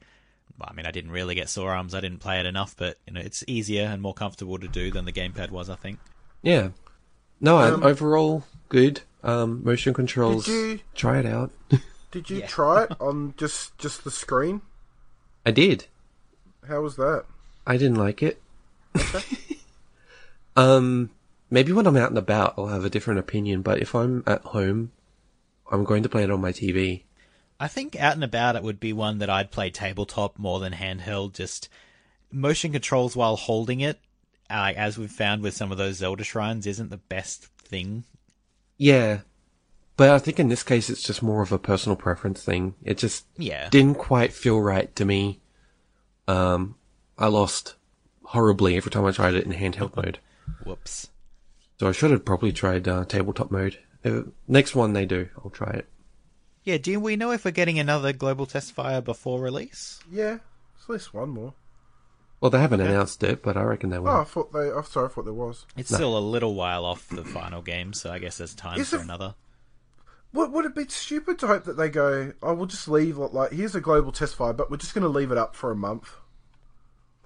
I 0.60 0.72
mean, 0.72 0.86
I 0.86 0.90
didn't 0.90 1.10
really 1.10 1.34
get 1.34 1.48
sore 1.48 1.72
arms. 1.72 1.94
I 1.94 2.00
didn't 2.00 2.20
play 2.20 2.40
it 2.40 2.46
enough, 2.46 2.74
but 2.76 2.96
you 3.06 3.12
know, 3.12 3.20
it's 3.20 3.44
easier 3.46 3.84
and 3.84 4.00
more 4.02 4.14
comfortable 4.14 4.58
to 4.58 4.68
do 4.68 4.90
than 4.90 5.04
the 5.04 5.12
gamepad 5.12 5.50
was. 5.50 5.70
I 5.70 5.76
think. 5.76 5.98
Yeah. 6.42 6.70
No, 7.40 7.58
Um, 7.58 7.82
overall 7.82 8.44
good. 8.68 9.02
Um, 9.22 9.62
motion 9.64 9.92
controls. 9.92 10.46
Did 10.46 10.52
you- 10.52 10.80
Try 10.94 11.18
it 11.18 11.26
out. 11.26 11.50
Did 12.10 12.30
you 12.30 12.38
Yeah. 12.38 12.46
try 12.46 12.84
it 12.84 12.92
on 13.00 13.34
just 13.36 13.76
just 13.78 14.04
the 14.04 14.10
screen? 14.10 14.62
I 15.44 15.50
did. 15.50 15.86
How 16.66 16.80
was 16.80 16.96
that? 16.96 17.24
I 17.66 17.76
didn't 17.76 17.96
like 17.98 18.22
it. 18.22 18.40
um, 20.56 21.10
maybe 21.50 21.72
when 21.72 21.86
I'm 21.86 21.96
out 21.96 22.10
and 22.10 22.18
about, 22.18 22.54
I'll 22.56 22.68
have 22.68 22.84
a 22.84 22.90
different 22.90 23.20
opinion. 23.20 23.62
But 23.62 23.80
if 23.80 23.94
I'm 23.94 24.22
at 24.26 24.42
home, 24.42 24.92
I'm 25.70 25.84
going 25.84 26.02
to 26.02 26.08
play 26.08 26.22
it 26.24 26.30
on 26.30 26.40
my 26.40 26.52
TV. 26.52 27.02
I 27.58 27.68
think 27.68 27.96
out 27.96 28.14
and 28.14 28.24
about 28.24 28.56
it 28.56 28.62
would 28.62 28.80
be 28.80 28.92
one 28.92 29.18
that 29.18 29.30
I'd 29.30 29.50
play 29.50 29.70
tabletop 29.70 30.38
more 30.38 30.60
than 30.60 30.74
handheld. 30.74 31.32
Just 31.32 31.68
motion 32.30 32.72
controls 32.72 33.16
while 33.16 33.36
holding 33.36 33.80
it, 33.80 33.98
uh, 34.50 34.72
as 34.76 34.98
we've 34.98 35.10
found 35.10 35.42
with 35.42 35.54
some 35.54 35.72
of 35.72 35.78
those 35.78 35.96
Zelda 35.96 36.24
shrines, 36.24 36.66
isn't 36.66 36.90
the 36.90 36.98
best 36.98 37.44
thing. 37.46 38.04
Yeah, 38.76 39.20
but 39.96 40.10
I 40.10 40.18
think 40.18 40.38
in 40.38 40.48
this 40.50 40.62
case, 40.62 40.90
it's 40.90 41.02
just 41.02 41.22
more 41.22 41.40
of 41.42 41.50
a 41.50 41.58
personal 41.58 41.96
preference 41.96 42.44
thing. 42.44 42.74
It 42.84 42.98
just 42.98 43.24
Yeah. 43.38 43.70
didn't 43.70 43.96
quite 43.96 44.34
feel 44.34 44.60
right 44.60 44.94
to 44.96 45.06
me. 45.06 45.40
Um, 46.28 46.74
I 47.16 47.28
lost 47.28 47.74
horribly 48.26 48.76
every 48.76 48.90
time 48.90 49.04
I 49.04 49.10
tried 49.12 49.34
it 49.34 49.44
in 49.44 49.52
handheld 49.52 49.96
mode. 49.96 50.18
Whoops. 50.64 51.08
So 51.78 51.88
I 51.88 51.92
should 51.92 52.10
have 52.10 52.24
probably 52.24 52.52
tried 52.52 52.88
uh, 52.88 53.04
tabletop 53.04 53.50
mode. 53.50 53.78
Uh, 54.04 54.22
next 54.48 54.74
one 54.74 54.92
they 54.92 55.06
do, 55.06 55.28
I'll 55.42 55.50
try 55.50 55.70
it. 55.70 55.88
Yeah, 56.64 56.78
do 56.78 56.98
we 56.98 57.16
know 57.16 57.30
if 57.32 57.44
we're 57.44 57.50
getting 57.52 57.78
another 57.78 58.12
global 58.12 58.46
test 58.46 58.72
fire 58.72 59.00
before 59.00 59.40
release? 59.40 60.00
Yeah, 60.10 60.38
it's 60.74 60.84
at 60.84 60.90
least 60.90 61.14
one 61.14 61.30
more. 61.30 61.54
Well, 62.40 62.50
they 62.50 62.60
haven't 62.60 62.80
announced 62.80 63.22
it, 63.22 63.42
but 63.42 63.56
I 63.56 63.62
reckon 63.62 63.90
they 63.90 63.98
will. 63.98 64.08
Oh, 64.08 64.20
I 64.20 64.24
thought 64.24 64.52
they. 64.52 64.70
I'm 64.70 64.84
sorry, 64.84 65.06
I 65.06 65.08
thought 65.08 65.24
there 65.24 65.32
was. 65.34 65.64
It's 65.76 65.92
still 65.94 66.18
a 66.18 66.20
little 66.20 66.54
while 66.54 66.84
off 66.84 67.08
the 67.08 67.24
final 67.24 67.62
game, 67.62 67.92
so 67.92 68.10
I 68.12 68.18
guess 68.18 68.38
there's 68.38 68.54
time 68.54 68.78
Is 68.80 68.90
for 68.90 68.96
it- 68.96 69.02
another. 69.02 69.34
Would, 70.32 70.52
would 70.52 70.64
it 70.66 70.74
be 70.74 70.84
stupid 70.88 71.38
to 71.38 71.46
hope 71.46 71.64
that 71.64 71.78
they 71.78 71.88
go, 71.88 72.32
oh, 72.42 72.52
we'll 72.52 72.66
just 72.66 72.88
leave, 72.88 73.16
like, 73.16 73.32
like 73.32 73.52
here's 73.52 73.74
a 73.74 73.80
global 73.80 74.12
test 74.12 74.34
fire, 74.34 74.52
but 74.52 74.70
we're 74.70 74.76
just 74.76 74.92
going 74.92 75.02
to 75.02 75.08
leave 75.08 75.30
it 75.32 75.38
up 75.38 75.54
for 75.56 75.70
a 75.70 75.76
month? 75.76 76.14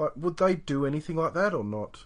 Like, 0.00 0.12
would 0.16 0.38
they 0.38 0.54
do 0.56 0.86
anything 0.86 1.14
like 1.16 1.34
that 1.34 1.52
or 1.52 1.62
not? 1.62 2.04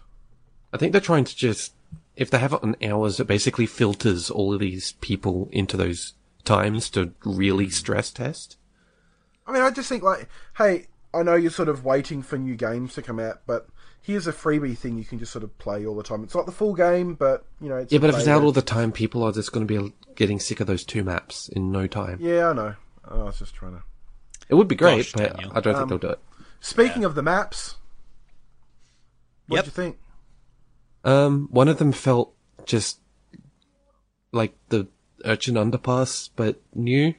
I 0.73 0.77
think 0.77 0.91
they're 0.91 0.99
trying 1.01 1.23
to 1.23 1.35
just, 1.35 1.73
if 2.17 2.29
they 2.29 2.39
have 2.39 2.51
it 2.53 2.61
on 2.61 2.75
hours, 2.83 3.19
it 3.21 3.27
basically 3.27 3.65
filters 3.65 4.29
all 4.29 4.53
of 4.53 4.59
these 4.59 4.91
people 4.99 5.47
into 5.53 5.77
those 5.77 6.13
times 6.43 6.89
to 6.91 7.13
really 7.23 7.69
stress 7.69 8.11
test. 8.11 8.57
I 9.47 9.53
mean, 9.53 9.61
I 9.61 9.71
just 9.71 9.87
think, 9.87 10.03
like, 10.03 10.27
hey, 10.57 10.87
I 11.13 11.23
know 11.23 11.35
you're 11.35 11.51
sort 11.51 11.69
of 11.69 11.85
waiting 11.85 12.21
for 12.21 12.37
new 12.37 12.55
games 12.55 12.95
to 12.95 13.01
come 13.01 13.19
out, 13.19 13.41
but 13.47 13.67
here's 14.01 14.27
a 14.27 14.33
freebie 14.33 14.77
thing 14.77 14.97
you 14.97 15.05
can 15.05 15.17
just 15.17 15.31
sort 15.31 15.43
of 15.43 15.57
play 15.57 15.85
all 15.85 15.95
the 15.95 16.03
time. 16.03 16.23
It's 16.23 16.35
not 16.35 16.45
the 16.45 16.51
full 16.51 16.73
game, 16.73 17.13
but, 17.13 17.45
you 17.61 17.69
know, 17.69 17.77
it's 17.77 17.93
Yeah, 17.93 17.99
but 17.99 18.09
if 18.09 18.17
it's 18.17 18.27
out 18.27 18.43
all 18.43 18.51
the 18.51 18.61
time, 18.61 18.91
people 18.91 19.23
are 19.23 19.31
just 19.31 19.53
going 19.53 19.65
to 19.65 19.81
be 19.81 19.93
getting 20.15 20.39
sick 20.41 20.59
of 20.59 20.67
those 20.67 20.83
two 20.83 21.03
maps 21.05 21.47
in 21.47 21.71
no 21.71 21.87
time. 21.87 22.17
Yeah, 22.19 22.49
I 22.49 22.53
know. 22.53 22.75
I 23.05 23.15
was 23.15 23.39
just 23.39 23.55
trying 23.55 23.73
to. 23.77 23.83
It 24.49 24.55
would 24.55 24.67
be 24.67 24.75
great, 24.75 25.05
Gosh, 25.05 25.13
but 25.13 25.37
Daniel. 25.37 25.51
I 25.55 25.61
don't 25.61 25.75
Um, 25.75 25.79
think 25.87 26.01
they'll 26.01 26.09
do 26.09 26.13
it. 26.15 26.19
Speaking 26.59 27.05
of 27.05 27.15
the 27.15 27.21
maps, 27.23 27.75
what 29.47 29.57
Yep. 29.57 29.65
do 29.65 29.67
you 29.69 29.71
think? 29.73 29.97
Um, 31.03 31.47
one 31.51 31.67
of 31.67 31.77
them 31.77 31.91
felt 31.91 32.33
just 32.65 32.99
like 34.31 34.55
the 34.69 34.87
Urchin 35.23 35.55
Underpass, 35.55 36.29
but 36.35 36.61
new. 36.73 37.13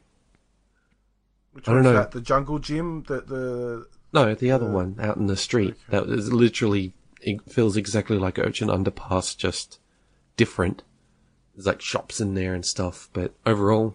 Which 1.52 1.68
I 1.68 1.72
don't 1.72 1.82
know. 1.84 1.92
that? 1.94 2.10
The 2.10 2.20
jungle 2.20 2.58
gym? 2.58 3.04
The, 3.06 3.20
the 3.22 3.86
No, 4.12 4.34
the 4.34 4.50
other 4.50 4.70
one 4.70 4.96
out 5.00 5.16
in 5.16 5.26
the 5.26 5.36
street. 5.36 5.74
That 5.88 6.04
is 6.08 6.32
literally 6.32 6.94
it 7.22 7.40
feels 7.50 7.76
exactly 7.76 8.18
like 8.18 8.38
Urchin 8.38 8.68
Underpass, 8.68 9.36
just 9.36 9.78
different. 10.36 10.82
There's 11.54 11.66
like 11.66 11.80
shops 11.80 12.20
in 12.20 12.34
there 12.34 12.54
and 12.54 12.64
stuff, 12.64 13.08
but 13.12 13.32
overall, 13.46 13.94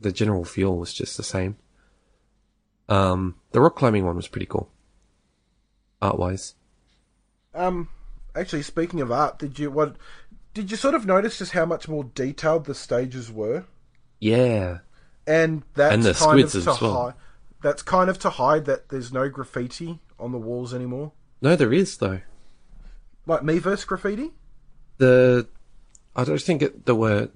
the 0.00 0.12
general 0.12 0.44
feel 0.44 0.76
was 0.76 0.92
just 0.94 1.16
the 1.16 1.22
same. 1.24 1.56
Um, 2.88 3.36
the 3.52 3.60
rock 3.60 3.76
climbing 3.76 4.04
one 4.04 4.16
was 4.16 4.28
pretty 4.28 4.46
cool, 4.46 4.70
art 6.00 6.18
wise. 6.18 6.54
Um, 7.54 7.88
actually, 8.34 8.62
speaking 8.62 9.00
of 9.00 9.10
art, 9.12 9.38
did 9.38 9.58
you 9.58 9.70
what? 9.70 9.96
Did 10.54 10.70
you 10.70 10.76
sort 10.76 10.94
of 10.94 11.06
notice 11.06 11.38
just 11.38 11.52
how 11.52 11.64
much 11.64 11.88
more 11.88 12.04
detailed 12.04 12.66
the 12.66 12.74
stages 12.74 13.30
were? 13.32 13.64
Yeah, 14.20 14.78
And 15.26 15.62
that's 15.74 15.94
And 15.94 16.02
the 16.04 16.14
kind 16.14 16.40
of 16.40 16.50
to 16.52 16.58
well. 16.80 17.04
hide. 17.06 17.14
That's 17.62 17.82
kind 17.82 18.08
of 18.10 18.18
to 18.20 18.30
hide 18.30 18.64
that 18.66 18.88
there's 18.88 19.12
no 19.12 19.28
graffiti 19.28 20.00
on 20.18 20.32
the 20.32 20.38
walls 20.38 20.72
anymore, 20.74 21.12
no, 21.40 21.56
there 21.56 21.72
is 21.72 21.96
though. 21.98 22.20
like 23.26 23.42
Miiverse 23.42 23.86
graffiti. 23.86 24.32
the 24.98 25.48
I 26.14 26.24
don't 26.24 26.40
think 26.40 26.62
it 26.62 26.86
there 26.86 26.94
were 26.94 27.30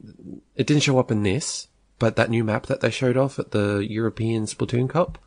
it 0.54 0.66
didn't 0.66 0.82
show 0.82 0.98
up 0.98 1.10
in 1.10 1.22
this, 1.22 1.68
but 1.98 2.16
that 2.16 2.30
new 2.30 2.44
map 2.44 2.66
that 2.66 2.80
they 2.80 2.90
showed 2.90 3.16
off 3.16 3.38
at 3.38 3.50
the 3.52 3.78
European 3.88 4.44
Splatoon 4.46 4.88
Cup, 4.88 5.18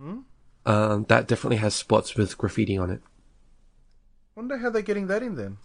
hmm? 0.00 0.20
um, 0.64 1.04
that 1.08 1.26
definitely 1.28 1.56
has 1.58 1.74
spots 1.74 2.14
with 2.16 2.38
graffiti 2.38 2.78
on 2.78 2.90
it. 2.90 3.02
Wonder 4.38 4.58
how 4.58 4.70
they're 4.70 4.82
getting 4.82 5.08
that 5.08 5.24
in 5.24 5.34
then. 5.34 5.56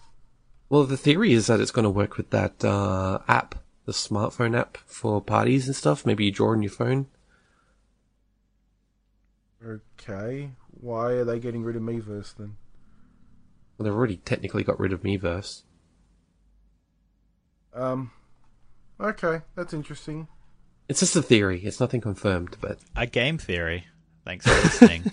Well, 0.67 0.85
the 0.85 0.97
theory 0.97 1.31
is 1.31 1.45
that 1.45 1.59
it's 1.59 1.69
going 1.69 1.83
to 1.83 1.91
work 1.91 2.17
with 2.17 2.31
that 2.31 2.65
uh, 2.65 3.19
app, 3.27 3.53
the 3.85 3.91
smartphone 3.91 4.57
app 4.57 4.77
for 4.87 5.21
parties 5.21 5.67
and 5.67 5.75
stuff. 5.75 6.07
Maybe 6.07 6.25
you 6.25 6.31
draw 6.31 6.53
on 6.53 6.63
your 6.63 6.71
phone. 6.71 7.05
Okay, 9.63 10.53
why 10.71 11.11
are 11.11 11.23
they 11.23 11.39
getting 11.39 11.61
rid 11.63 11.75
of 11.75 11.83
Miiverse 11.83 12.35
then? 12.35 12.55
Well, 13.77 13.83
they've 13.83 13.93
already 13.93 14.17
technically 14.17 14.63
got 14.63 14.79
rid 14.79 14.91
of 14.91 15.03
Miiverse. 15.03 15.61
Um, 17.75 18.09
okay, 18.99 19.41
that's 19.53 19.75
interesting. 19.75 20.27
It's 20.89 21.01
just 21.01 21.15
a 21.15 21.21
theory. 21.21 21.61
It's 21.63 21.79
nothing 21.79 22.01
confirmed, 22.01 22.57
but 22.59 22.79
A 22.95 23.05
game 23.05 23.37
theory. 23.37 23.85
Thanks 24.25 24.47
for 24.47 24.53
listening. 24.55 25.11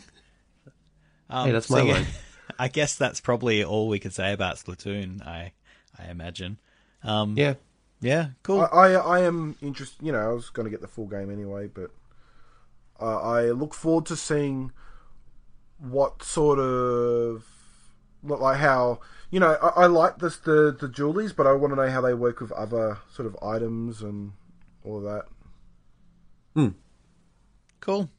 um, 1.28 1.44
Hey, 1.44 1.52
that's 1.52 1.68
my 1.68 1.82
yeah, 1.82 1.92
line. 1.92 2.06
I 2.60 2.68
guess 2.68 2.94
that's 2.94 3.22
probably 3.22 3.64
all 3.64 3.88
we 3.88 3.98
could 3.98 4.12
say 4.12 4.34
about 4.34 4.56
Splatoon. 4.56 5.26
I 5.26 5.52
I 5.98 6.10
imagine. 6.10 6.58
Um, 7.02 7.34
yeah, 7.34 7.54
yeah, 8.02 8.28
cool. 8.42 8.60
I, 8.60 8.66
I, 8.66 8.92
I 8.92 9.20
am 9.20 9.56
interested. 9.62 10.04
You 10.04 10.12
know, 10.12 10.18
I 10.18 10.32
was 10.34 10.50
going 10.50 10.64
to 10.64 10.70
get 10.70 10.82
the 10.82 10.86
full 10.86 11.06
game 11.06 11.30
anyway, 11.30 11.68
but 11.68 11.90
uh, 13.00 13.18
I 13.18 13.44
look 13.52 13.72
forward 13.72 14.04
to 14.06 14.16
seeing 14.16 14.72
what 15.78 16.22
sort 16.22 16.58
of 16.58 17.46
look 18.22 18.40
like 18.40 18.58
how 18.58 19.00
you 19.30 19.40
know. 19.40 19.56
I, 19.62 19.84
I 19.84 19.86
like 19.86 20.18
this 20.18 20.36
the 20.36 20.76
the 20.78 20.86
Dualies, 20.86 21.34
but 21.34 21.46
I 21.46 21.52
want 21.52 21.72
to 21.72 21.76
know 21.76 21.90
how 21.90 22.02
they 22.02 22.12
work 22.12 22.42
with 22.42 22.52
other 22.52 22.98
sort 23.10 23.24
of 23.24 23.38
items 23.42 24.02
and 24.02 24.32
all 24.84 25.00
that. 25.00 25.24
Hmm. 26.54 26.68
Cool. 27.80 28.10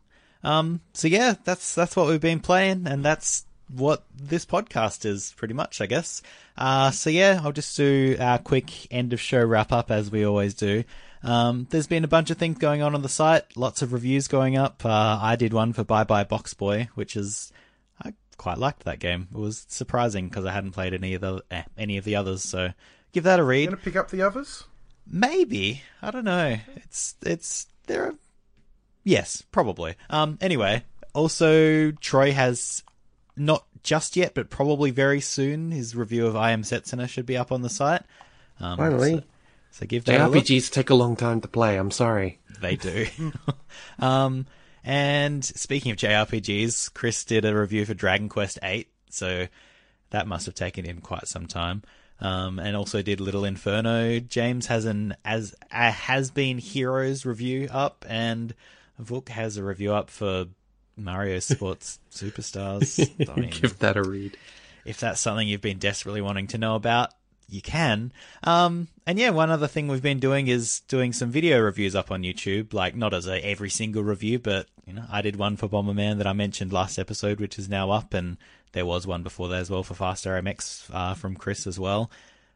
Um, 0.44 0.82
so 0.94 1.08
yeah, 1.08 1.36
that's 1.44 1.76
that's 1.76 1.96
what 1.96 2.08
we've 2.08 2.20
been 2.20 2.40
playing, 2.40 2.88
and 2.88 3.06
that's 3.06 3.46
what 3.76 4.04
this 4.16 4.46
podcast 4.46 5.06
is 5.06 5.34
pretty 5.38 5.54
much, 5.54 5.82
I 5.82 5.86
guess. 5.86 6.22
Uh, 6.58 6.92
so 6.92 7.10
yeah, 7.10 7.42
I'll 7.44 7.52
just 7.52 7.76
do 7.78 8.18
our 8.20 8.38
quick 8.38 8.92
end 8.92 9.14
of 9.14 9.22
show 9.22 9.44
wrap 9.44 9.72
up 9.72 9.92
as 9.92 10.12
we 10.12 10.26
always 10.26 10.54
do. 10.54 10.84
Um, 11.24 11.68
there's 11.70 11.88
been 11.88 12.04
a 12.04 12.10
bunch 12.10 12.32
of 12.32 12.38
things 12.38 12.58
going 12.58 12.82
on 12.82 12.96
on 12.96 13.02
the 13.02 13.10
site, 13.10 13.56
lots 13.56 13.82
of 13.82 13.94
reviews 13.94 14.28
going 14.28 14.58
up. 14.58 14.84
Uh, 14.84 15.20
I 15.22 15.36
did 15.36 15.54
one 15.54 15.74
for 15.74 15.84
Bye 15.84 16.04
Bye 16.04 16.24
Box 16.24 16.54
Boy, 16.54 16.90
which 16.96 17.16
is 17.16 17.52
I 18.04 18.14
quite 18.38 18.58
liked 18.58 18.84
that 18.86 19.00
game. 19.00 19.28
It 19.32 19.38
was 19.38 19.66
surprising 19.70 20.30
because 20.30 20.46
I 20.46 20.52
hadn't 20.52 20.72
played 20.72 20.94
any 20.94 21.14
of 21.14 21.22
the 21.22 21.44
eh, 21.52 21.64
any 21.78 21.98
of 21.98 22.06
the 22.06 22.16
others. 22.16 22.42
So 22.44 22.72
give 23.12 23.24
that 23.26 23.40
a 23.40 23.44
read. 23.44 23.68
Going 23.68 23.78
to 23.78 23.84
pick 23.84 23.96
up 23.96 24.10
the 24.10 24.24
others. 24.24 24.66
Maybe 25.06 25.84
I 26.02 26.12
don't 26.12 26.26
know. 26.26 26.58
It's 26.76 27.16
it's 27.22 27.68
there. 27.86 28.08
Are... 28.08 28.16
Yes, 29.04 29.44
probably. 29.52 29.96
Um. 30.10 30.40
Anyway, 30.42 30.84
also 31.14 31.92
Troy 31.92 32.32
has 32.32 32.84
not 33.42 33.66
just 33.82 34.16
yet, 34.16 34.34
but 34.34 34.50
probably 34.50 34.92
very 34.92 35.20
soon. 35.20 35.72
His 35.72 35.96
review 35.96 36.28
of 36.28 36.36
I 36.36 36.52
Am 36.52 36.62
Setsuna 36.62 37.10
should 37.10 37.26
be 37.26 37.38
up 37.38 37.52
on 37.52 37.64
the 37.64 37.70
site. 37.70 38.04
Um, 38.60 38.78
finally. 38.78 39.16
So, 39.16 39.24
so 39.72 39.86
give 39.88 40.06
that 40.06 40.22
a 40.22 40.28
look. 40.28 40.44
JRPGs 40.44 40.72
take 40.72 40.90
a 40.92 40.96
long 40.96 41.16
time 41.16 41.42
to 41.42 41.48
play. 41.48 41.78
I'm 41.78 41.92
sorry. 41.92 42.40
They 42.62 42.76
do. 42.76 43.08
um, 44.00 44.46
and 44.84 45.44
speaking 45.44 45.92
of 45.92 45.98
JRPGs, 45.98 46.94
Chris 46.94 47.24
did 47.26 47.44
a 47.44 47.56
review 47.58 47.86
for 47.86 47.96
Dragon 47.96 48.30
Quest 48.30 48.60
VIII, 48.62 48.88
so 49.10 49.48
that 50.12 50.28
must 50.28 50.46
have 50.46 50.56
taken 50.56 50.86
him 50.86 51.02
quite 51.02 51.28
some 51.28 51.48
time. 51.48 51.82
Um, 52.20 52.60
and 52.60 52.76
also 52.76 53.02
did 53.02 53.20
Little 53.20 53.46
Inferno. 53.46 54.20
James 54.20 54.68
has 54.68 54.86
an 54.86 55.16
as 55.26 55.56
a 55.72 55.90
has 55.90 56.30
been 56.30 56.60
Heroes 56.60 57.26
review 57.26 57.68
up, 57.72 58.06
and 58.08 58.54
Vuk 59.02 59.30
has 59.30 59.58
a 59.58 59.64
review 59.64 59.92
up 59.94 60.12
for 60.12 60.46
Mario 60.98 61.40
Sports 61.40 62.00
Superstars. 62.12 63.30
I 63.30 63.36
mean, 63.40 63.50
Give 63.50 63.78
that 63.80 63.98
a 63.98 64.04
read. 64.04 64.38
if 64.86 65.00
that's 65.00 65.22
something 65.22 65.48
you've 65.48 65.62
been 65.62 65.80
desperately 65.80 66.22
wanting 66.22 66.48
to 66.48 66.58
know 66.58 66.76
about, 66.76 67.10
you 67.50 67.62
can. 67.62 68.14
Um, 68.44 68.88
and 69.06 69.20
yeah, 69.20 69.30
one 69.32 69.50
other 69.50 69.68
thing 69.68 69.88
we've 69.88 70.02
been 70.02 70.20
doing 70.20 70.48
is 70.48 70.82
doing 70.88 71.12
some 71.12 71.32
video 71.32 71.60
reviews 71.60 71.96
up 71.96 72.10
on 72.12 72.24
YouTube, 72.24 72.74
like 72.74 72.96
not 72.96 73.14
as 73.14 73.28
a 73.28 73.44
every 73.46 73.70
single 73.70 74.04
review, 74.04 74.40
but 74.40 74.68
you 74.86 74.94
know, 74.94 75.04
I 75.12 75.22
did 75.22 75.36
one 75.36 75.58
for 75.58 75.68
Bomberman 75.68 76.18
that 76.18 76.28
I 76.28 76.34
mentioned 76.34 76.72
last 76.72 76.98
episode, 76.98 77.40
which 77.40 77.60
is 77.60 77.68
now 77.70 77.92
up, 77.92 78.14
and 78.14 78.38
there 78.72 78.86
was 78.86 79.06
one 79.06 79.22
before 79.24 79.50
that 79.50 79.60
as 79.60 79.70
well 79.70 79.84
for 79.84 79.94
Fast 79.96 80.26
RMX 80.26 80.90
uh, 80.94 81.14
from 81.14 81.36
Chris 81.36 81.68
as 81.68 81.78
well. 81.80 82.10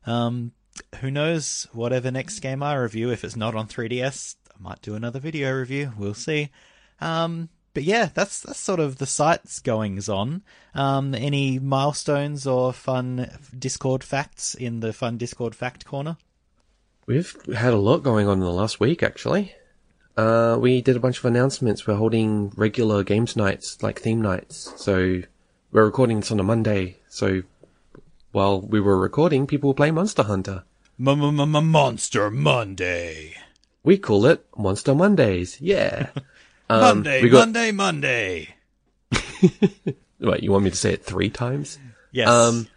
Um, 0.05 0.53
who 1.01 1.11
knows? 1.11 1.67
Whatever 1.73 2.09
next 2.11 2.39
game 2.39 2.63
I 2.63 2.75
review, 2.75 3.09
if 3.11 3.23
it's 3.23 3.35
not 3.35 3.55
on 3.55 3.67
3DS, 3.67 4.35
I 4.49 4.61
might 4.63 4.81
do 4.81 4.95
another 4.95 5.19
video 5.19 5.53
review. 5.53 5.91
We'll 5.97 6.13
see. 6.13 6.49
Um, 7.01 7.49
but 7.75 7.83
yeah, 7.83 8.09
that's 8.13 8.39
that's 8.39 8.57
sort 8.57 8.79
of 8.79 8.97
the 8.97 9.05
site's 9.05 9.59
goings 9.59 10.09
on. 10.09 10.41
Um, 10.73 11.13
any 11.13 11.59
milestones 11.59 12.47
or 12.47 12.73
fun 12.73 13.29
Discord 13.57 14.03
facts 14.03 14.55
in 14.55 14.79
the 14.79 14.93
fun 14.93 15.17
Discord 15.17 15.53
fact 15.53 15.85
corner? 15.85 16.17
We've 17.05 17.35
had 17.53 17.73
a 17.73 17.77
lot 17.77 18.01
going 18.01 18.27
on 18.27 18.35
in 18.35 18.39
the 18.39 18.49
last 18.49 18.79
week, 18.79 19.03
actually. 19.03 19.53
Uh, 20.17 20.57
we 20.59 20.81
did 20.81 20.95
a 20.95 21.01
bunch 21.01 21.19
of 21.19 21.25
announcements. 21.25 21.85
We're 21.85 21.97
holding 21.97 22.49
regular 22.55 23.03
games 23.03 23.35
nights, 23.35 23.83
like 23.83 23.99
theme 23.99 24.21
nights. 24.21 24.73
So 24.77 25.21
we're 25.71 25.85
recording 25.85 26.21
this 26.21 26.31
on 26.31 26.39
a 26.39 26.43
Monday. 26.43 26.97
So 27.09 27.43
while 28.31 28.61
we 28.61 28.79
were 28.79 28.97
recording, 28.97 29.45
people 29.45 29.67
were 29.67 29.75
playing 29.75 29.95
Monster 29.95 30.23
Hunter. 30.23 30.63
Monster 30.97 32.31
Monday. 32.31 33.35
We 33.83 33.97
call 33.97 34.25
it 34.25 34.45
Monster 34.57 34.95
Mondays. 34.95 35.59
Yeah. 35.59 36.07
Um, 36.69 36.81
Monday, 36.81 37.29
got- 37.29 37.39
Monday, 37.39 37.71
Monday. 37.71 38.55
Wait, 40.19 40.43
you 40.43 40.51
want 40.51 40.63
me 40.63 40.69
to 40.71 40.75
say 40.75 40.93
it 40.93 41.03
three 41.03 41.29
times? 41.29 41.77
Yes. 42.11 42.27
Um, 42.29 42.67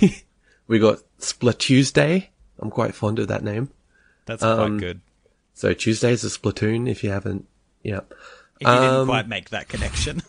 we 0.66 0.78
got 0.78 0.98
Split 1.18 1.58
Tuesday. 1.58 2.30
I'm 2.58 2.70
quite 2.70 2.94
fond 2.94 3.18
of 3.18 3.28
that 3.28 3.42
name. 3.44 3.70
that's 4.26 4.42
um, 4.42 4.56
quite 4.56 4.80
good. 4.80 5.00
So 5.54 5.72
Tuesdays 5.72 6.24
is 6.24 6.36
Splatoon. 6.36 6.88
If 6.88 7.04
you 7.04 7.10
haven't, 7.10 7.46
yeah, 7.82 8.00
If 8.60 8.66
you 8.66 8.66
didn't 8.66 8.82
um, 8.82 9.06
quite 9.06 9.28
make 9.28 9.50
that 9.50 9.68
connection. 9.68 10.22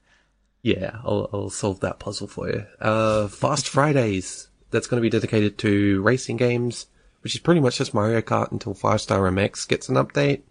yeah, 0.62 0.98
I'll, 1.04 1.28
I'll 1.32 1.50
solve 1.50 1.80
that 1.80 1.98
puzzle 1.98 2.28
for 2.28 2.48
you. 2.48 2.66
Uh, 2.80 3.28
Fast 3.28 3.68
Fridays. 3.68 4.48
That's 4.70 4.86
going 4.86 5.00
to 5.00 5.02
be 5.02 5.10
dedicated 5.10 5.58
to 5.58 6.00
racing 6.02 6.36
games, 6.36 6.86
which 7.22 7.34
is 7.34 7.40
pretty 7.40 7.60
much 7.60 7.78
just 7.78 7.92
Mario 7.92 8.20
Kart 8.20 8.52
until 8.52 8.72
Fast 8.72 9.08
RMX 9.08 9.66
gets 9.66 9.88
an 9.88 9.96
update. 9.96 10.42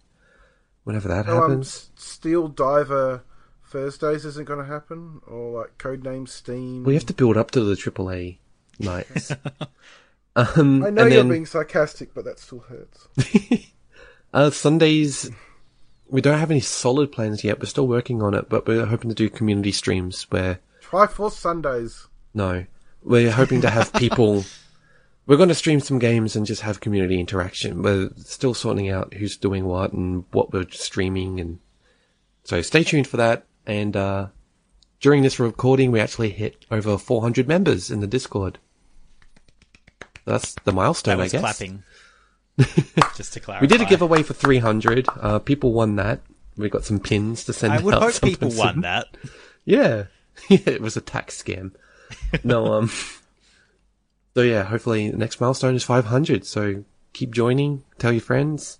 Whenever 0.84 1.07
that 1.09 1.27
Oh, 1.27 1.36
um, 1.36 1.41
happens. 1.41 1.67
S- 1.67 2.03
Steel 2.03 2.47
Diver 2.47 3.23
Thursdays 3.67 4.25
isn't 4.25 4.45
going 4.45 4.59
to 4.59 4.65
happen, 4.65 5.21
or 5.27 5.59
like 5.61 5.77
Codename 5.77 6.27
Steam. 6.27 6.84
We 6.84 6.95
have 6.95 7.05
to 7.07 7.13
build 7.13 7.38
up 7.38 7.51
to 7.51 7.61
the 7.63 7.75
AAA 7.75 8.38
nights. 8.80 9.32
um, 10.36 10.84
I 10.84 10.89
know 10.89 11.03
and 11.03 11.13
you're 11.13 11.23
then, 11.23 11.30
being 11.30 11.45
sarcastic, 11.45 12.13
but 12.13 12.25
that 12.25 12.39
still 12.39 12.59
hurts. 12.59 13.07
Uh, 14.32 14.51
Sundays, 14.51 15.32
we 16.07 16.21
don't 16.21 16.38
have 16.38 16.51
any 16.51 16.59
solid 16.59 17.11
plans 17.11 17.43
yet. 17.43 17.59
We're 17.59 17.65
still 17.65 17.88
working 17.88 18.21
on 18.21 18.36
it, 18.36 18.47
but 18.47 18.67
we're 18.67 18.86
hoping 18.86 19.09
to 19.09 19.15
do 19.15 19.27
community 19.27 19.71
streams 19.71 20.30
where, 20.30 20.59
Triforce 20.84 21.32
Sundays. 21.32 22.07
no, 22.36 22.67
we're 23.01 23.32
hoping 23.32 23.61
to 23.61 23.71
have 23.71 23.91
people, 23.93 24.45
we're 25.30 25.38
going 25.38 25.47
to 25.47 25.55
stream 25.55 25.80
some 25.80 25.99
games 25.99 26.36
and 26.36 26.47
just 26.47 26.63
have 26.63 26.80
community 26.80 27.19
interaction. 27.19 27.84
We're 27.84 28.09
still 28.17 28.55
sorting 28.55 28.89
out 28.89 29.13
who's 29.13 29.38
doing 29.38 29.65
what 29.65 29.93
and 29.93 30.25
what 30.32 30.51
we're 30.51 30.65
streaming 30.71 31.39
and 31.39 31.59
so 32.43 32.63
stay 32.63 32.84
tuned 32.84 33.05
for 33.05 33.17
that. 33.17 33.45
And, 33.67 33.95
uh, 33.95 34.27
during 34.99 35.21
this 35.21 35.39
recording, 35.39 35.91
we 35.91 35.99
actually 35.99 36.32
hit 36.32 36.65
over 36.71 36.97
400 36.97 37.47
members 37.47 37.91
in 37.91 37.99
the 37.99 38.07
Discord. 38.07 38.57
That's 40.25 40.55
the 40.63 40.73
milestone, 40.73 41.19
was 41.19 41.32
I 41.32 41.38
guess. 41.38 41.41
clapping. 41.41 41.84
Just 43.15 43.34
to 43.34 43.39
clarify. 43.39 43.61
We 43.61 43.67
did 43.67 43.82
a 43.82 43.86
giveaway 43.86 44.23
for 44.23 44.34
300. 44.34 45.07
Uh, 45.15 45.38
people 45.38 45.73
won 45.73 45.95
that. 45.97 46.21
We 46.57 46.69
got 46.69 46.86
some 46.86 46.99
pins 46.99 47.43
to 47.45 47.53
send 47.53 47.73
I 47.73 47.82
would 47.82 47.93
out 47.93 48.01
hope 48.01 48.21
people 48.21 48.49
won 48.49 48.82
that. 48.82 49.05
Yeah. 49.63 50.05
yeah, 50.49 50.57
it 50.65 50.82
was 50.82 50.97
a 50.97 51.01
tax 51.01 51.39
scam. 51.39 51.73
no, 52.43 52.73
um, 52.73 52.89
so 54.36 54.41
yeah, 54.41 54.63
hopefully 54.63 55.09
the 55.11 55.17
next 55.17 55.39
milestone 55.41 55.75
is 55.75 55.84
500. 55.84 56.45
So 56.45 56.84
keep 57.13 57.32
joining, 57.32 57.84
tell 57.97 58.11
your 58.11 58.21
friends. 58.21 58.80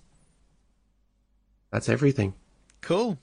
That's 1.72 1.90
everything. 1.90 2.34
Cool. 2.82 3.18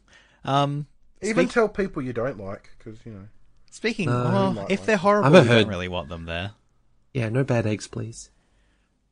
Um, 0.45 0.87
Even 1.23 1.47
Speak- 1.47 1.55
tell 1.55 1.69
people 1.69 2.03
you 2.03 2.13
don't 2.13 2.39
like, 2.39 2.71
because 2.79 2.99
you 3.05 3.13
know. 3.13 3.29
speaking, 3.71 4.09
Uh, 4.09 4.31
well, 4.33 4.53
might 4.53 4.71
if 4.71 4.85
they're 4.87 4.97
horrible, 4.99 5.35
I've 5.37 5.47
heard- 5.47 5.63
don't 5.63 5.69
really 5.69 5.89
want 5.89 6.09
them 6.09 6.27
there. 6.27 6.53
Yeah, 7.15 7.29
no 7.31 7.43
bad 7.43 7.67
eggs, 7.67 7.89
please. 7.89 8.31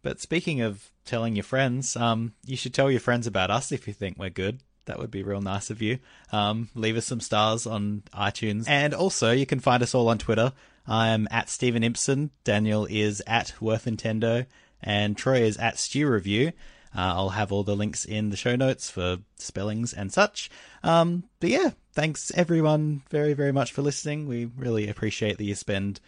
But 0.03 0.21
speaking 0.21 0.61
of 0.61 0.91
telling 1.07 1.35
your 1.35 1.43
friends, 1.45 1.97
um, 1.97 2.35
you 2.45 2.57
should 2.57 2.75
tell 2.75 2.91
your 2.91 3.01
friends 3.01 3.27
about 3.27 3.51
us 3.51 3.73
if 3.73 3.89
you 3.89 3.95
think 3.95 4.19
we're 4.19 4.29
good. 4.31 4.61
That 4.85 4.99
would 4.99 5.11
be 5.11 5.23
real 5.23 5.41
nice 5.41 5.71
of 5.71 5.81
you. 5.81 5.99
Um, 6.31 6.69
leave 6.75 6.99
us 6.99 7.07
some 7.07 7.21
stars 7.21 7.67
on 7.67 8.03
iTunes. 8.13 8.69
And 8.69 8.93
also, 8.93 9.31
you 9.33 9.47
can 9.47 9.59
find 9.61 9.83
us 9.83 9.95
all 9.95 10.11
on 10.11 10.19
Twitter. 10.19 10.53
I'm 10.87 11.27
at 11.31 11.49
Steven 11.49 11.83
Impson. 11.83 12.31
Daniel 12.45 12.87
is 12.89 13.23
at 13.27 13.55
Worth 13.61 13.87
Nintendo. 13.87 14.47
And 14.83 15.17
Troy 15.17 15.43
is 15.43 15.57
at 15.57 15.79
Stew 15.79 16.09
Review. 16.09 16.49
Uh, 16.97 17.15
I'll 17.15 17.31
have 17.31 17.51
all 17.51 17.65
the 17.65 17.75
links 17.75 18.05
in 18.05 18.31
the 18.31 18.37
show 18.37 18.55
notes 18.55 18.89
for 18.91 19.19
spellings 19.37 19.93
and 19.93 20.13
such. 20.13 20.51
Um, 20.83 21.25
but 21.41 21.51
yeah, 21.51 21.71
thanks 21.93 22.31
everyone 22.35 23.03
very, 23.11 23.33
very 23.33 23.51
much 23.51 23.73
for 23.73 23.83
listening. 23.83 24.29
We 24.29 24.45
really 24.45 24.89
appreciate 24.89 25.39
that 25.39 25.45
you 25.45 25.55
spend, 25.57 26.01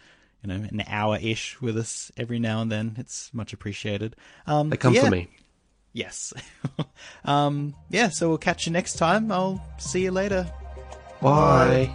you 0.43 0.47
know, 0.47 0.55
an 0.55 0.83
hour 0.87 1.17
ish 1.21 1.59
with 1.59 1.77
us 1.77 2.11
every 2.15 2.39
now 2.39 2.61
and 2.61 2.71
then. 2.71 2.95
It's 2.97 3.33
much 3.33 3.51
appreciated. 3.51 4.15
Um, 4.45 4.69
They 4.69 4.77
come 4.77 4.93
yeah. 4.93 5.05
for 5.05 5.11
me. 5.11 5.27
Yes. 5.91 6.33
um, 7.25 7.73
yeah, 7.89 8.09
so 8.09 8.29
we'll 8.29 8.37
catch 8.37 8.67
you 8.67 8.71
next 8.71 8.93
time. 8.93 9.31
I'll 9.31 9.61
see 9.79 10.03
you 10.03 10.11
later. 10.11 10.49
Bye. 11.21 11.93